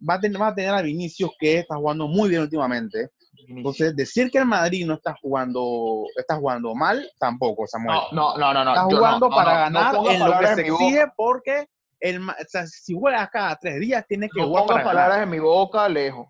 Va 0.08 0.16
a, 0.16 0.20
tener, 0.20 0.42
va 0.42 0.48
a 0.48 0.56
tener 0.56 0.74
a 0.74 0.82
Vinicius 0.82 1.32
que 1.40 1.60
está 1.60 1.76
jugando 1.76 2.08
muy 2.08 2.30
bien 2.30 2.42
últimamente. 2.42 3.12
Entonces, 3.48 3.96
decir 3.96 4.30
que 4.30 4.40
el 4.40 4.46
Madrid 4.46 4.86
no 4.86 4.96
está 4.96 5.16
jugando, 5.22 6.04
está 6.18 6.36
jugando 6.36 6.76
mal, 6.76 7.10
tampoco, 7.20 7.66
Samuel. 7.68 7.98
No, 8.12 8.38
no, 8.38 8.54
no, 8.54 8.66
no. 8.66 8.72
Está 8.72 8.84
jugando 8.84 9.30
para 9.30 9.54
ganar 9.60 9.96
en 10.10 10.20
lo 10.20 10.40
que 10.40 10.48
se 10.48 10.62
exige 10.62 11.06
porque 11.16 11.66
el, 12.00 12.28
o 12.28 12.34
sea, 12.48 12.66
si 12.68 12.94
juegas 12.94 13.30
cada 13.32 13.56
tres 13.56 13.80
días, 13.80 14.06
tienes 14.08 14.32
que 14.34 14.44
jugar 14.44 14.66
para 14.66 14.84
palabras 14.84 15.24
en 15.24 15.30
mi 15.30 15.40
boca, 15.40 15.88
lejos. 15.88 16.28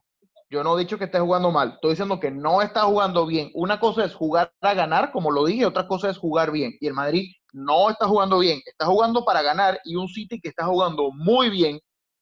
Yo 0.52 0.66
no 0.66 0.76
he 0.76 0.82
dicho 0.82 0.98
que 0.98 1.06
esté 1.06 1.18
jugando 1.18 1.50
mal, 1.50 1.70
estoy 1.76 1.92
diciendo 1.92 2.20
que 2.20 2.30
no 2.30 2.62
está 2.62 2.82
jugando 2.82 3.26
bien. 3.26 3.52
Una 3.54 3.80
cosa 3.80 4.04
es 4.04 4.14
jugar 4.14 4.54
para 4.60 4.74
ganar, 4.74 5.14
como 5.14 5.32
lo 5.32 5.46
dije, 5.46 5.66
otra 5.66 5.88
cosa 5.88 6.10
es 6.10 6.18
jugar 6.18 6.52
bien. 6.52 6.74
Y 6.82 6.88
el 6.88 6.94
Madrid 6.94 7.32
no 7.54 7.90
está 7.90 8.06
jugando 8.06 8.38
bien, 8.38 8.62
está 8.66 8.86
jugando 8.86 9.24
para 9.24 9.42
ganar 9.42 9.80
y 9.86 9.96
un 9.96 10.10
City 10.10 10.42
que 10.42 10.50
está 10.50 10.66
jugando 10.66 11.10
muy 11.14 11.50
bien. 11.50 11.80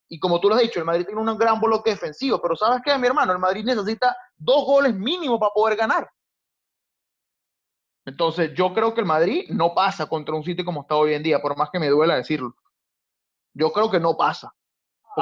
Y 0.07 0.19
como 0.19 0.39
tú 0.39 0.47
lo 0.47 0.53
has 0.53 0.61
dicho, 0.61 0.77
el 0.77 0.85
Madrid 0.85 1.07
tiene 1.07 1.19
un 1.19 1.37
gran 1.39 1.59
bloque 1.59 1.89
defensivo, 1.89 2.39
pero 2.39 2.55
¿sabes 2.55 2.81
qué, 2.85 2.95
mi 2.99 3.07
hermano? 3.07 3.33
El 3.33 3.39
Madrid 3.39 3.65
necesita 3.65 4.15
dos 4.37 4.63
goles 4.63 4.93
mínimo 4.93 5.39
para 5.39 5.51
poder 5.51 5.75
ganar. 5.75 6.07
Entonces, 8.05 8.53
yo 8.53 8.71
creo 8.75 8.93
que 8.93 9.01
el 9.01 9.07
Madrid 9.07 9.49
no 9.49 9.73
pasa 9.73 10.05
contra 10.05 10.35
un 10.35 10.43
City 10.43 10.63
como 10.63 10.81
está 10.81 10.95
hoy 10.95 11.15
en 11.15 11.23
día, 11.23 11.41
por 11.41 11.57
más 11.57 11.71
que 11.71 11.79
me 11.79 11.89
duela 11.89 12.15
decirlo. 12.15 12.53
Yo 13.55 13.71
creo 13.71 13.89
que 13.89 13.99
no 13.99 14.15
pasa 14.15 14.53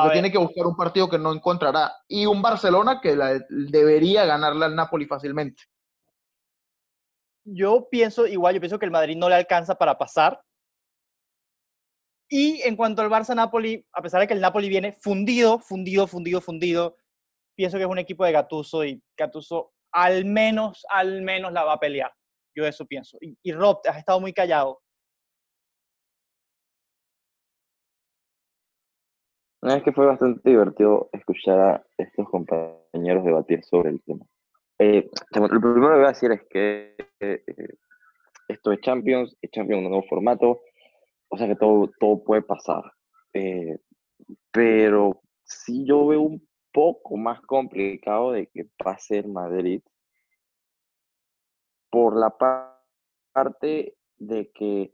porque 0.01 0.13
tiene 0.13 0.32
que 0.32 0.38
buscar 0.38 0.66
un 0.66 0.75
partido 0.75 1.10
que 1.10 1.18
no 1.18 1.34
encontrará. 1.34 1.94
Y 2.08 2.25
un 2.25 2.42
Barcelona 2.42 3.00
que 3.01 3.16
debería 3.50 4.25
ganarle 4.25 4.66
al 4.66 4.75
Napoli 4.75 5.06
fácilmente. 5.06 5.63
Yo 7.46 7.88
pienso, 7.89 8.27
igual, 8.27 8.56
yo 8.56 8.62
pienso 8.62 8.77
que 8.77 8.86
el 8.86 8.92
Madrid 8.92 9.16
no 9.16 9.30
le 9.30 9.36
alcanza 9.36 9.75
para 9.75 9.98
pasar. 9.98 10.42
Y 12.30 12.62
en 12.63 12.75
cuanto 12.75 13.01
al 13.01 13.10
Barça-Napoli, 13.10 13.86
a 13.94 14.01
pesar 14.01 14.20
de 14.20 14.27
que 14.27 14.34
el 14.34 14.42
Napoli 14.42 14.68
viene 14.68 14.92
fundido, 14.92 15.60
fundido, 15.60 16.08
fundido, 16.08 16.42
fundido, 16.42 16.98
pienso 17.56 17.77
que 17.77 17.84
es 17.84 17.89
un 17.89 18.00
equipo 18.00 18.25
de 18.25 18.34
Gatuso 18.34 18.84
y 18.84 19.01
Gatuso 19.18 19.72
al 19.94 20.25
menos, 20.25 20.86
al 20.89 21.22
menos 21.22 21.54
la 21.54 21.63
va 21.63 21.74
a 21.74 21.80
pelear. 21.80 22.12
Yo 22.54 22.66
eso 22.66 22.86
pienso. 22.86 23.18
Y, 23.22 23.38
y 23.42 23.54
Rob, 23.54 23.80
has 23.88 23.98
estado 23.98 24.20
muy 24.20 24.34
callado. 24.34 24.82
Es 29.75 29.84
que 29.84 29.92
fue 29.92 30.06
bastante 30.06 30.50
divertido 30.50 31.10
escuchar 31.12 31.60
a 31.60 31.86
estos 31.98 32.30
compañeros 32.30 33.25
debatir 33.25 33.64
sobre 33.66 33.90
el 33.90 34.01
tema. 34.03 34.25
Eh, 34.80 35.10
lo 35.32 35.48
primero 35.48 35.74
que 35.74 35.98
voy 35.98 36.06
a 36.06 36.10
decir 36.10 36.32
es 36.32 36.42
que 36.50 36.96
eh, 37.20 37.44
esto 38.48 38.72
es 38.72 38.80
Champions, 38.82 39.36
es 39.42 39.51
Champions 39.51 39.84
un 39.84 39.90
nuevo 39.90 40.08
formato, 40.08 40.62
o 41.30 41.38
sea 41.38 41.48
que 41.48 41.56
todo, 41.56 41.92
todo 42.00 42.24
puede 42.24 42.44
pasar. 42.44 42.84
Eh, 43.34 43.77
pero 44.51 45.22
sí 45.44 45.86
yo 45.86 46.08
veo 46.08 46.22
un 46.22 46.48
poco 46.72 47.18
más 47.18 47.42
complicado 47.42 48.32
de 48.32 48.48
que 48.48 48.66
pase 48.77 49.20
el 49.20 49.27
Madrid 49.30 49.82
por 51.90 52.16
la 52.16 52.36
parte 53.34 53.96
de 54.18 54.51
que, 54.53 54.94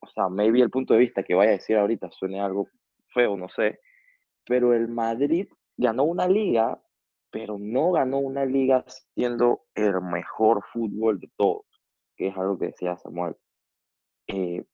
o 0.00 0.06
sea, 0.08 0.28
maybe 0.28 0.60
el 0.60 0.70
punto 0.70 0.94
de 0.94 1.00
vista 1.00 1.22
que 1.22 1.34
vaya 1.34 1.50
a 1.50 1.54
decir 1.54 1.76
ahorita 1.76 2.10
suene 2.10 2.40
algo 2.40 2.68
feo, 3.14 3.36
no 3.36 3.48
sé, 3.48 3.78
pero 4.50 4.74
el 4.74 4.88
Madrid 4.88 5.46
ganó 5.76 6.02
una 6.02 6.26
liga, 6.26 6.82
pero 7.30 7.56
no 7.56 7.92
ganó 7.92 8.18
una 8.18 8.44
liga 8.44 8.84
siendo 9.14 9.60
el 9.76 10.00
mejor 10.00 10.64
fútbol 10.72 11.20
de 11.20 11.30
todos, 11.36 11.66
que 12.16 12.26
es 12.26 12.36
algo 12.36 12.58
que 12.58 12.66
decía 12.66 12.96
Samuel. 12.96 13.36
Eh, 14.26 14.64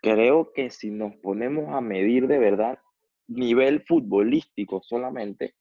creo 0.00 0.50
que 0.54 0.70
si 0.70 0.90
nos 0.90 1.14
ponemos 1.16 1.74
a 1.74 1.82
medir 1.82 2.26
de 2.26 2.38
verdad 2.38 2.78
nivel 3.28 3.82
futbolístico 3.82 4.80
solamente, 4.82 5.56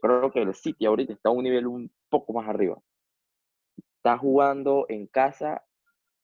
creo 0.00 0.30
que 0.30 0.42
el 0.42 0.54
City 0.54 0.86
ahorita 0.86 1.14
está 1.14 1.30
a 1.30 1.32
un 1.32 1.42
nivel 1.42 1.66
un 1.66 1.90
poco 2.08 2.32
más 2.34 2.48
arriba. 2.48 2.80
Está 3.96 4.16
jugando 4.16 4.86
en 4.88 5.08
casa, 5.08 5.64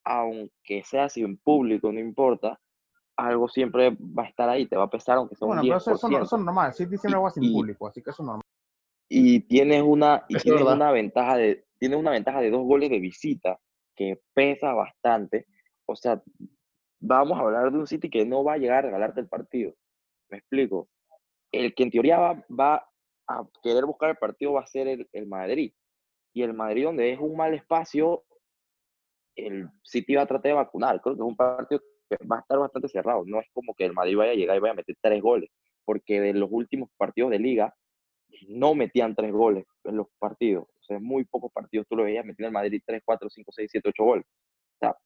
aunque 0.04 0.84
sea 0.84 1.08
sin 1.08 1.38
público, 1.38 1.90
no 1.90 1.98
importa, 1.98 2.60
algo 3.18 3.48
siempre 3.48 3.90
va 4.00 4.22
a 4.22 4.28
estar 4.28 4.48
ahí, 4.48 4.66
te 4.66 4.76
va 4.76 4.84
a 4.84 4.90
pesar 4.90 5.16
aunque 5.16 5.34
sea 5.34 5.48
un 5.48 5.56
10%. 5.56 5.56
Bueno, 5.56 5.62
pero 5.62 5.76
eso, 5.96 6.08
eso, 6.08 6.36
es 6.36 6.42
normal, 6.42 6.72
sí 6.72 6.86
siempre 6.86 7.14
algo 7.14 7.30
sin 7.30 7.52
público, 7.52 7.88
así 7.88 8.00
que 8.00 8.10
eso 8.10 8.22
es 8.22 8.26
normal. 8.26 8.44
Y 9.10 9.40
tienes 9.40 9.82
una, 9.82 10.24
y 10.28 10.36
tienes 10.36 10.62
una 10.62 10.92
ventaja 10.92 11.36
de, 11.36 11.66
tienes 11.78 11.98
una 11.98 12.12
ventaja 12.12 12.40
de 12.40 12.50
dos 12.50 12.64
goles 12.64 12.90
de 12.90 13.00
visita 13.00 13.58
que 13.96 14.20
pesa 14.34 14.72
bastante. 14.72 15.46
O 15.86 15.96
sea, 15.96 16.22
vamos 17.00 17.38
a 17.38 17.42
hablar 17.42 17.72
de 17.72 17.78
un 17.78 17.86
City 17.88 18.08
que 18.08 18.24
no 18.24 18.44
va 18.44 18.52
a 18.54 18.58
llegar 18.58 18.78
a 18.78 18.82
regalarte 18.82 19.20
el 19.20 19.28
partido. 19.28 19.74
Me 20.28 20.38
explico. 20.38 20.88
El 21.50 21.74
que 21.74 21.82
en 21.82 21.90
teoría 21.90 22.18
va, 22.18 22.44
va 22.48 22.88
a 23.26 23.48
querer 23.62 23.84
buscar 23.86 24.10
el 24.10 24.16
partido 24.16 24.52
va 24.52 24.60
a 24.60 24.66
ser 24.66 24.86
el, 24.86 25.08
el 25.12 25.26
Madrid. 25.26 25.72
Y 26.34 26.42
el 26.42 26.52
Madrid, 26.52 26.84
donde 26.84 27.10
es 27.12 27.18
un 27.18 27.36
mal 27.36 27.54
espacio, 27.54 28.24
el 29.34 29.68
City 29.82 30.14
va 30.14 30.22
a 30.22 30.26
tratar 30.26 30.50
de 30.50 30.52
vacunar. 30.52 31.00
Creo 31.00 31.16
que 31.16 31.22
es 31.22 31.26
un 31.26 31.36
partido 31.36 31.80
va 32.30 32.36
a 32.36 32.40
estar 32.40 32.58
bastante 32.58 32.88
cerrado. 32.88 33.24
No 33.26 33.40
es 33.40 33.46
como 33.52 33.74
que 33.74 33.84
el 33.84 33.92
Madrid 33.92 34.16
vaya 34.16 34.32
a 34.32 34.34
llegar 34.34 34.56
y 34.56 34.60
vaya 34.60 34.72
a 34.72 34.76
meter 34.76 34.96
tres 35.00 35.22
goles, 35.22 35.50
porque 35.84 36.20
de 36.20 36.34
los 36.34 36.48
últimos 36.50 36.90
partidos 36.96 37.30
de 37.30 37.38
liga 37.38 37.74
no 38.48 38.74
metían 38.74 39.14
tres 39.14 39.32
goles 39.32 39.66
en 39.84 39.96
los 39.96 40.06
partidos. 40.18 40.64
O 40.64 40.84
sea, 40.84 40.98
muy 40.98 41.24
pocos 41.24 41.52
partidos 41.52 41.86
tú 41.88 41.96
lo 41.96 42.04
veías 42.04 42.24
meter 42.24 42.46
el 42.46 42.52
Madrid 42.52 42.82
tres, 42.86 43.02
cuatro, 43.04 43.28
cinco, 43.30 43.52
seis, 43.52 43.70
siete, 43.70 43.88
ocho 43.88 44.04
goles. 44.04 44.24
O 44.26 44.78
sea, 44.80 44.96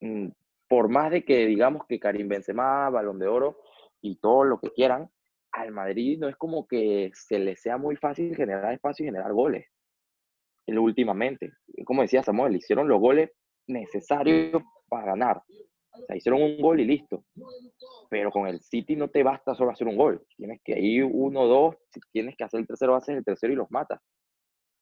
mm, 0.00 0.28
por 0.68 0.88
más 0.88 1.10
de 1.10 1.24
que 1.24 1.46
digamos 1.46 1.86
que 1.86 1.98
Karim 1.98 2.28
Benzema, 2.28 2.88
Balón 2.90 3.18
de 3.18 3.28
Oro 3.28 3.58
y 4.00 4.16
todo 4.16 4.44
lo 4.44 4.58
que 4.58 4.70
quieran, 4.70 5.10
al 5.52 5.70
Madrid 5.70 6.18
no 6.18 6.28
es 6.28 6.36
como 6.36 6.66
que 6.66 7.10
se 7.14 7.38
le 7.38 7.56
sea 7.56 7.76
muy 7.76 7.96
fácil 7.96 8.34
generar 8.34 8.72
espacio 8.72 9.04
y 9.04 9.08
generar 9.08 9.32
goles. 9.32 9.66
Últimamente, 10.66 11.52
como 11.84 12.02
decía 12.02 12.22
Samuel, 12.22 12.56
hicieron 12.56 12.88
los 12.88 13.00
goles 13.00 13.30
necesarios 13.66 14.62
para 14.88 15.06
ganar. 15.06 15.42
O 15.92 16.06
sea, 16.06 16.16
hicieron 16.16 16.42
un 16.42 16.60
gol 16.60 16.80
y 16.80 16.84
listo. 16.84 17.24
Pero 18.08 18.30
con 18.30 18.46
el 18.46 18.60
City 18.60 18.96
no 18.96 19.08
te 19.08 19.22
basta 19.22 19.54
solo 19.54 19.70
hacer 19.70 19.86
un 19.86 19.96
gol. 19.96 20.24
Tienes 20.36 20.60
que 20.64 20.78
ir 20.78 21.04
uno, 21.04 21.46
dos, 21.46 21.76
si 21.92 22.00
tienes 22.12 22.36
que 22.36 22.44
hacer 22.44 22.60
el 22.60 22.66
tercero, 22.66 22.94
haces 22.94 23.16
el 23.16 23.24
tercero 23.24 23.52
y 23.52 23.56
los 23.56 23.70
matas. 23.70 24.00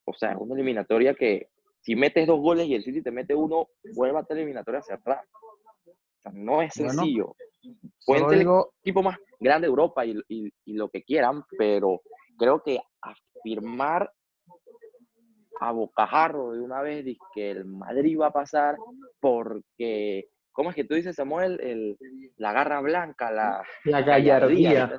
O 0.04 0.12
sea, 0.12 0.32
es 0.32 0.38
una 0.38 0.54
eliminatoria 0.54 1.14
que 1.14 1.48
si 1.80 1.96
metes 1.96 2.26
dos 2.26 2.40
goles 2.40 2.66
y 2.66 2.74
el 2.74 2.82
City 2.82 3.02
te 3.02 3.10
mete 3.10 3.34
uno, 3.34 3.68
vuelve 3.94 4.18
a 4.18 4.24
tener 4.24 4.42
eliminatoria 4.42 4.82
cerrada. 4.82 5.24
O 5.86 6.22
sea, 6.22 6.32
no 6.34 6.62
es 6.62 6.74
sencillo. 6.74 7.34
Pueden 8.06 8.28
ser 8.28 8.40
el 8.40 8.48
equipo 8.82 9.02
más 9.02 9.18
grande 9.38 9.66
de 9.66 9.70
Europa 9.70 10.04
y, 10.04 10.14
y, 10.28 10.50
y 10.64 10.72
lo 10.74 10.88
que 10.88 11.02
quieran, 11.02 11.42
pero 11.58 12.02
creo 12.36 12.62
que 12.62 12.78
afirmar 13.00 14.10
a 15.60 15.72
bocajarro 15.72 16.52
de 16.52 16.60
una 16.60 16.80
vez 16.80 17.04
que 17.34 17.50
el 17.50 17.66
Madrid 17.66 18.18
va 18.18 18.28
a 18.28 18.32
pasar 18.32 18.76
porque 19.20 20.28
¿Cómo 20.52 20.70
es 20.70 20.76
que 20.76 20.84
tú 20.84 20.94
dices, 20.94 21.16
Samuel? 21.16 21.60
El, 21.60 21.98
la 22.36 22.52
garra 22.52 22.80
blanca, 22.80 23.30
la, 23.30 23.62
la 23.84 24.02
gallardía. 24.02 24.98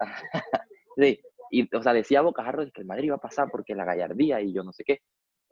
sí, 0.96 1.20
y, 1.50 1.76
o 1.76 1.82
sea, 1.82 1.92
decía 1.92 2.20
Bocajarro 2.20 2.64
que 2.72 2.80
el 2.80 2.86
Madrid 2.86 3.10
va 3.10 3.16
a 3.16 3.20
pasar 3.20 3.48
porque 3.50 3.74
la 3.74 3.84
gallardía 3.84 4.40
y 4.40 4.52
yo 4.52 4.62
no 4.62 4.72
sé 4.72 4.84
qué. 4.84 5.00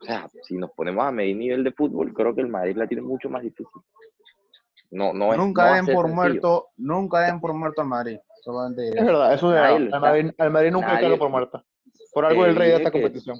O 0.00 0.04
sea, 0.04 0.28
si 0.42 0.56
nos 0.56 0.70
ponemos 0.72 1.04
a 1.04 1.10
medir 1.10 1.36
nivel 1.36 1.64
de 1.64 1.72
fútbol, 1.72 2.12
creo 2.12 2.34
que 2.34 2.42
el 2.42 2.48
Madrid 2.48 2.76
la 2.76 2.86
tiene 2.86 3.02
mucho 3.02 3.30
más 3.30 3.42
difícil. 3.42 3.66
No, 4.90 5.12
no 5.12 5.32
es, 5.32 5.38
nunca 5.38 5.74
den 5.74 5.86
por 5.86 6.08
muerto, 6.08 6.68
nunca 6.76 7.20
den 7.20 7.40
por 7.40 7.52
muerto 7.54 7.80
al 7.80 7.88
Madrid. 7.88 8.18
Es 8.46 9.04
verdad, 9.04 9.34
eso 9.34 9.50
de 9.50 9.58
al 9.58 9.88
Madrid, 9.88 10.30
al 10.38 10.50
Madrid 10.50 10.70
nunca 10.70 10.96
hay 10.96 11.16
por 11.18 11.30
muerto. 11.30 11.64
Por 12.12 12.24
algo 12.24 12.46
el 12.46 12.54
rey 12.54 12.70
de 12.70 12.76
esta 12.76 12.92
competición. 12.92 13.36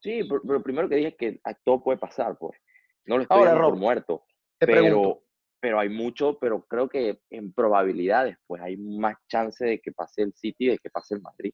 Sí, 0.00 0.22
pero, 0.28 0.40
lo 0.44 0.62
primero 0.62 0.88
que 0.88 0.96
dije 0.96 1.08
es 1.08 1.16
que 1.16 1.40
todo 1.64 1.82
puede 1.82 1.98
pasar, 1.98 2.38
pues. 2.38 2.58
No 3.04 3.16
lo 3.16 3.22
estoy 3.22 3.44
dando 3.44 3.62
por 3.62 3.76
muerto. 3.76 4.24
pero, 4.58 5.22
pero 5.60 5.78
hay 5.78 5.88
mucho, 5.88 6.38
pero 6.38 6.62
creo 6.62 6.88
que 6.88 7.20
en 7.30 7.52
probabilidades, 7.52 8.36
pues 8.46 8.62
hay 8.62 8.76
más 8.76 9.16
chance 9.28 9.64
de 9.64 9.80
que 9.80 9.92
pase 9.92 10.22
el 10.22 10.32
City 10.34 10.68
de 10.68 10.78
que 10.78 10.90
pase 10.90 11.14
el 11.14 11.22
Madrid. 11.22 11.52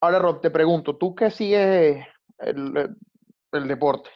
Ahora, 0.00 0.18
Rob, 0.18 0.40
te 0.40 0.50
pregunto, 0.50 0.96
tú 0.96 1.14
que 1.14 1.30
sigues 1.30 2.04
el, 2.38 2.96
el 3.52 3.68
deporte, 3.68 4.10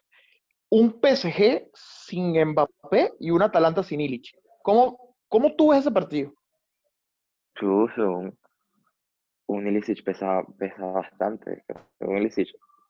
un 0.71 1.01
PSG 1.01 1.71
sin 1.75 2.33
Mbappé 2.33 3.13
y 3.21 3.31
un 3.31 3.43
Atalanta 3.43 3.83
sin 3.83 4.01
Illich. 4.01 4.35
¿Cómo, 4.63 5.17
cómo 5.29 5.55
tú 5.55 5.71
ves 5.71 5.81
ese 5.81 5.91
partido? 5.91 6.33
un, 7.61 8.39
un 9.47 9.67
Ilicic 9.67 10.03
pesa, 10.03 10.43
pesa 10.59 10.85
bastante. 10.87 11.65
Un 12.01 12.19
Ilicic, 12.19 12.49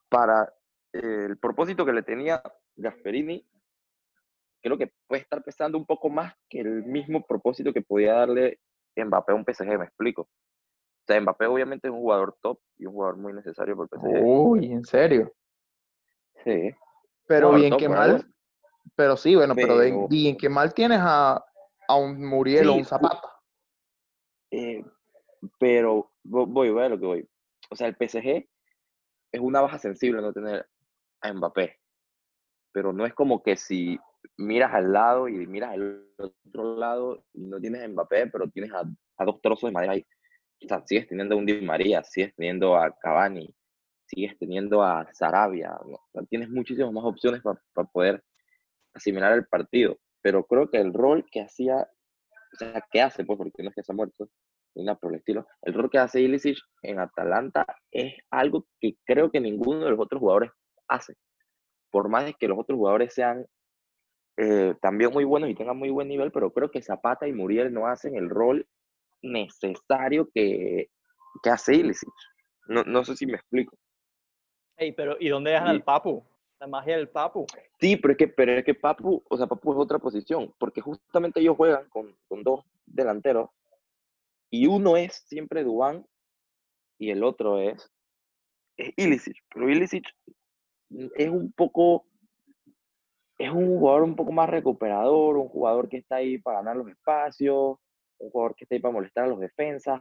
para 0.09 0.53
el 0.93 1.39
propósito 1.39 1.85
que 1.85 1.93
le 1.93 2.03
tenía 2.03 2.43
Gasperini, 2.77 3.45
creo 4.63 4.79
que 4.79 4.93
puede 5.07 5.23
estar 5.23 5.43
pesando 5.43 5.77
un 5.77 5.85
poco 5.85 6.09
más 6.09 6.35
que 6.49 6.61
el 6.61 6.85
mismo 6.85 7.27
propósito 7.27 7.73
que 7.73 7.83
podía 7.83 8.15
darle 8.15 8.61
Mbappé 8.97 9.33
a 9.33 9.35
un 9.35 9.45
PSG, 9.45 9.79
me 9.79 9.85
explico. 9.85 10.23
O 10.23 11.05
sea, 11.07 11.21
Mbappé 11.21 11.47
obviamente 11.47 11.89
es 11.89 11.93
un 11.93 12.01
jugador 12.01 12.37
top 12.41 12.61
y 12.79 12.87
un 12.87 12.93
jugador 12.93 13.17
muy 13.17 13.33
necesario 13.33 13.77
por 13.77 13.89
el 13.91 13.99
PSG. 13.99 14.23
Uy, 14.23 14.73
¿en 14.73 14.85
serio? 14.85 15.33
Sí. 16.45 16.71
Pero 17.27 17.53
bien 17.53 17.77
que 17.77 17.89
mal. 17.89 18.27
Pero 18.95 19.17
sí, 19.17 19.35
bueno, 19.35 19.55
pero, 19.55 20.09
bien 20.09 20.37
que 20.37 20.49
mal 20.49 20.75
tienes 20.75 20.99
a, 21.01 21.45
a 21.89 21.97
un 21.97 22.25
Muriel 22.25 22.69
o 22.69 22.75
un 22.75 22.85
Zapata. 22.85 23.29
Eh, 24.51 24.85
pero 25.59 26.13
voy, 26.23 26.71
voy 26.71 26.83
a 26.83 26.89
lo 26.89 26.99
que 26.99 27.07
voy. 27.07 27.29
O 27.71 27.77
sea, 27.77 27.89
el 27.89 27.97
PSG 27.97 28.49
es 29.33 29.41
una 29.41 29.61
baja 29.61 29.79
sensible 29.79 30.21
no 30.21 30.33
tener 30.33 30.69
a 31.23 31.33
Mbappé. 31.33 31.79
Pero 32.73 32.93
no 32.93 33.07
es 33.07 33.15
como 33.15 33.43
que 33.43 33.57
si 33.57 33.99
miras 34.37 34.73
al 34.73 34.93
lado 34.93 35.29
y 35.29 35.47
miras 35.47 35.73
al 35.73 36.07
otro 36.19 36.77
lado 36.77 37.25
y 37.33 37.47
no 37.47 37.61
tienes 37.61 37.83
a 37.83 37.89
Mbappé, 37.89 38.29
pero 38.29 38.49
tienes 38.51 38.73
a, 38.73 38.85
dos 39.25 39.41
trozos 39.41 39.69
de 39.69 39.73
madera 39.73 39.93
ahí. 39.93 40.07
Sigues 40.87 41.09
teniendo 41.09 41.35
a 41.35 41.39
un 41.39 41.47
Di 41.47 41.61
María, 41.61 42.05
sigues 42.05 42.35
teniendo 42.37 42.77
a 42.77 42.97
Cavani, 42.97 43.55
sigues 44.07 44.39
teniendo 44.39 44.83
a 44.83 45.09
Sarabia. 45.13 45.77
tienes 46.29 46.49
muchísimas 46.51 46.93
más 46.93 47.05
opciones 47.05 47.43
para 47.43 47.89
poder 47.89 48.23
asimilar 48.95 49.33
el 49.33 49.47
partido. 49.47 49.99
Pero 50.21 50.45
creo 50.45 50.71
que 50.71 50.79
el 50.79 50.93
rol 50.93 51.27
que 51.31 51.41
hacía, 51.41 51.89
o 52.53 52.57
sea, 52.57 52.85
que 52.91 53.03
hace, 53.03 53.25
pues, 53.25 53.37
porque 53.37 53.63
no 53.63 53.71
es 53.71 53.75
que 53.75 53.83
se 53.83 53.93
ha 53.93 53.95
muerto, 53.95 54.29
ni 54.75 54.85
nada 54.85 54.99
por 54.99 55.13
el 55.13 55.19
estilo, 55.19 55.47
el 55.63 55.75
rol 55.75 55.91
que 55.91 55.99
hace 55.99 56.21
Ilicic 56.21 56.59
en 56.83 57.01
Atalanta 57.01 57.67
es 57.91 58.15
algo 58.31 58.67
que 58.81 58.97
creo 59.05 59.31
que 59.31 59.41
ninguno 59.41 59.85
de 59.85 59.91
los 59.91 60.01
otros 60.01 60.21
jugadores 60.21 60.51
hace. 60.89 61.15
Por 61.91 62.09
más 62.09 62.25
de 62.25 62.35
que 62.35 62.49
los 62.49 62.59
otros 62.59 62.79
jugadores 62.79 63.13
sean 63.13 63.47
eh, 64.37 64.75
también 64.81 65.13
muy 65.13 65.25
buenos 65.25 65.51
y 65.51 65.55
tengan 65.55 65.79
muy 65.79 65.91
buen 65.91 66.09
nivel, 66.09 66.33
pero 66.33 66.53
creo 66.53 66.71
que 66.71 66.83
Zapata 66.83 67.27
y 67.29 67.33
Muriel 67.33 67.73
no 67.73 67.87
hacen 67.87 68.17
el 68.17 68.29
rol 68.31 68.67
necesario 69.23 70.29
que, 70.35 70.91
que 71.43 71.51
hace 71.51 71.75
Ilicic. 71.77 72.13
No, 72.69 72.85
no 72.85 73.05
sé 73.05 73.17
si 73.17 73.27
me 73.27 73.35
explico. 73.35 73.77
Hey, 74.77 74.93
pero 74.97 75.17
¿y 75.21 75.29
dónde 75.29 75.51
dejan 75.51 75.69
al 75.69 75.83
Papu? 75.83 76.25
La 76.61 76.67
magia 76.67 76.97
del 76.97 77.09
Papu. 77.09 77.47
Sí, 77.81 77.97
pero 77.97 78.13
es 78.13 78.19
que, 78.19 78.29
pero 78.29 78.53
es 78.53 78.65
que 78.65 78.75
Papu, 78.75 79.23
o 79.29 79.37
sea, 79.37 79.47
Papu 79.47 79.73
es 79.73 79.79
otra 79.79 79.99
posición, 79.99 80.55
porque 80.59 80.81
justamente 80.81 81.41
ellos 81.41 81.57
juegan 81.57 81.89
con, 81.89 82.17
con 82.29 82.43
dos 82.43 82.65
delanteros 82.87 83.51
y 84.53 84.67
uno 84.67 84.97
es 84.97 85.25
siempre 85.27 85.65
Dubán 85.65 86.07
y 86.99 87.11
el 87.11 87.25
otro 87.25 87.59
es, 87.59 87.91
es 88.77 88.93
Ilicic. 88.97 89.37
Pero 89.53 89.69
Ilicic 89.69 90.05
es 91.17 91.29
un 91.31 91.53
poco, 91.53 92.07
es 93.43 93.51
un 93.51 93.67
jugador 93.67 94.05
un 94.05 94.15
poco 94.15 94.31
más 94.31 94.49
recuperador, 94.49 95.37
un 95.37 95.49
jugador 95.49 95.89
que 95.89 95.97
está 95.97 96.17
ahí 96.17 96.39
para 96.39 96.59
ganar 96.59 96.77
los 96.77 96.89
espacios, 96.89 97.77
un 98.19 98.31
jugador 98.31 98.55
que 98.55 98.65
está 98.65 98.77
ahí 98.77 98.81
para 98.81 98.95
molestar 98.95 99.25
a 99.25 99.29
los 99.29 99.41
defensas. 99.41 100.01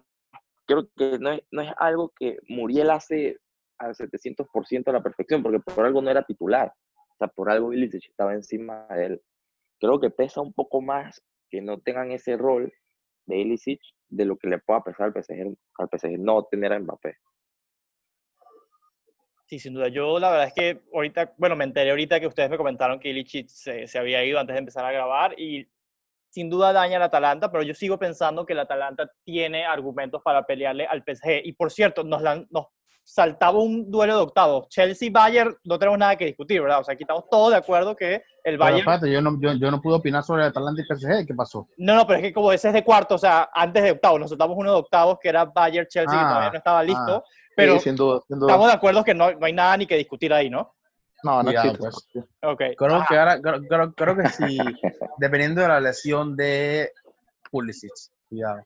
Creo 0.67 0.87
que 0.95 1.17
no 1.17 1.31
es, 1.31 1.41
no 1.49 1.63
es 1.63 1.71
algo 1.77 2.13
que 2.15 2.37
Muriel 2.49 2.91
hace 2.91 3.37
al 3.79 3.95
700% 3.95 4.87
a 4.87 4.91
la 4.91 5.01
perfección, 5.01 5.41
porque 5.41 5.59
por 5.59 5.83
algo 5.83 6.03
no 6.03 6.11
era 6.11 6.23
titular. 6.23 6.71
O 6.95 7.15
sea, 7.17 7.29
por 7.29 7.49
algo 7.49 7.73
Ilicic 7.73 8.09
estaba 8.09 8.33
encima 8.33 8.85
de 8.89 9.05
él. 9.07 9.21
Creo 9.79 9.99
que 9.99 10.11
pesa 10.11 10.41
un 10.41 10.53
poco 10.53 10.81
más 10.81 11.23
que 11.49 11.61
no 11.61 11.79
tengan 11.79 12.11
ese 12.11 12.37
rol 12.37 12.71
de 13.25 13.37
Ilicic 13.37 13.81
de 14.09 14.25
lo 14.25 14.37
que 14.37 14.49
le 14.49 14.59
pueda 14.59 14.83
pesar 14.83 15.07
al 15.07 15.13
PSG, 15.13 15.57
al 15.79 15.89
PSG 15.89 16.19
no 16.19 16.43
tener 16.43 16.73
a 16.73 16.79
Mbappé. 16.79 17.17
Sí, 19.51 19.59
sin 19.59 19.73
duda. 19.73 19.89
Yo 19.89 20.17
la 20.17 20.29
verdad 20.29 20.47
es 20.47 20.53
que 20.53 20.81
ahorita, 20.93 21.33
bueno, 21.37 21.57
me 21.57 21.65
enteré 21.65 21.89
ahorita 21.89 22.21
que 22.21 22.27
ustedes 22.27 22.49
me 22.49 22.55
comentaron 22.55 23.01
que 23.01 23.09
Ilicic 23.09 23.49
se, 23.49 23.85
se 23.85 23.99
había 23.99 24.23
ido 24.23 24.39
antes 24.39 24.53
de 24.53 24.59
empezar 24.59 24.85
a 24.85 24.93
grabar 24.93 25.37
y 25.37 25.67
sin 26.29 26.49
duda 26.49 26.71
daña 26.71 26.95
al 26.95 27.03
Atalanta, 27.03 27.51
pero 27.51 27.61
yo 27.61 27.73
sigo 27.73 27.99
pensando 27.99 28.45
que 28.45 28.53
el 28.53 28.59
Atalanta 28.59 29.11
tiene 29.25 29.65
argumentos 29.65 30.21
para 30.23 30.45
pelearle 30.45 30.85
al 30.85 31.03
PSG. 31.03 31.41
Y 31.43 31.51
por 31.51 31.69
cierto, 31.69 32.01
nos, 32.05 32.21
nos 32.49 32.67
saltaba 33.03 33.59
un 33.59 33.91
duelo 33.91 34.15
de 34.15 34.21
octavos. 34.21 34.69
Chelsea-Bayern 34.69 35.57
no 35.65 35.77
tenemos 35.77 35.99
nada 35.99 36.15
que 36.15 36.27
discutir, 36.27 36.61
¿verdad? 36.61 36.79
O 36.79 36.83
sea, 36.85 36.93
aquí 36.93 37.03
estamos 37.03 37.25
todos 37.29 37.51
de 37.51 37.57
acuerdo 37.57 37.93
que 37.93 38.23
el 38.45 38.57
Bayern... 38.57 38.85
Pero 39.01 39.11
yo 39.11 39.21
no, 39.21 39.37
yo, 39.41 39.51
yo 39.51 39.69
no 39.69 39.81
pude 39.81 39.95
opinar 39.95 40.23
sobre 40.23 40.43
el 40.43 40.47
Atalanta 40.47 40.81
y 40.81 40.85
PSG, 40.85 41.27
¿qué 41.27 41.33
pasó? 41.33 41.67
No, 41.75 41.95
no, 41.95 42.07
pero 42.07 42.19
es 42.19 42.23
que 42.23 42.33
como 42.33 42.53
ese 42.53 42.69
es 42.69 42.73
de 42.73 42.85
cuarto, 42.85 43.15
o 43.15 43.17
sea, 43.17 43.49
antes 43.53 43.83
de 43.83 43.91
octavos, 43.91 44.17
nos 44.17 44.29
saltamos 44.29 44.55
uno 44.57 44.71
de 44.71 44.79
octavos 44.79 45.17
que 45.19 45.27
era 45.27 45.43
Bayern-Chelsea, 45.43 46.17
que 46.17 46.25
todavía 46.25 46.51
no 46.51 46.57
estaba 46.57 46.79
ah, 46.79 46.83
listo, 46.83 47.15
ah. 47.17 47.23
Pero 47.65 48.23
estamos 48.29 48.67
de 48.67 48.73
acuerdo 48.73 49.03
que 49.03 49.13
no, 49.13 49.31
no, 49.31 49.45
hay 49.45 49.53
nada 49.53 49.77
ni 49.77 49.85
que 49.85 49.97
discutir 49.97 50.33
ahí, 50.33 50.49
¿no? 50.49 50.73
No, 51.23 51.43
no 51.43 51.51
existe. 51.51 51.77
Pues. 51.77 52.07
Okay. 52.41 52.75
Creo, 52.75 53.05
que 53.07 53.17
ahora, 53.17 53.39
creo, 53.41 53.93
creo, 53.93 54.17
que 54.17 54.27
sí, 54.29 54.57
dependiendo 55.17 55.61
de 55.61 55.67
la 55.67 55.79
lesión 55.79 56.35
de 56.35 56.91
Pulisic, 57.51 57.91
cuidado. 58.27 58.63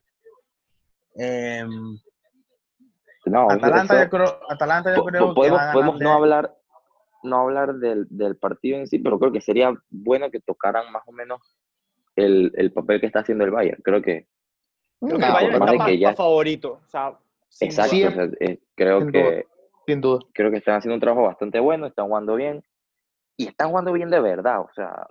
Eh, 1.18 1.64
no, 3.26 3.50
Atalanta, 3.50 4.04
yo 4.04 4.10
creo, 4.10 4.40
Atalanta 4.48 4.94
yo 4.94 5.04
creo 5.04 5.34
podemos, 5.34 5.60
que 5.60 5.72
podemos 5.72 6.00
no 6.00 6.12
hablar 6.12 6.56
no 7.22 7.40
hablar 7.40 7.74
del, 7.74 8.06
del, 8.08 8.36
partido 8.36 8.78
en 8.78 8.86
sí, 8.86 8.98
pero 9.00 9.18
creo 9.18 9.32
que 9.32 9.40
sería 9.40 9.74
bueno 9.90 10.30
que 10.30 10.40
tocaran 10.40 10.92
más 10.92 11.02
o 11.06 11.12
menos 11.12 11.40
el, 12.14 12.52
el 12.56 12.72
papel 12.72 13.00
que 13.00 13.06
está 13.06 13.20
haciendo 13.20 13.44
el 13.44 13.50
Bayern. 13.50 13.82
Creo 13.82 14.00
que, 14.00 14.28
creo 15.00 15.18
que 15.18 15.26
el 15.26 15.32
Bayern 15.32 15.54
está 15.54 15.74
más, 15.74 15.90
ya... 15.98 16.14
favorito. 16.14 16.80
O 16.84 16.88
sea, 16.88 17.18
Exacto, 17.60 17.96
eh, 18.40 18.58
creo 18.74 19.06
que 19.06 19.46
sin 19.86 20.00
duda. 20.00 20.20
creo 20.32 20.50
que 20.50 20.58
están 20.58 20.76
haciendo 20.76 20.94
un 20.94 21.00
trabajo 21.00 21.26
bastante 21.26 21.60
bueno, 21.60 21.86
están 21.86 22.06
jugando 22.06 22.34
bien 22.34 22.62
y 23.36 23.48
están 23.48 23.70
jugando 23.70 23.92
bien 23.92 24.10
de 24.10 24.20
verdad, 24.20 24.60
o 24.60 24.70
sea, 24.74 25.06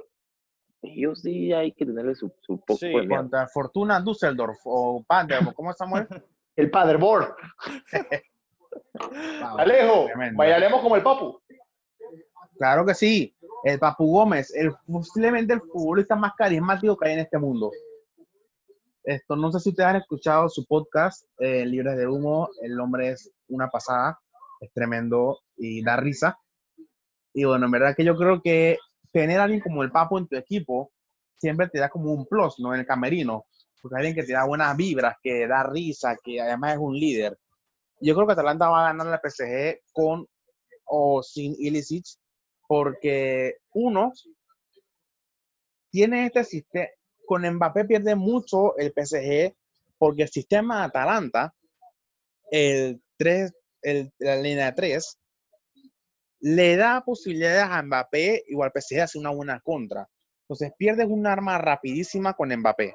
ellos 0.82 1.22
sí 1.22 1.54
hay 1.54 1.72
que 1.72 1.86
tenerle 1.86 2.16
su, 2.16 2.32
su 2.42 2.60
poco 2.60 2.80
sí, 2.80 2.92
contra 3.08 3.48
Fortuna 3.48 4.00
Düsseldorf 4.00 4.60
o 4.66 5.04
Panther, 5.08 5.40
¿cómo 5.56 5.72
estamos? 5.72 6.02
el 6.56 6.70
paderborn. 6.70 7.28
Alejo, 9.58 10.08
bailaremos 10.36 10.82
como 10.82 10.96
el 10.96 11.04
Papu. 11.04 11.42
Claro 12.58 12.86
que 12.86 12.94
sí. 12.94 13.36
El 13.64 13.80
Papu 13.80 14.06
Gómez, 14.12 14.54
el, 14.56 14.74
posiblemente 14.86 15.54
el 15.54 15.62
futbolista 15.62 16.16
más 16.16 16.34
carismático 16.36 16.96
que 16.98 17.08
hay 17.08 17.14
en 17.16 17.20
este 17.20 17.38
mundo. 17.38 17.72
Esto, 19.06 19.36
no 19.36 19.52
sé 19.52 19.60
si 19.60 19.70
ustedes 19.70 19.90
han 19.90 19.96
escuchado 19.98 20.50
su 20.50 20.66
podcast, 20.66 21.26
eh, 21.40 21.66
Libres 21.66 21.98
de 21.98 22.08
Humo. 22.08 22.50
El 22.62 22.80
hombre 22.80 23.10
es 23.10 23.32
una 23.48 23.70
pasada, 23.70 24.20
es 24.60 24.72
tremendo 24.74 25.40
y 25.56 25.84
da 25.84 25.96
risa. 25.96 26.38
Y 27.34 27.44
bueno, 27.44 27.66
en 27.66 27.72
verdad 27.72 27.96
que 27.96 28.04
yo 28.06 28.16
creo 28.16 28.42
que 28.42 28.78
tener 29.12 29.40
a 29.40 29.44
alguien 29.44 29.62
como 29.62 29.84
el 29.84 29.92
Papu 29.92 30.18
en 30.18 30.28
tu 30.28 30.36
equipo 30.36 30.92
siempre 31.38 31.70
te 31.70 31.80
da 31.80 31.90
como 31.90 32.12
un 32.12 32.26
plus, 32.26 32.60
¿no? 32.60 32.74
En 32.74 32.82
el 32.82 32.86
camerino 32.86 33.46
porque 33.86 33.98
alguien 33.98 34.16
que 34.16 34.24
te 34.24 34.34
da 34.34 34.46
buenas 34.46 34.76
vibras, 34.76 35.16
que 35.22 35.46
da 35.46 35.62
risa, 35.62 36.18
que 36.24 36.42
además 36.42 36.74
es 36.74 36.80
un 36.80 36.96
líder. 36.96 37.38
Yo 38.02 38.16
creo 38.16 38.26
que 38.26 38.34
Atalanta 38.34 38.68
va 38.68 38.84
a 38.84 38.92
ganar 38.92 39.06
la 39.06 39.22
PSG 39.24 39.82
con 39.94 40.28
o 40.86 41.22
sin 41.22 41.56
Ilicic, 41.60 42.04
porque 42.68 43.58
uno 43.74 44.12
tiene 45.92 46.26
este 46.26 46.44
sistema, 46.46 46.88
con 47.26 47.48
Mbappé 47.48 47.86
pierde 47.86 48.16
mucho 48.16 48.78
el 48.78 48.94
PSG, 48.94 49.56
porque 49.98 50.24
el 50.24 50.30
sistema 50.30 50.84
Atalanta, 50.84 51.54
el 52.52 53.02
3, 53.18 53.54
el, 53.82 54.12
la 54.20 54.36
línea 54.38 54.74
3, 54.74 55.20
le 56.42 56.76
da 56.76 57.04
posibilidades 57.04 57.64
a 57.64 57.82
Mbappé, 57.82 58.44
igual 58.48 58.72
PSG 58.74 59.02
hace 59.02 59.18
una 59.18 59.32
buena 59.32 59.60
contra. 59.62 60.08
Entonces 60.42 60.72
pierdes 60.78 61.08
un 61.10 61.26
arma 61.26 61.58
rapidísima 61.58 62.34
con 62.34 62.56
Mbappé 62.56 62.94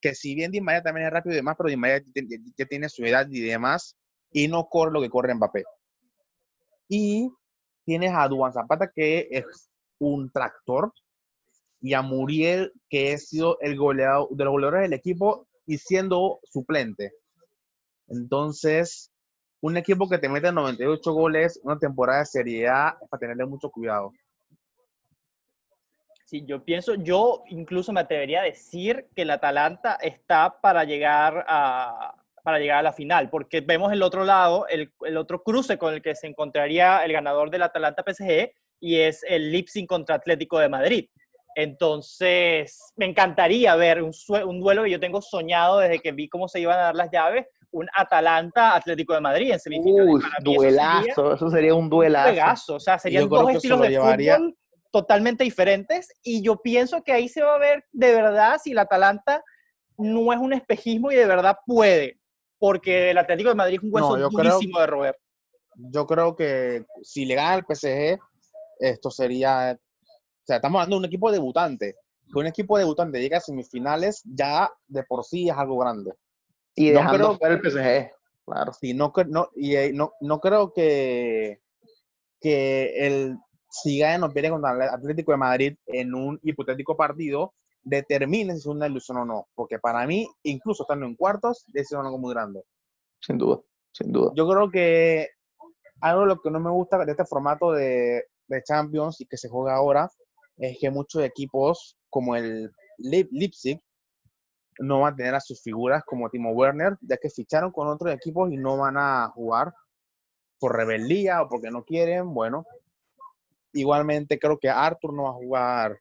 que 0.00 0.14
si 0.14 0.34
bien 0.34 0.50
Di 0.50 0.60
María 0.60 0.82
también 0.82 1.06
es 1.06 1.12
rápido 1.12 1.34
y 1.34 1.36
demás, 1.36 1.56
pero 1.56 1.68
Di 1.68 1.76
María 1.76 2.02
ya 2.56 2.66
tiene 2.66 2.88
su 2.88 3.04
edad 3.04 3.26
y 3.30 3.40
demás, 3.40 3.96
y 4.32 4.48
no 4.48 4.68
corre 4.68 4.92
lo 4.92 5.00
que 5.00 5.10
corre 5.10 5.34
Mbappé. 5.34 5.64
Y 6.88 7.30
tienes 7.84 8.12
a 8.14 8.26
Duan 8.28 8.52
Zapata, 8.52 8.90
que 8.94 9.28
es 9.30 9.70
un 9.98 10.30
tractor, 10.30 10.92
y 11.80 11.94
a 11.94 12.02
Muriel, 12.02 12.72
que 12.88 13.12
ha 13.12 13.18
sido 13.18 13.58
el 13.60 13.76
goleador 13.76 14.28
de 14.30 14.44
los 14.44 14.52
goleadores 14.52 14.82
del 14.82 14.98
equipo 14.98 15.46
y 15.66 15.78
siendo 15.78 16.40
suplente. 16.44 17.12
Entonces, 18.08 19.10
un 19.60 19.76
equipo 19.76 20.08
que 20.08 20.18
te 20.18 20.28
mete 20.28 20.52
98 20.52 21.12
goles, 21.12 21.60
una 21.62 21.78
temporada 21.78 22.20
de 22.20 22.26
Serie 22.26 22.68
A, 22.68 22.98
es 23.00 23.08
para 23.08 23.20
tenerle 23.20 23.46
mucho 23.46 23.70
cuidado. 23.70 24.12
Sí, 26.24 26.44
yo 26.46 26.64
pienso, 26.64 26.94
yo 26.94 27.42
incluso 27.48 27.92
me 27.92 28.00
atrevería 28.00 28.42
a 28.42 28.44
decir 28.44 29.08
que 29.16 29.22
el 29.22 29.30
Atalanta 29.30 29.96
está 29.96 30.60
para 30.60 30.84
llegar 30.84 31.44
a, 31.48 32.14
para 32.42 32.58
llegar 32.58 32.78
a 32.78 32.82
la 32.82 32.92
final, 32.92 33.28
porque 33.30 33.60
vemos 33.60 33.92
el 33.92 34.02
otro 34.02 34.24
lado, 34.24 34.66
el, 34.68 34.92
el 35.02 35.16
otro 35.16 35.42
cruce 35.42 35.76
con 35.76 35.92
el 35.92 36.02
que 36.02 36.14
se 36.14 36.28
encontraría 36.28 37.04
el 37.04 37.12
ganador 37.12 37.50
del 37.50 37.62
Atalanta 37.62 38.04
PSG 38.06 38.52
y 38.78 38.96
es 38.96 39.24
el 39.28 39.50
Leipzig 39.50 39.86
contra 39.86 40.16
Atlético 40.16 40.58
de 40.58 40.68
Madrid. 40.68 41.08
Entonces, 41.54 42.92
me 42.96 43.06
encantaría 43.06 43.74
ver 43.76 44.02
un, 44.02 44.12
un, 44.46 44.60
duelo 44.60 44.84
que 44.84 44.90
yo 44.90 45.00
tengo 45.00 45.20
soñado 45.20 45.78
desde 45.78 45.98
que 45.98 46.12
vi 46.12 46.28
cómo 46.28 46.48
se 46.48 46.60
iban 46.60 46.78
a 46.78 46.82
dar 46.82 46.94
las 46.94 47.10
llaves, 47.10 47.46
un 47.72 47.88
Atalanta-Atlético 47.94 49.14
de 49.14 49.20
Madrid 49.20 49.52
en 49.52 49.60
semifinales. 49.60 50.22
duelazo, 50.42 51.34
eso 51.34 51.50
sería, 51.50 51.74
un 51.74 51.88
duelazo. 51.88 52.76
o 52.76 52.80
sea, 52.80 52.98
serían 52.98 53.28
dos 53.28 53.50
estilos 53.50 53.80
de 53.80 53.98
fútbol 53.98 54.56
totalmente 54.90 55.44
diferentes 55.44 56.12
y 56.22 56.42
yo 56.42 56.56
pienso 56.56 57.02
que 57.02 57.12
ahí 57.12 57.28
se 57.28 57.42
va 57.42 57.54
a 57.54 57.58
ver 57.58 57.84
de 57.92 58.12
verdad 58.12 58.58
si 58.62 58.72
el 58.72 58.78
Atalanta 58.78 59.42
no 59.96 60.32
es 60.32 60.38
un 60.38 60.52
espejismo 60.52 61.12
y 61.12 61.14
de 61.14 61.26
verdad 61.26 61.58
puede, 61.66 62.18
porque 62.58 63.10
el 63.10 63.18
Atlético 63.18 63.50
de 63.50 63.54
Madrid 63.54 63.76
es 63.76 63.84
un 63.84 63.90
hueso 63.92 64.16
durísimo 64.16 64.80
de 64.80 64.86
roer. 64.86 65.16
Yo 65.76 66.06
creo 66.06 66.34
que 66.34 66.84
si 67.02 67.24
le 67.24 67.34
gana 67.34 67.52
al 67.52 67.64
PSG, 67.64 68.18
esto 68.80 69.10
sería, 69.10 69.78
sea, 70.50 70.56
estamos 70.56 70.80
hablando 70.80 70.96
de 70.96 71.00
un 71.00 71.04
equipo 71.06 71.30
debutante, 71.30 71.96
que 72.32 72.38
un 72.38 72.46
equipo 72.46 72.78
debutante 72.78 73.20
llega 73.20 73.38
a 73.38 73.40
semifinales 73.40 74.22
ya 74.24 74.70
de 74.86 75.02
por 75.04 75.24
sí 75.24 75.48
es 75.48 75.56
algo 75.56 75.78
grande. 75.78 76.12
Y 76.74 76.90
dejando 76.90 77.18
no 77.18 77.38
creo, 77.38 77.52
el 77.52 77.70
PSG, 77.70 78.10
claro. 78.44 78.72
Sí, 78.72 78.94
no, 78.94 79.12
no, 79.28 79.48
y 79.54 79.76
eh, 79.76 79.92
no, 79.92 80.12
no 80.20 80.40
creo 80.40 80.72
que, 80.72 81.60
que 82.40 83.06
el 83.06 83.36
si 83.70 83.98
gana 83.98 84.18
nos 84.18 84.34
viene 84.34 84.50
contra 84.50 84.72
el 84.72 84.82
Atlético 84.82 85.32
de 85.32 85.38
Madrid 85.38 85.76
en 85.86 86.14
un 86.14 86.38
hipotético 86.42 86.96
partido, 86.96 87.54
determine 87.82 88.52
si 88.54 88.58
es 88.58 88.66
una 88.66 88.86
ilusión 88.86 89.18
o 89.18 89.24
no. 89.24 89.48
Porque 89.54 89.78
para 89.78 90.06
mí, 90.06 90.28
incluso 90.42 90.82
estando 90.82 91.06
en 91.06 91.14
cuartos, 91.14 91.64
es 91.72 91.92
algo 91.92 92.18
muy 92.18 92.34
grande. 92.34 92.62
Sin 93.20 93.38
duda, 93.38 93.60
sin 93.92 94.12
duda. 94.12 94.32
Yo 94.34 94.48
creo 94.48 94.70
que 94.70 95.28
algo 96.00 96.22
de 96.22 96.26
lo 96.28 96.40
que 96.40 96.50
no 96.50 96.60
me 96.60 96.70
gusta 96.70 97.04
de 97.04 97.10
este 97.12 97.24
formato 97.24 97.72
de, 97.72 98.24
de 98.48 98.62
Champions 98.62 99.20
y 99.20 99.26
que 99.26 99.36
se 99.36 99.48
juega 99.48 99.76
ahora 99.76 100.10
es 100.60 100.78
que 100.78 100.90
muchos 100.90 101.22
equipos 101.24 101.96
como 102.08 102.36
el 102.36 102.70
Leipzig 102.98 103.80
no 104.78 105.00
van 105.00 105.14
a 105.14 105.16
tener 105.16 105.34
a 105.34 105.40
sus 105.40 105.62
figuras 105.62 106.02
como 106.04 106.30
Timo 106.30 106.52
Werner, 106.52 106.96
ya 107.00 107.16
que 107.16 107.28
ficharon 107.28 107.72
con 107.72 107.88
otros 107.88 108.14
equipos 108.14 108.52
y 108.52 108.56
no 108.56 108.76
van 108.76 108.96
a 108.96 109.28
jugar 109.34 109.72
por 110.58 110.76
rebeldía 110.76 111.42
o 111.42 111.48
porque 111.48 111.70
no 111.70 111.84
quieren. 111.84 112.32
Bueno, 112.32 112.64
Igualmente 113.72 114.38
creo 114.38 114.58
que 114.58 114.68
Arthur 114.68 115.14
no 115.14 115.24
va 115.24 115.30
a 115.30 115.34
jugar 115.34 116.00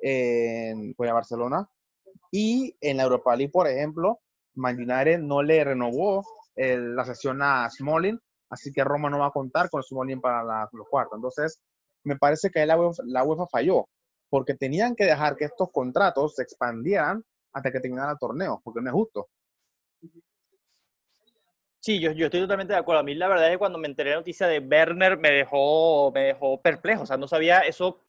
en 0.00 0.94
pues, 0.94 1.10
Barcelona. 1.12 1.68
Y 2.30 2.76
en 2.80 2.98
la 2.98 3.04
Europa 3.04 3.34
League, 3.34 3.52
por 3.52 3.66
ejemplo, 3.66 4.20
Man 4.54 4.76
no 5.26 5.42
le 5.42 5.64
renovó 5.64 6.24
la 6.56 7.04
sesión 7.04 7.42
a 7.42 7.68
Smolin, 7.70 8.18
así 8.50 8.72
que 8.72 8.84
Roma 8.84 9.10
no 9.10 9.18
va 9.18 9.26
a 9.26 9.30
contar 9.30 9.68
con 9.70 9.82
Smolin 9.82 10.20
para 10.20 10.68
los 10.72 10.88
cuartos. 10.88 11.16
Entonces, 11.16 11.62
me 12.04 12.16
parece 12.16 12.50
que 12.50 12.64
la 12.64 12.78
la 13.04 13.24
UEFA 13.24 13.46
falló, 13.46 13.86
porque 14.28 14.54
tenían 14.54 14.94
que 14.94 15.04
dejar 15.04 15.36
que 15.36 15.44
estos 15.44 15.70
contratos 15.70 16.34
se 16.34 16.42
expandieran 16.42 17.22
hasta 17.52 17.72
que 17.72 17.80
terminara 17.80 18.12
el 18.12 18.18
torneo, 18.18 18.60
porque 18.62 18.80
no 18.80 18.90
es 18.90 18.94
justo. 18.94 19.28
Sí, 21.86 22.00
yo, 22.00 22.10
estoy 22.10 22.40
totalmente 22.40 22.72
de 22.72 22.80
acuerdo. 22.80 23.00
A 23.00 23.04
mí 23.04 23.14
la 23.14 23.28
verdad 23.28 23.46
es 23.46 23.52
que 23.52 23.58
cuando 23.58 23.78
me 23.78 23.86
enteré 23.86 24.10
la 24.10 24.16
noticia 24.16 24.48
de 24.48 24.58
Werner 24.58 25.16
me 25.16 25.30
dejó, 25.30 26.10
me 26.12 26.22
dejó 26.22 26.60
perplejo. 26.60 27.04
O 27.04 27.06
sea, 27.06 27.16
no 27.16 27.28
sabía 27.28 27.60
eso. 27.60 28.00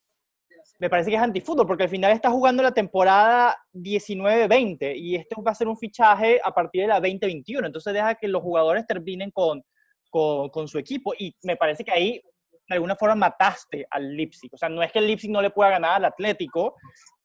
Me 0.79 0.89
parece 0.89 1.11
que 1.11 1.15
es 1.15 1.21
antifútbol, 1.21 1.67
porque 1.67 1.83
al 1.83 1.89
final 1.89 2.11
está 2.11 2.31
jugando 2.31 2.63
la 2.63 2.71
temporada 2.71 3.55
19-20 3.73 4.95
y 4.97 5.15
este 5.15 5.35
va 5.41 5.51
a 5.51 5.55
ser 5.55 5.67
un 5.67 5.77
fichaje 5.77 6.41
a 6.43 6.51
partir 6.51 6.81
de 6.81 6.87
la 6.87 6.99
2021. 6.99 7.67
Entonces 7.67 7.93
deja 7.93 8.15
que 8.15 8.27
los 8.27 8.41
jugadores 8.41 8.83
terminen 8.87 9.29
con, 9.29 9.63
con, 10.09 10.49
con 10.49 10.67
su 10.67 10.79
equipo 10.79 11.13
y 11.15 11.35
me 11.43 11.55
parece 11.55 11.83
que 11.83 11.91
ahí 11.91 12.21
de 12.67 12.75
alguna 12.75 12.95
forma 12.95 13.15
mataste 13.15 13.87
al 13.89 14.15
Leipzig. 14.15 14.53
O 14.53 14.57
sea, 14.57 14.69
no 14.69 14.83
es 14.83 14.91
que 14.91 14.99
el 14.99 15.07
Leipzig 15.07 15.31
no 15.31 15.41
le 15.41 15.51
pueda 15.51 15.71
ganar 15.71 15.95
al 15.95 16.05
Atlético, 16.05 16.75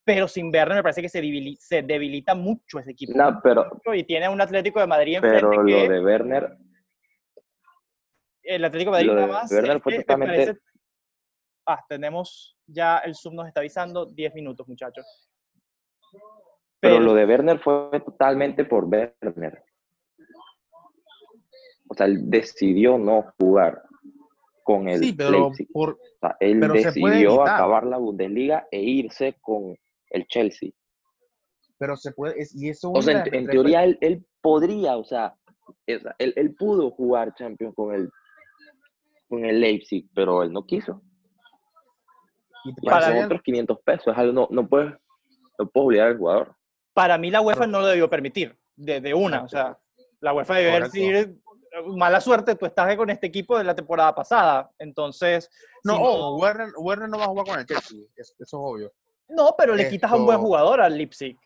pero 0.04 0.28
sin 0.28 0.46
Werner 0.54 0.76
me 0.76 0.82
parece 0.82 1.02
que 1.02 1.08
se 1.08 1.20
debilita, 1.20 1.60
se 1.60 1.82
debilita 1.82 2.34
mucho 2.34 2.78
ese 2.78 2.92
equipo. 2.92 3.12
No, 3.16 3.40
pero, 3.42 3.68
y 3.94 4.04
tiene 4.04 4.28
un 4.28 4.40
Atlético 4.40 4.80
de 4.80 4.86
Madrid 4.86 5.16
enfrente 5.16 5.40
pero 5.40 5.62
lo 5.62 5.64
de 5.64 6.00
Werner... 6.00 6.56
El 8.44 8.64
Atlético 8.64 8.90
de 8.90 9.04
Madrid 9.04 9.12
nada 9.12 9.26
más... 9.26 9.52
Werner 9.52 9.80
fue 9.80 9.92
este, 9.94 10.04
totalmente... 10.04 10.60
Ah, 11.66 11.84
tenemos 11.88 12.56
ya, 12.66 12.98
el 12.98 13.14
sub 13.14 13.34
nos 13.34 13.46
está 13.46 13.60
avisando, 13.60 14.06
10 14.06 14.34
minutos, 14.34 14.66
muchachos. 14.66 15.06
Pero, 16.80 16.98
lo 16.98 17.14
de 17.14 17.24
Werner 17.24 17.60
fue 17.60 18.00
totalmente 18.04 18.64
por 18.64 18.86
Werner. 18.86 19.62
O 21.88 21.94
sea, 21.94 22.06
él 22.06 22.28
decidió 22.28 22.98
no 22.98 23.32
jugar 23.38 23.82
con 24.62 24.88
el 24.88 25.00
sí, 25.00 25.12
pero 25.12 25.50
Por, 25.72 25.90
o 25.90 25.98
sea, 26.20 26.36
él 26.40 26.60
decidió 26.60 27.42
acabar 27.42 27.86
la 27.86 27.98
Bundesliga 27.98 28.66
e 28.70 28.80
irse 28.80 29.36
con 29.40 29.76
el 30.10 30.26
Chelsea. 30.26 30.70
Pero 31.78 31.96
se 31.96 32.12
puede, 32.12 32.36
y 32.54 32.68
eso 32.68 32.92
o 32.92 33.02
sea, 33.02 33.24
en, 33.32 33.46
teoría 33.46 33.84
él, 33.84 34.24
podría, 34.40 34.96
o 34.96 35.04
sea, 35.04 35.34
él, 35.86 36.02
él, 36.18 36.54
pudo 36.54 36.90
jugar 36.92 37.34
Champions 37.34 37.74
con 37.74 37.94
el, 37.94 38.08
con 39.28 39.44
el 39.44 39.60
Leipzig, 39.60 40.08
pero 40.14 40.42
él 40.42 40.52
no 40.52 40.64
quiso. 40.64 41.02
Y 42.64 42.72
para 42.86 43.24
otros 43.24 43.42
500 43.42 43.78
pesos, 43.80 44.12
es 44.12 44.18
algo, 44.18 44.32
no, 44.32 44.48
no 44.50 44.68
puedes, 44.68 44.92
no 45.58 45.68
puedes 45.68 45.86
obligar 45.86 46.08
al 46.08 46.18
jugador. 46.18 46.56
Para 46.94 47.18
mí 47.18 47.30
la 47.30 47.40
UEFA 47.40 47.66
no 47.66 47.80
lo 47.80 47.86
debió 47.88 48.08
permitir, 48.08 48.56
de, 48.76 49.00
de 49.00 49.14
una, 49.14 49.42
o 49.42 49.48
sea, 49.48 49.78
la 50.20 50.32
UEFA 50.32 50.54
debe 50.54 50.80
decir, 50.82 51.41
mala 51.96 52.20
suerte, 52.20 52.54
tú 52.54 52.66
estás 52.66 52.94
con 52.96 53.10
este 53.10 53.26
equipo 53.26 53.56
de 53.56 53.64
la 53.64 53.74
temporada 53.74 54.14
pasada, 54.14 54.70
entonces... 54.78 55.50
No, 55.84 55.98
no... 55.98 56.36
Werner, 56.36 56.72
Werner, 56.76 57.08
no 57.08 57.18
va 57.18 57.24
a 57.24 57.28
jugar 57.28 57.46
con 57.46 57.58
el 57.58 57.66
Chelsea, 57.66 58.00
eso 58.16 58.34
es 58.38 58.48
obvio. 58.52 58.92
No, 59.28 59.54
pero 59.56 59.74
le 59.74 59.88
quitas 59.88 60.10
a 60.10 60.16
un 60.16 60.26
buen 60.26 60.38
jugador 60.38 60.80
al 60.80 60.96
Leipzig. 60.96 61.38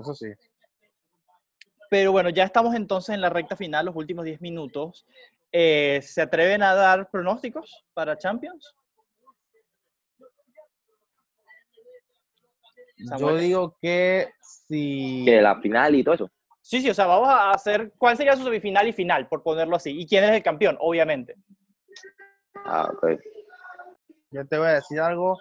Eso 0.00 0.14
sí. 0.14 0.32
Pero 1.90 2.12
bueno, 2.12 2.30
ya 2.30 2.44
estamos 2.44 2.74
entonces 2.74 3.14
en 3.14 3.20
la 3.20 3.28
recta 3.28 3.56
final, 3.56 3.86
los 3.86 3.96
últimos 3.96 4.24
10 4.24 4.40
minutos. 4.40 5.04
Eh, 5.52 6.00
¿Se 6.02 6.22
atreven 6.22 6.62
a 6.62 6.74
dar 6.74 7.10
pronósticos 7.10 7.84
para 7.92 8.16
Champions? 8.16 8.74
Yo 13.18 13.36
digo 13.36 13.76
que 13.80 14.32
si... 14.40 15.24
Que 15.24 15.40
la 15.40 15.60
final 15.60 15.94
y 15.94 16.04
todo 16.04 16.14
eso. 16.14 16.30
Sí, 16.62 16.80
sí, 16.80 16.90
o 16.90 16.94
sea, 16.94 17.06
vamos 17.06 17.28
a 17.28 17.50
hacer 17.50 17.92
cuál 17.96 18.16
sería 18.16 18.36
su 18.36 18.44
semifinal 18.44 18.86
y 18.86 18.92
final, 18.92 19.28
por 19.28 19.42
ponerlo 19.42 19.76
así. 19.76 19.98
¿Y 19.98 20.06
quién 20.06 20.24
es 20.24 20.32
el 20.32 20.42
campeón? 20.42 20.76
Obviamente. 20.80 21.36
Ah, 22.64 22.88
ok. 22.92 23.18
Yo 24.30 24.46
te 24.46 24.58
voy 24.58 24.68
a 24.68 24.74
decir 24.74 25.00
algo 25.00 25.38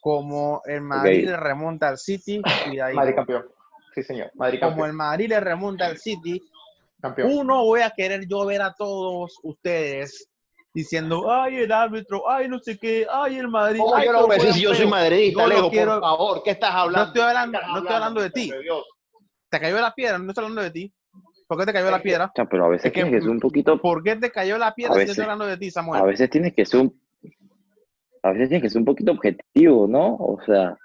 como 0.00 0.62
el 0.64 0.80
Madrid 0.82 1.26
le 1.26 1.36
remonta 1.36 1.88
al 1.88 1.98
City. 1.98 2.42
Y 2.70 2.80
ahí 2.80 2.94
Madrid 2.94 3.14
campeón. 3.14 3.46
Sí, 3.94 4.02
señor. 4.02 4.30
Madrid 4.34 4.60
como 4.60 4.86
el 4.86 4.92
Madrid 4.92 5.28
le 5.28 5.40
remonta 5.40 5.86
al 5.86 5.98
City, 5.98 6.40
campeón. 7.00 7.30
uno 7.32 7.64
voy 7.64 7.80
a 7.80 7.90
querer 7.90 8.26
yo 8.26 8.44
ver 8.46 8.62
a 8.62 8.74
todos 8.74 9.38
ustedes 9.42 10.28
diciendo, 10.72 11.30
ay, 11.30 11.56
el 11.56 11.72
árbitro, 11.72 12.30
ay, 12.30 12.48
no 12.48 12.58
sé 12.60 12.78
qué, 12.78 13.06
ay, 13.10 13.38
el 13.38 13.48
Madrid. 13.48 13.80
ay, 13.94 14.06
yo, 14.06 14.12
no 14.12 14.52
si 14.52 14.60
yo 14.60 14.74
soy 14.74 14.86
madridista, 14.86 15.42
Alejo, 15.42 15.70
quiero... 15.70 15.92
por 15.94 16.00
favor, 16.00 16.42
¿qué 16.44 16.50
estás 16.50 16.70
hablando? 16.72 17.00
No 17.00 17.06
estoy 17.06 17.22
hablando, 17.22 17.58
no 17.60 17.78
estoy 17.78 17.94
hablando 17.94 18.20
de 18.20 18.30
ti. 18.30 18.52
Te 19.50 19.60
cayó 19.60 19.80
la 19.80 19.94
piedra, 19.94 20.18
no 20.18 20.28
estoy 20.30 20.44
hablando 20.44 20.62
de 20.62 20.70
ti. 20.70 20.94
¿Por 21.46 21.58
qué 21.58 21.66
te 21.66 21.72
cayó 21.72 21.90
la 21.90 22.00
piedra? 22.00 22.32
pero 22.48 22.66
a 22.66 22.68
veces 22.68 22.92
tienes 22.92 23.12
que 23.12 23.20
ser 23.20 23.30
un 23.30 23.40
poquito. 23.40 23.80
¿Por 23.80 24.04
qué 24.04 24.14
te 24.16 24.30
cayó 24.30 24.56
la 24.56 24.74
piedra 24.74 24.94
si 24.94 25.02
estoy 25.02 25.22
hablando 25.22 25.46
de 25.46 25.56
ti, 25.56 25.70
Samuel? 25.70 26.00
A 26.00 26.04
veces 26.04 26.30
tienes 26.30 26.54
que 26.54 26.64
ser 26.64 26.80
un 26.80 27.00
a 28.22 28.32
veces 28.32 28.48
tienes 28.48 28.62
que 28.62 28.70
ser 28.70 28.80
un 28.80 28.84
poquito 28.84 29.12
objetivo, 29.12 29.86
¿no? 29.86 30.14
O 30.16 30.38
sea. 30.44 30.76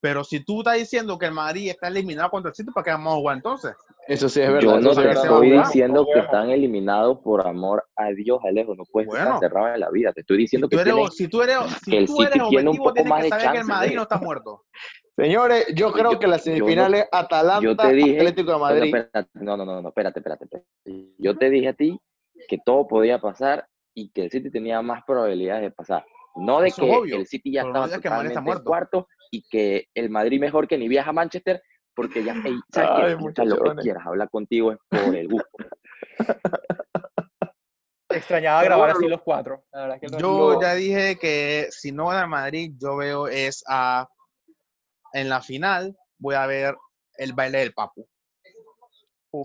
Pero 0.00 0.22
si 0.24 0.44
tú 0.44 0.60
estás 0.60 0.76
diciendo 0.76 1.18
que 1.18 1.26
el 1.26 1.32
Madrid 1.32 1.70
está 1.70 1.88
eliminado 1.88 2.30
contra 2.30 2.50
el 2.50 2.54
City, 2.54 2.70
¿para 2.74 2.84
qué 2.84 2.90
vamos 2.90 3.14
a 3.14 3.16
jugar 3.16 3.36
entonces? 3.36 3.74
Eso 4.06 4.28
sí 4.28 4.40
es 4.40 4.48
verdad. 4.48 4.60
Yo 4.60 4.80
no 4.80 4.94
te 4.94 5.10
estoy 5.10 5.50
diciendo 5.50 6.06
que 6.12 6.20
están 6.20 6.50
eliminados 6.50 7.20
por 7.20 7.46
amor 7.46 7.84
a 7.96 8.10
Dios, 8.10 8.38
Alejo. 8.44 8.74
No 8.74 8.84
puedes 8.90 9.08
estar 9.08 9.38
cerrado 9.38 9.74
en 9.74 9.80
la 9.80 9.90
vida. 9.90 10.12
Te 10.12 10.20
estoy 10.20 10.38
diciendo 10.38 10.68
que, 10.68 10.76
eres, 10.76 10.94
si 11.16 11.28
tú 11.28 11.40
eres, 11.40 11.56
si 11.82 11.96
el 11.96 12.06
tú 12.06 12.22
eres 12.22 12.48
tiene 12.48 12.70
un 12.70 12.76
poco 12.76 13.04
más 13.04 13.22
de 13.22 13.30
chance. 13.30 13.52
que 13.52 13.58
el 13.58 13.64
Madrid 13.64 13.94
no 13.94 14.02
está 14.02 14.18
muerto. 14.18 14.64
Señores, 15.16 15.66
yo 15.74 15.92
creo 15.92 16.18
que 16.18 16.26
la 16.26 16.38
semifinal 16.38 16.94
es 16.94 17.06
Atalanta 17.12 17.88
Atlético 17.88 18.52
de 18.52 18.58
Madrid. 18.58 18.94
No, 19.34 19.56
no, 19.56 19.64
no, 19.64 19.80
no, 19.80 19.88
espérate, 19.88 20.18
espérate, 20.18 20.44
espérate. 20.44 21.14
Yo 21.18 21.36
te 21.36 21.50
dije 21.50 21.68
a 21.68 21.72
ti 21.72 22.00
que 22.48 22.58
todo 22.64 22.86
podía 22.88 23.20
pasar 23.20 23.68
y 23.94 24.10
que 24.10 24.24
el 24.24 24.30
City 24.30 24.50
tenía 24.50 24.82
más 24.82 25.04
probabilidades 25.06 25.62
de 25.62 25.70
pasar. 25.70 26.04
No 26.34 26.60
de 26.60 26.72
que 26.72 27.14
el 27.14 27.26
City 27.26 27.52
ya 27.52 27.62
estaba 27.62 27.88
totalmente 27.88 28.38
en 28.38 28.58
cuarto 28.64 29.06
y 29.30 29.42
que 29.42 29.86
el 29.94 30.10
Madrid 30.10 30.40
mejor 30.40 30.66
que 30.66 30.76
ni 30.76 30.88
viaja 30.88 31.10
a 31.10 31.12
Manchester, 31.12 31.62
porque 31.94 32.24
ya, 32.24 32.34
sabes 32.72 33.16
que 33.16 33.44
lo 33.44 33.62
que 33.62 33.82
quieras, 33.82 34.04
hablar 34.04 34.28
contigo 34.30 34.72
es 34.72 34.78
por 34.88 35.14
el 35.14 35.28
gusto. 35.28 35.48
Extrañaba 38.08 38.64
grabar 38.64 38.90
así 38.90 39.06
los 39.06 39.22
cuatro. 39.22 39.64
yo 40.18 40.60
ya 40.60 40.74
dije 40.74 41.16
que 41.18 41.68
si 41.70 41.92
no 41.92 42.08
gana 42.08 42.26
Madrid, 42.26 42.72
yo 42.78 42.96
veo 42.96 43.28
es 43.28 43.62
a 43.68 44.08
en 45.14 45.28
la 45.28 45.40
final 45.40 45.96
voy 46.18 46.34
a 46.34 46.46
ver 46.46 46.76
el 47.16 47.32
baile 47.32 47.58
del 47.58 47.72
Papu. 47.72 48.06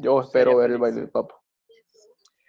Yo 0.01 0.21
espero 0.21 0.57
ver 0.57 0.71
el 0.71 0.77
baile 0.77 1.01
del 1.01 1.09
Papu. 1.09 1.35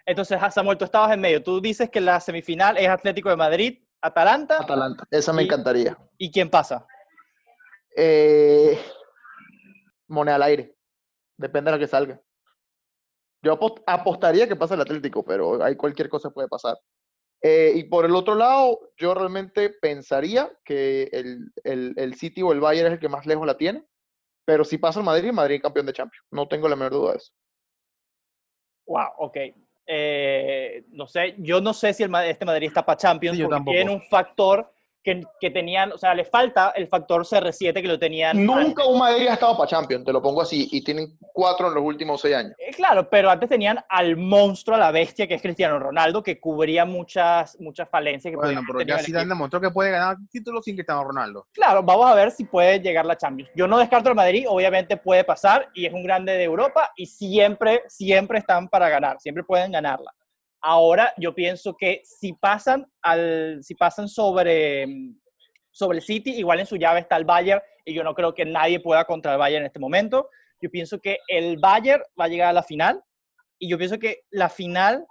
Entonces, 0.05 0.39
Samuel, 0.53 0.77
tú 0.77 0.85
estabas 0.85 1.13
en 1.13 1.21
medio. 1.21 1.41
Tú 1.41 1.61
dices 1.61 1.89
que 1.89 2.01
la 2.01 2.19
semifinal 2.19 2.77
es 2.77 2.89
Atlético 2.89 3.29
de 3.29 3.35
Madrid, 3.37 3.83
Atalanta. 4.01 4.61
Atalanta, 4.61 5.05
esa 5.11 5.31
me 5.31 5.43
encantaría. 5.43 5.97
¿Y 6.17 6.31
quién 6.31 6.49
pasa? 6.49 6.85
Eh, 7.95 8.77
moneda 10.07 10.35
al 10.35 10.43
aire. 10.43 10.75
Depende 11.37 11.71
de 11.71 11.77
lo 11.77 11.79
que 11.79 11.87
salga. 11.87 12.19
Yo 13.43 13.57
apostaría 13.87 14.47
que 14.47 14.55
pasa 14.55 14.75
el 14.75 14.81
Atlético, 14.81 15.23
pero 15.23 15.63
hay 15.63 15.75
cualquier 15.75 16.09
cosa 16.09 16.31
puede 16.31 16.47
pasar. 16.47 16.77
Eh, 17.43 17.73
y 17.75 17.83
por 17.85 18.05
el 18.05 18.13
otro 18.15 18.35
lado, 18.35 18.79
yo 18.97 19.13
realmente 19.13 19.69
pensaría 19.69 20.51
que 20.63 21.09
el, 21.11 21.51
el, 21.63 21.93
el, 21.97 22.13
City 22.15 22.43
o 22.43 22.51
el 22.51 22.59
Bayern 22.59 22.87
es 22.87 22.93
el 22.93 22.99
que 22.99 23.09
más 23.09 23.25
lejos 23.25 23.47
la 23.47 23.57
tiene. 23.57 23.83
Pero 24.45 24.63
si 24.63 24.77
pasa 24.77 24.99
el 24.99 25.05
Madrid, 25.05 25.31
Madrid 25.31 25.55
es 25.55 25.61
campeón 25.61 25.85
de 25.85 25.93
Champions. 25.93 26.25
No 26.31 26.47
tengo 26.47 26.67
la 26.69 26.75
menor 26.75 26.91
duda 26.91 27.11
de 27.11 27.17
eso. 27.17 27.33
Wow, 28.85 29.09
ok. 29.17 29.37
Eh, 29.87 30.85
no 30.89 31.07
sé, 31.07 31.35
yo 31.39 31.59
no 31.61 31.73
sé 31.73 31.93
si 31.93 32.03
el, 32.03 32.13
este 32.25 32.45
Madrid 32.45 32.67
está 32.67 32.85
para 32.85 32.97
Champions 32.97 33.39
porque 33.41 33.71
tiene 33.71 33.91
un 33.91 34.01
factor 34.01 34.71
que, 35.03 35.23
que, 35.39 35.49
tenían, 35.49 35.91
o 35.91 35.97
sea, 35.97 36.13
le 36.13 36.25
falta 36.25 36.71
el 36.75 36.87
factor 36.87 37.23
CR7 37.23 37.73
que 37.73 37.87
lo 37.87 37.97
tenían. 37.97 38.45
Nunca 38.45 38.85
un 38.85 38.99
Madrid 38.99 39.27
ha 39.27 39.33
estado 39.33 39.57
para 39.57 39.69
Champions, 39.69 40.05
te 40.05 40.13
lo 40.13 40.21
pongo 40.21 40.41
así, 40.41 40.67
y 40.71 40.83
tienen 40.83 41.17
cuatro 41.33 41.69
en 41.69 41.73
los 41.73 41.83
últimos 41.83 42.21
seis 42.21 42.35
años. 42.35 42.53
Eh, 42.59 42.71
claro, 42.71 43.09
pero 43.09 43.29
antes 43.29 43.49
tenían 43.49 43.83
al 43.89 44.17
monstruo, 44.17 44.75
a 44.75 44.79
la 44.79 44.91
bestia 44.91 45.27
que 45.27 45.35
es 45.35 45.41
Cristiano 45.41 45.79
Ronaldo, 45.79 46.21
que 46.21 46.39
cubría 46.39 46.85
muchas, 46.85 47.59
muchas 47.59 47.89
falencias. 47.89 48.31
Que 48.31 48.35
bueno, 48.35 48.61
pero 48.65 48.81
ya 48.81 48.99
Zidane 48.99 49.27
demostró 49.27 49.59
que 49.59 49.71
puede 49.71 49.91
ganar 49.91 50.17
títulos 50.29 50.65
sin 50.65 50.75
Cristiano 50.75 51.03
Ronaldo. 51.03 51.47
Claro, 51.51 51.83
vamos 51.83 52.09
a 52.09 52.15
ver 52.15 52.31
si 52.31 52.45
puede 52.45 52.79
llegar 52.79 53.05
la 53.05 53.17
Champions. 53.17 53.51
Yo 53.55 53.67
no 53.67 53.79
descarto 53.79 54.09
el 54.09 54.15
Madrid, 54.15 54.45
obviamente 54.47 54.97
puede 54.97 55.23
pasar, 55.23 55.69
y 55.73 55.85
es 55.85 55.93
un 55.93 56.03
grande 56.03 56.33
de 56.33 56.43
Europa, 56.43 56.91
y 56.95 57.05
siempre, 57.05 57.83
siempre 57.87 58.39
están 58.39 58.67
para 58.67 58.89
ganar, 58.89 59.19
siempre 59.19 59.43
pueden 59.43 59.71
ganarla. 59.71 60.13
Ahora 60.61 61.13
yo 61.17 61.33
pienso 61.33 61.75
que 61.75 62.01
si 62.03 62.33
pasan, 62.33 62.85
al, 63.01 63.59
si 63.63 63.75
pasan 63.75 64.07
sobre, 64.07 64.85
sobre 65.71 65.97
el 65.97 66.03
City, 66.03 66.31
igual 66.31 66.59
en 66.59 66.67
su 66.67 66.75
llave 66.75 66.99
está 66.99 67.17
el 67.17 67.25
Bayern 67.25 67.61
y 67.83 67.93
yo 67.93 68.03
no 68.03 68.13
creo 68.13 68.33
que 68.33 68.45
nadie 68.45 68.79
pueda 68.79 69.05
contra 69.05 69.33
el 69.33 69.39
Bayern 69.39 69.63
en 69.63 69.67
este 69.67 69.79
momento. 69.79 70.29
Yo 70.61 70.69
pienso 70.69 70.99
que 70.99 71.17
el 71.27 71.57
Bayern 71.57 72.03
va 72.19 72.25
a 72.25 72.27
llegar 72.27 72.49
a 72.49 72.53
la 72.53 72.63
final 72.63 73.01
y 73.57 73.69
yo 73.69 73.77
pienso 73.77 73.97
que 73.97 74.21
la 74.29 74.49
final 74.49 75.05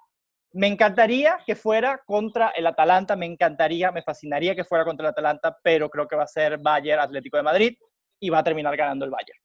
me 0.52 0.68
encantaría 0.68 1.38
que 1.44 1.56
fuera 1.56 2.00
contra 2.06 2.50
el 2.50 2.66
Atalanta, 2.66 3.16
me 3.16 3.26
encantaría, 3.26 3.90
me 3.90 4.02
fascinaría 4.02 4.54
que 4.54 4.64
fuera 4.64 4.84
contra 4.84 5.06
el 5.06 5.12
Atalanta, 5.12 5.56
pero 5.62 5.88
creo 5.88 6.06
que 6.06 6.16
va 6.16 6.24
a 6.24 6.28
ser 6.28 6.58
Bayern 6.58 7.00
Atlético 7.00 7.36
de 7.36 7.42
Madrid 7.42 7.76
y 8.20 8.30
va 8.30 8.38
a 8.38 8.44
terminar 8.44 8.76
ganando 8.76 9.04
el 9.04 9.10
Bayern. 9.10 9.38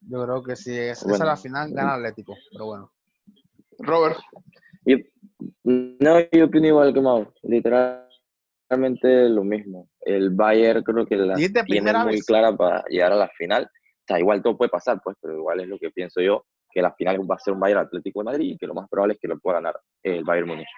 Yo 0.00 0.24
creo 0.24 0.42
que 0.42 0.56
si 0.56 0.76
es, 0.76 1.02
esa 1.02 1.24
la 1.24 1.36
final, 1.36 1.70
gana 1.72 1.94
Atlético, 1.94 2.34
pero 2.52 2.66
bueno. 2.66 2.92
Robert. 3.78 4.18
no, 5.64 6.20
yo 6.32 6.44
opino 6.44 6.66
igual 6.66 6.92
que 6.92 7.00
Mauro. 7.00 7.32
Literalmente 7.42 9.28
lo 9.28 9.44
mismo. 9.44 9.88
El 10.00 10.30
Bayern 10.30 10.82
creo 10.82 11.06
que 11.06 11.16
la 11.16 11.34
tiene 11.34 11.92
muy 12.04 12.20
clara 12.20 12.56
para 12.56 12.84
llegar 12.88 13.12
a 13.12 13.16
la 13.16 13.28
final. 13.28 13.64
O 13.64 14.04
sea, 14.06 14.18
igual 14.18 14.42
todo 14.42 14.56
puede 14.56 14.70
pasar, 14.70 15.00
pues, 15.02 15.16
pero 15.20 15.34
igual 15.34 15.60
es 15.60 15.68
lo 15.68 15.78
que 15.78 15.90
pienso 15.90 16.20
yo, 16.20 16.46
que 16.70 16.80
la 16.80 16.92
final 16.94 17.20
va 17.30 17.34
a 17.34 17.38
ser 17.38 17.54
un 17.54 17.60
Bayern 17.60 17.80
Atlético 17.80 18.20
de 18.20 18.24
Madrid 18.24 18.52
y 18.52 18.56
que 18.56 18.66
lo 18.66 18.74
más 18.74 18.88
probable 18.88 19.14
es 19.14 19.20
que 19.20 19.28
lo 19.28 19.38
pueda 19.38 19.58
ganar 19.58 19.78
el 20.02 20.24
Bayern 20.24 20.48
Múnich. 20.48 20.68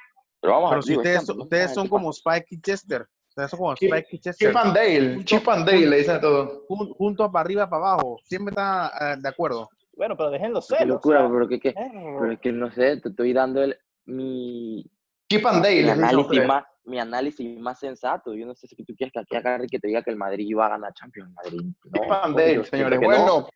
Pero 0.40 0.54
vamos 0.54 0.70
pero 0.70 0.82
si 0.82 0.96
ustedes, 0.96 1.28
ustedes 1.28 1.74
son 1.74 1.88
como 1.88 2.10
Spike 2.10 2.46
y 2.50 2.60
Chester. 2.60 3.06
Ustedes 3.28 3.50
son 3.50 3.58
como 3.58 3.74
Spike 3.74 4.08
y 4.10 4.18
Chester. 4.18 4.48
Chip 4.48 4.56
and 4.56 4.74
Dale. 4.74 5.24
Chip 5.24 5.48
and 5.48 5.66
Dale 5.66 5.86
le 5.86 5.96
dicen 5.98 6.20
todo. 6.20 6.64
Juntos 6.66 7.30
para 7.30 7.44
arriba, 7.44 7.70
para 7.70 7.92
abajo. 7.92 8.18
Siempre 8.24 8.50
están 8.50 8.90
uh, 9.18 9.20
de 9.20 9.28
acuerdo. 9.28 9.68
Bueno, 10.00 10.16
pero 10.16 10.30
déjenlo 10.30 10.62
ser. 10.62 10.78
Qué 10.78 10.86
locura, 10.86 11.28
pero 11.30 11.46
que, 11.46 11.60
que, 11.60 11.74
pero 11.74 12.32
es 12.32 12.40
que 12.40 12.52
no 12.52 12.72
sé, 12.72 12.96
te 13.02 13.10
estoy 13.10 13.34
dando 13.34 13.62
el, 13.62 13.76
mi, 14.06 14.82
Chip 15.30 15.44
and 15.44 15.62
Dale, 15.62 15.82
mi, 15.82 15.90
análisis 15.90 16.46
más, 16.46 16.64
mi 16.84 16.98
análisis 16.98 17.60
más 17.60 17.78
sensato. 17.78 18.32
Yo 18.32 18.46
no 18.46 18.54
sé 18.54 18.66
si 18.66 18.82
tú 18.82 18.94
quieres 18.96 19.12
que 19.12 19.20
aquí 19.20 19.36
agarre 19.36 19.66
que 19.66 19.78
te 19.78 19.88
diga 19.88 20.02
que 20.02 20.08
el 20.08 20.16
Madrid 20.16 20.46
iba 20.48 20.64
a 20.64 20.70
ganar 20.70 20.94
Champions. 20.94 21.30
Madrid, 21.34 21.60
no, 21.60 22.02
Chip 22.02 22.10
and 22.10 22.34
Dale, 22.34 22.64
señores. 22.64 22.98
Bueno, 22.98 23.46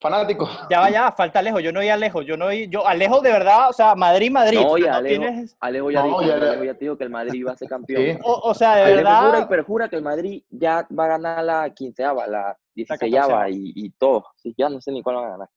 fanático. 0.00 0.48
Ya 0.70 0.80
vaya, 0.80 1.12
falta 1.12 1.40
Alejo. 1.40 1.60
Yo 1.60 1.72
no 1.72 1.80
oí 1.80 1.90
Alejo. 1.90 2.22
Yo 2.22 2.38
no 2.38 2.46
oí, 2.46 2.70
yo, 2.70 2.86
Alejo 2.86 3.20
de 3.20 3.32
verdad, 3.32 3.68
o 3.68 3.74
sea, 3.74 3.94
Madrid, 3.94 4.30
Madrid. 4.30 4.58
No, 4.58 4.78
ya, 4.78 4.96
Alejo, 4.96 5.24
¿tienes... 5.24 5.58
Alejo 5.60 5.90
ya, 5.90 6.00
no, 6.00 6.06
dijo, 6.06 6.22
ya, 6.22 6.34
Alejo 6.36 6.64
ya 6.64 6.72
dijo 6.72 6.96
que 6.96 7.04
el 7.04 7.10
Madrid 7.10 7.34
iba 7.34 7.52
a 7.52 7.56
ser 7.56 7.68
campeón. 7.68 8.02
Sí. 8.02 8.18
O, 8.24 8.32
o, 8.32 8.54
sea, 8.54 8.76
de 8.76 8.82
Alejo 8.84 8.96
verdad. 8.96 9.26
Jura 9.26 9.40
y 9.40 9.44
perjura 9.44 9.88
que 9.90 9.96
el 9.96 10.02
Madrid 10.02 10.42
ya 10.48 10.88
va 10.98 11.04
a 11.04 11.08
ganar 11.08 11.44
la 11.44 11.68
quinceava, 11.74 12.26
la 12.26 12.56
dieciséisava 12.74 13.50
y, 13.50 13.72
y 13.74 13.90
todo. 13.90 14.24
Sí, 14.36 14.54
ya 14.56 14.70
no 14.70 14.80
sé 14.80 14.90
ni 14.90 15.02
cuál 15.02 15.16
va 15.16 15.26
a 15.26 15.30
ganar. 15.32 15.48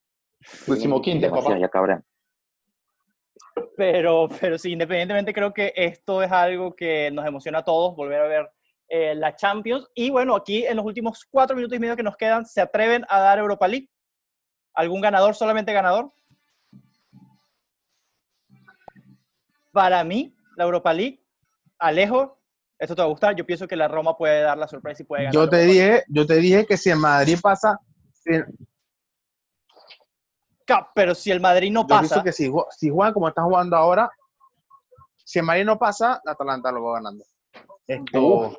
Último 0.68 1.02
quinto, 1.02 1.30
papá. 1.30 1.58
Ya 1.58 1.70
cabrón. 1.70 2.04
Pero, 3.76 4.28
pero 4.40 4.58
sí, 4.58 4.72
independientemente 4.72 5.34
creo 5.34 5.54
que 5.54 5.74
esto 5.76 6.22
es 6.24 6.32
algo 6.32 6.76
que 6.76 7.12
nos 7.12 7.26
emociona 7.26 7.60
a 7.60 7.64
todos, 7.64 7.96
volver 7.96 8.22
a 8.22 8.28
ver 8.28 8.50
eh, 8.88 9.16
la 9.16 9.36
Champions. 9.36 9.88
Y 9.94 10.10
bueno, 10.10 10.36
aquí 10.36 10.66
en 10.66 10.78
los 10.78 10.86
últimos 10.86 11.26
cuatro 11.30 11.56
minutos 11.56 11.78
y 11.78 11.80
medio 11.80 11.96
que 11.96 12.04
nos 12.04 12.18
quedan, 12.18 12.46
¿se 12.46 12.62
atreven 12.62 13.06
a 13.10 13.20
dar 13.20 13.40
Europa 13.40 13.68
League? 13.68 13.90
¿Algún 14.74 15.02
ganador, 15.02 15.36
solamente 15.36 15.74
ganador? 15.74 16.12
Para 19.72 20.04
mí, 20.04 20.36
la 20.56 20.64
Europa 20.64 20.94
League, 20.94 21.22
Alejo, 21.78 22.40
esto 22.78 22.96
te 22.96 23.02
va 23.02 23.08
a 23.08 23.12
gustar. 23.12 23.36
Yo 23.36 23.46
pienso 23.46 23.68
que 23.68 23.76
la 23.76 23.88
Roma 23.88 24.18
puede 24.18 24.42
dar 24.42 24.58
la 24.58 24.68
sorpresa 24.68 25.04
y 25.04 25.06
puede 25.06 25.24
ganar. 25.24 25.34
Yo 25.34 25.50
te 25.50 25.58
dije, 25.66 26.04
yo 26.08 26.26
te 26.26 26.36
dije 26.36 26.66
que 26.66 26.78
si 26.78 26.90
en 26.90 27.00
Madrid 27.00 27.38
pasa, 27.42 27.80
pero 30.94 31.16
si 31.16 31.32
el 31.32 31.40
Madrid 31.40 31.72
no 31.72 31.86
pasa. 31.88 32.18
Yo 32.18 32.24
que 32.24 32.32
si, 32.32 32.52
si 32.78 32.90
juegan 32.90 33.14
como 33.14 33.28
están 33.28 33.46
jugando 33.46 33.76
ahora, 33.76 34.10
si 35.24 35.40
el 35.40 35.46
Madrid 35.46 35.66
no 35.66 35.78
pasa, 35.78 36.22
la 36.24 36.32
Atalanta 36.32 36.72
lo 36.72 36.84
va 36.84 36.94
ganando. 36.96 37.24
Esto. 37.88 38.58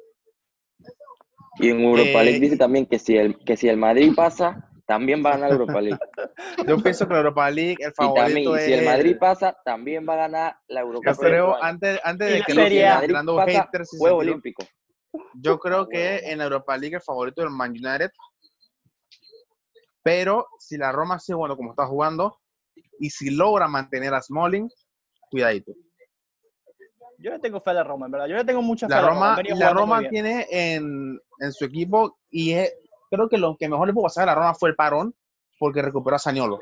Y 1.57 1.71
en 1.71 1.81
Europa 1.81 2.23
League 2.23 2.37
eh, 2.37 2.41
dice 2.41 2.57
también 2.57 2.87
que 2.87 2.99
si 2.99 3.17
el 3.17 3.39
que 3.45 3.57
si 3.57 3.69
el 3.69 3.77
Madrid 3.77 4.13
pasa, 4.15 4.71
también 4.87 5.25
va 5.25 5.31
a 5.31 5.33
ganar 5.35 5.53
Europa 5.53 5.81
League. 5.81 5.99
Yo 6.67 6.83
pienso 6.83 7.07
que 7.07 7.15
la 7.15 7.21
Europa 7.21 7.51
League 7.51 7.77
el 7.81 7.93
favorito 7.93 8.41
y 8.41 8.45
también, 8.45 8.65
si 8.65 8.73
el 8.73 8.85
Madrid 8.85 9.17
pasa, 9.19 9.57
también 9.65 10.07
va 10.09 10.15
a 10.15 10.17
ganar 10.17 10.57
la 10.69 10.81
Europa 10.81 11.11
League. 11.11 11.21
Creo, 11.21 11.63
antes, 11.63 12.01
antes 12.03 12.33
de 12.33 12.43
que 12.43 12.55
sería, 12.55 13.01
tirando 13.01 13.37
pasa, 13.37 13.63
haters, 13.63 13.91
juego 13.97 14.19
olímpico. 14.19 14.65
Yo 15.35 15.59
creo 15.59 15.89
que 15.89 16.19
en 16.19 16.39
la 16.39 16.45
Europa 16.45 16.77
League 16.77 16.97
el 16.97 17.03
favorito 17.03 17.43
del 17.43 17.51
Man 17.51 17.71
United 17.71 18.11
pero 20.03 20.47
si 20.59 20.77
la 20.77 20.93
Roma 20.93 21.19
sigue 21.19 21.37
jugando 21.37 21.57
como 21.57 21.71
está 21.71 21.87
jugando 21.87 22.39
y 22.99 23.11
si 23.11 23.31
logra 23.31 23.69
mantener 23.69 24.15
a 24.15 24.23
Smalling, 24.23 24.69
cuidadito. 25.31 25.73
Yo 27.19 27.33
le 27.33 27.39
tengo 27.39 27.61
fe 27.61 27.71
a 27.71 27.75
la 27.75 27.85
Roma, 27.85 28.07
en 28.07 28.13
verdad. 28.13 28.27
Yo 28.29 28.37
le 28.37 28.45
tengo 28.45 28.63
mucha 28.63 28.89
fe 28.89 28.95
la 28.95 29.03
Roma. 29.03 29.35
A 29.35 29.43
la, 29.43 29.55
la 29.55 29.71
Roma 29.73 30.09
tiene 30.09 30.47
en, 30.51 31.21
en, 31.39 31.53
su 31.53 31.67
equipo 31.67 32.19
y 32.31 32.55
creo 33.11 33.29
que 33.29 33.37
lo 33.37 33.57
que 33.59 33.69
mejor 33.69 33.87
le 33.87 33.93
pudo 33.93 34.05
pasar 34.05 34.23
a 34.23 34.27
la 34.27 34.35
Roma 34.35 34.55
fue 34.55 34.71
el 34.71 34.77
parón 34.77 35.15
porque 35.59 35.83
recuperó 35.83 36.17
a 36.17 36.19
Saniolo, 36.19 36.59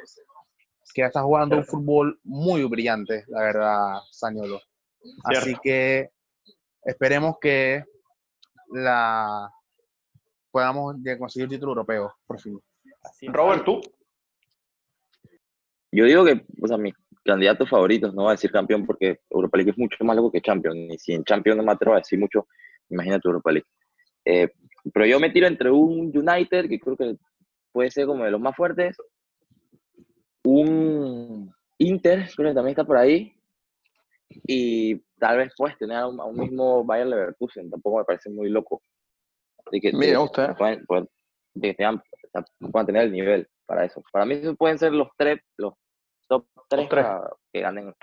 que 0.93 1.03
está 1.03 1.23
jugando 1.23 1.57
un 1.57 1.65
fútbol 1.65 2.19
muy 2.25 2.65
brillante, 2.65 3.25
la 3.29 3.43
verdad, 3.43 4.01
Saniolo. 4.11 4.61
Así 5.23 5.55
que 5.63 6.11
esperemos 6.83 7.37
que 7.41 7.85
la 8.73 9.49
podamos 10.51 10.97
conseguir 11.19 11.45
el 11.45 11.51
título 11.51 11.73
europeo, 11.73 12.13
por 12.27 12.41
fin. 12.41 12.61
Robert, 13.29 13.65
¿tú? 13.65 13.81
Yo 15.91 16.05
digo 16.05 16.25
que, 16.25 16.45
o 16.61 16.69
sea, 16.69 16.77
mis 16.77 16.95
candidatos 17.25 17.69
favoritos, 17.69 18.15
no 18.15 18.23
voy 18.23 18.31
a 18.31 18.33
decir 18.33 18.51
campeón 18.51 18.87
porque 18.87 19.21
Europa 19.31 19.59
League 19.59 19.71
es 19.71 19.79
mucho 19.79 20.05
más 20.05 20.17
largo 20.17 20.31
que 20.31 20.41
Champions. 20.41 20.95
Y 20.95 20.99
si 20.99 21.13
en 21.13 21.25
Champions 21.25 21.57
no 21.57 21.63
me 21.63 21.73
atrevo 21.73 21.95
a 21.95 21.99
decir 21.99 22.19
mucho, 22.19 22.47
imagínate 22.91 23.29
Europa 23.29 23.53
League. 23.53 23.67
Eh, 24.25 24.49
pero 24.93 25.07
yo 25.07 25.19
me 25.21 25.31
tiro 25.31 25.47
entre 25.47 25.71
un 25.71 26.13
United, 26.15 26.69
que 26.69 26.79
creo 26.79 26.97
que 26.97 27.17
puede 27.73 27.91
ser 27.91 28.07
como 28.07 28.25
de 28.25 28.31
los 28.31 28.41
más 28.41 28.57
fuertes, 28.57 28.97
un 30.45 31.53
Inter, 31.79 32.29
creo 32.35 32.51
que 32.51 32.55
también 32.55 32.73
está 32.73 32.85
por 32.85 32.97
ahí, 32.97 33.35
y 34.47 34.97
tal 35.19 35.39
vez 35.39 35.53
puedes 35.57 35.77
tener 35.79 35.97
a 35.97 36.07
un, 36.07 36.37
mismo 36.37 36.85
Bayern 36.85 37.11
Leverkusen, 37.11 37.71
tampoco 37.71 37.99
me 37.99 38.05
parece 38.05 38.31
muy 38.31 38.49
loco. 38.49 38.83
Así 39.67 39.81
que, 39.81 39.93
Mira, 39.93 40.21
usted. 40.21 40.55
Pueden, 40.57 40.85
pueden, 40.87 41.09
de 41.61 41.69
que 41.69 41.75
tengan, 41.75 42.03
puedan 42.71 42.87
tener 42.87 43.03
el 43.05 43.13
nivel 43.13 43.49
para 43.67 43.85
eso. 43.85 44.03
Para 44.13 44.25
mí 44.25 44.35
esos 44.35 44.57
pueden 44.57 44.79
ser 44.79 44.93
los 44.93 45.09
tres, 45.17 45.41
los 45.57 45.75
top 46.29 46.47
tres, 46.69 46.89
tres. 46.89 47.07
que 47.53 47.61
ganen. 47.61 47.95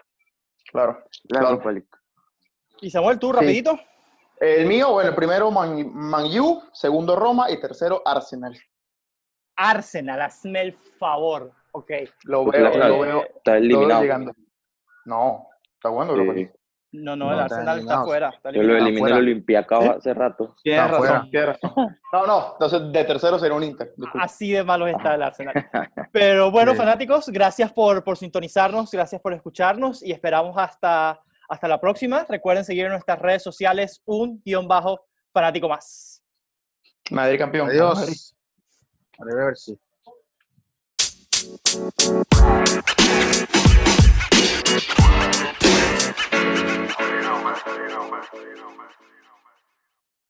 Claro, 0.71 1.03
claro. 1.27 1.61
Y 2.81 2.89
Samuel, 2.89 3.19
tú, 3.19 3.31
rapidito. 3.31 3.79
El 4.39 4.67
mío, 4.67 4.91
bueno, 4.91 5.09
el 5.09 5.15
primero 5.15 5.49
Man, 5.49 5.91
Man 5.93 6.25
U, 6.39 6.61
segundo 6.73 7.15
Roma 7.15 7.49
y 7.49 7.59
tercero 7.59 8.01
Arsenal. 8.05 8.59
Arsenal, 9.55 10.21
hazme 10.21 10.61
el 10.61 10.73
favor. 10.73 11.53
Ok. 11.71 11.91
Lo 12.23 12.45
veo, 12.45 12.69
lo 12.69 12.99
veo, 12.99 13.23
está 13.23 13.57
eliminado. 13.57 14.01
llegando. 14.01 14.33
No, 15.05 15.47
está 15.75 15.89
bueno. 15.89 16.15
Sí. 16.33 16.49
No, 17.03 17.15
no, 17.15 17.31
el 17.31 17.39
Arsenal 17.39 17.79
está 17.79 18.03
fuera. 18.03 18.33
Yo 18.53 18.63
lo 18.63 18.77
eliminé 18.77 19.09
el 19.09 19.17
Olympiacos 19.17 19.85
hace 19.97 20.13
rato. 20.13 20.55
Tienes 20.63 20.91
razón, 20.91 21.29
tienes 21.29 21.49
razón. 21.61 21.99
No, 22.13 22.25
no, 22.27 22.51
entonces 22.53 22.91
de 22.91 23.03
tercero 23.03 23.37
será 23.39 23.55
un 23.55 23.63
Inter. 23.63 23.93
Así 24.13 24.51
de 24.51 24.63
malo 24.63 24.87
está 24.87 25.15
el 25.15 25.23
Arsenal. 25.23 25.53
Pero 26.11 26.51
bueno, 26.51 26.73
fanáticos, 26.75 27.29
gracias 27.29 27.71
por, 27.73 28.03
por 28.03 28.17
sintonizarnos, 28.17 28.91
gracias 28.91 29.21
por 29.21 29.33
escucharnos 29.33 30.03
y 30.03 30.11
esperamos 30.11 30.55
hasta, 30.57 31.21
hasta 31.49 31.67
la 31.67 31.79
próxima. 31.79 32.25
Recuerden 32.27 32.63
seguir 32.63 32.85
en 32.85 32.91
nuestras 32.91 33.19
redes 33.19 33.43
sociales 33.43 34.01
un 34.05 34.41
guion 34.45 34.67
bajo 34.67 35.05
fanático 35.33 35.67
más. 35.67 36.23
Madrid 37.11 37.37
campeón. 37.37 37.69
Adiós. 37.69 38.35
A 39.19 39.25
ver 39.25 39.55
si. 39.55 39.77
Barcelona, 47.65 48.09
Barcelona, 48.11 48.77
Barcelona. 48.77 49.24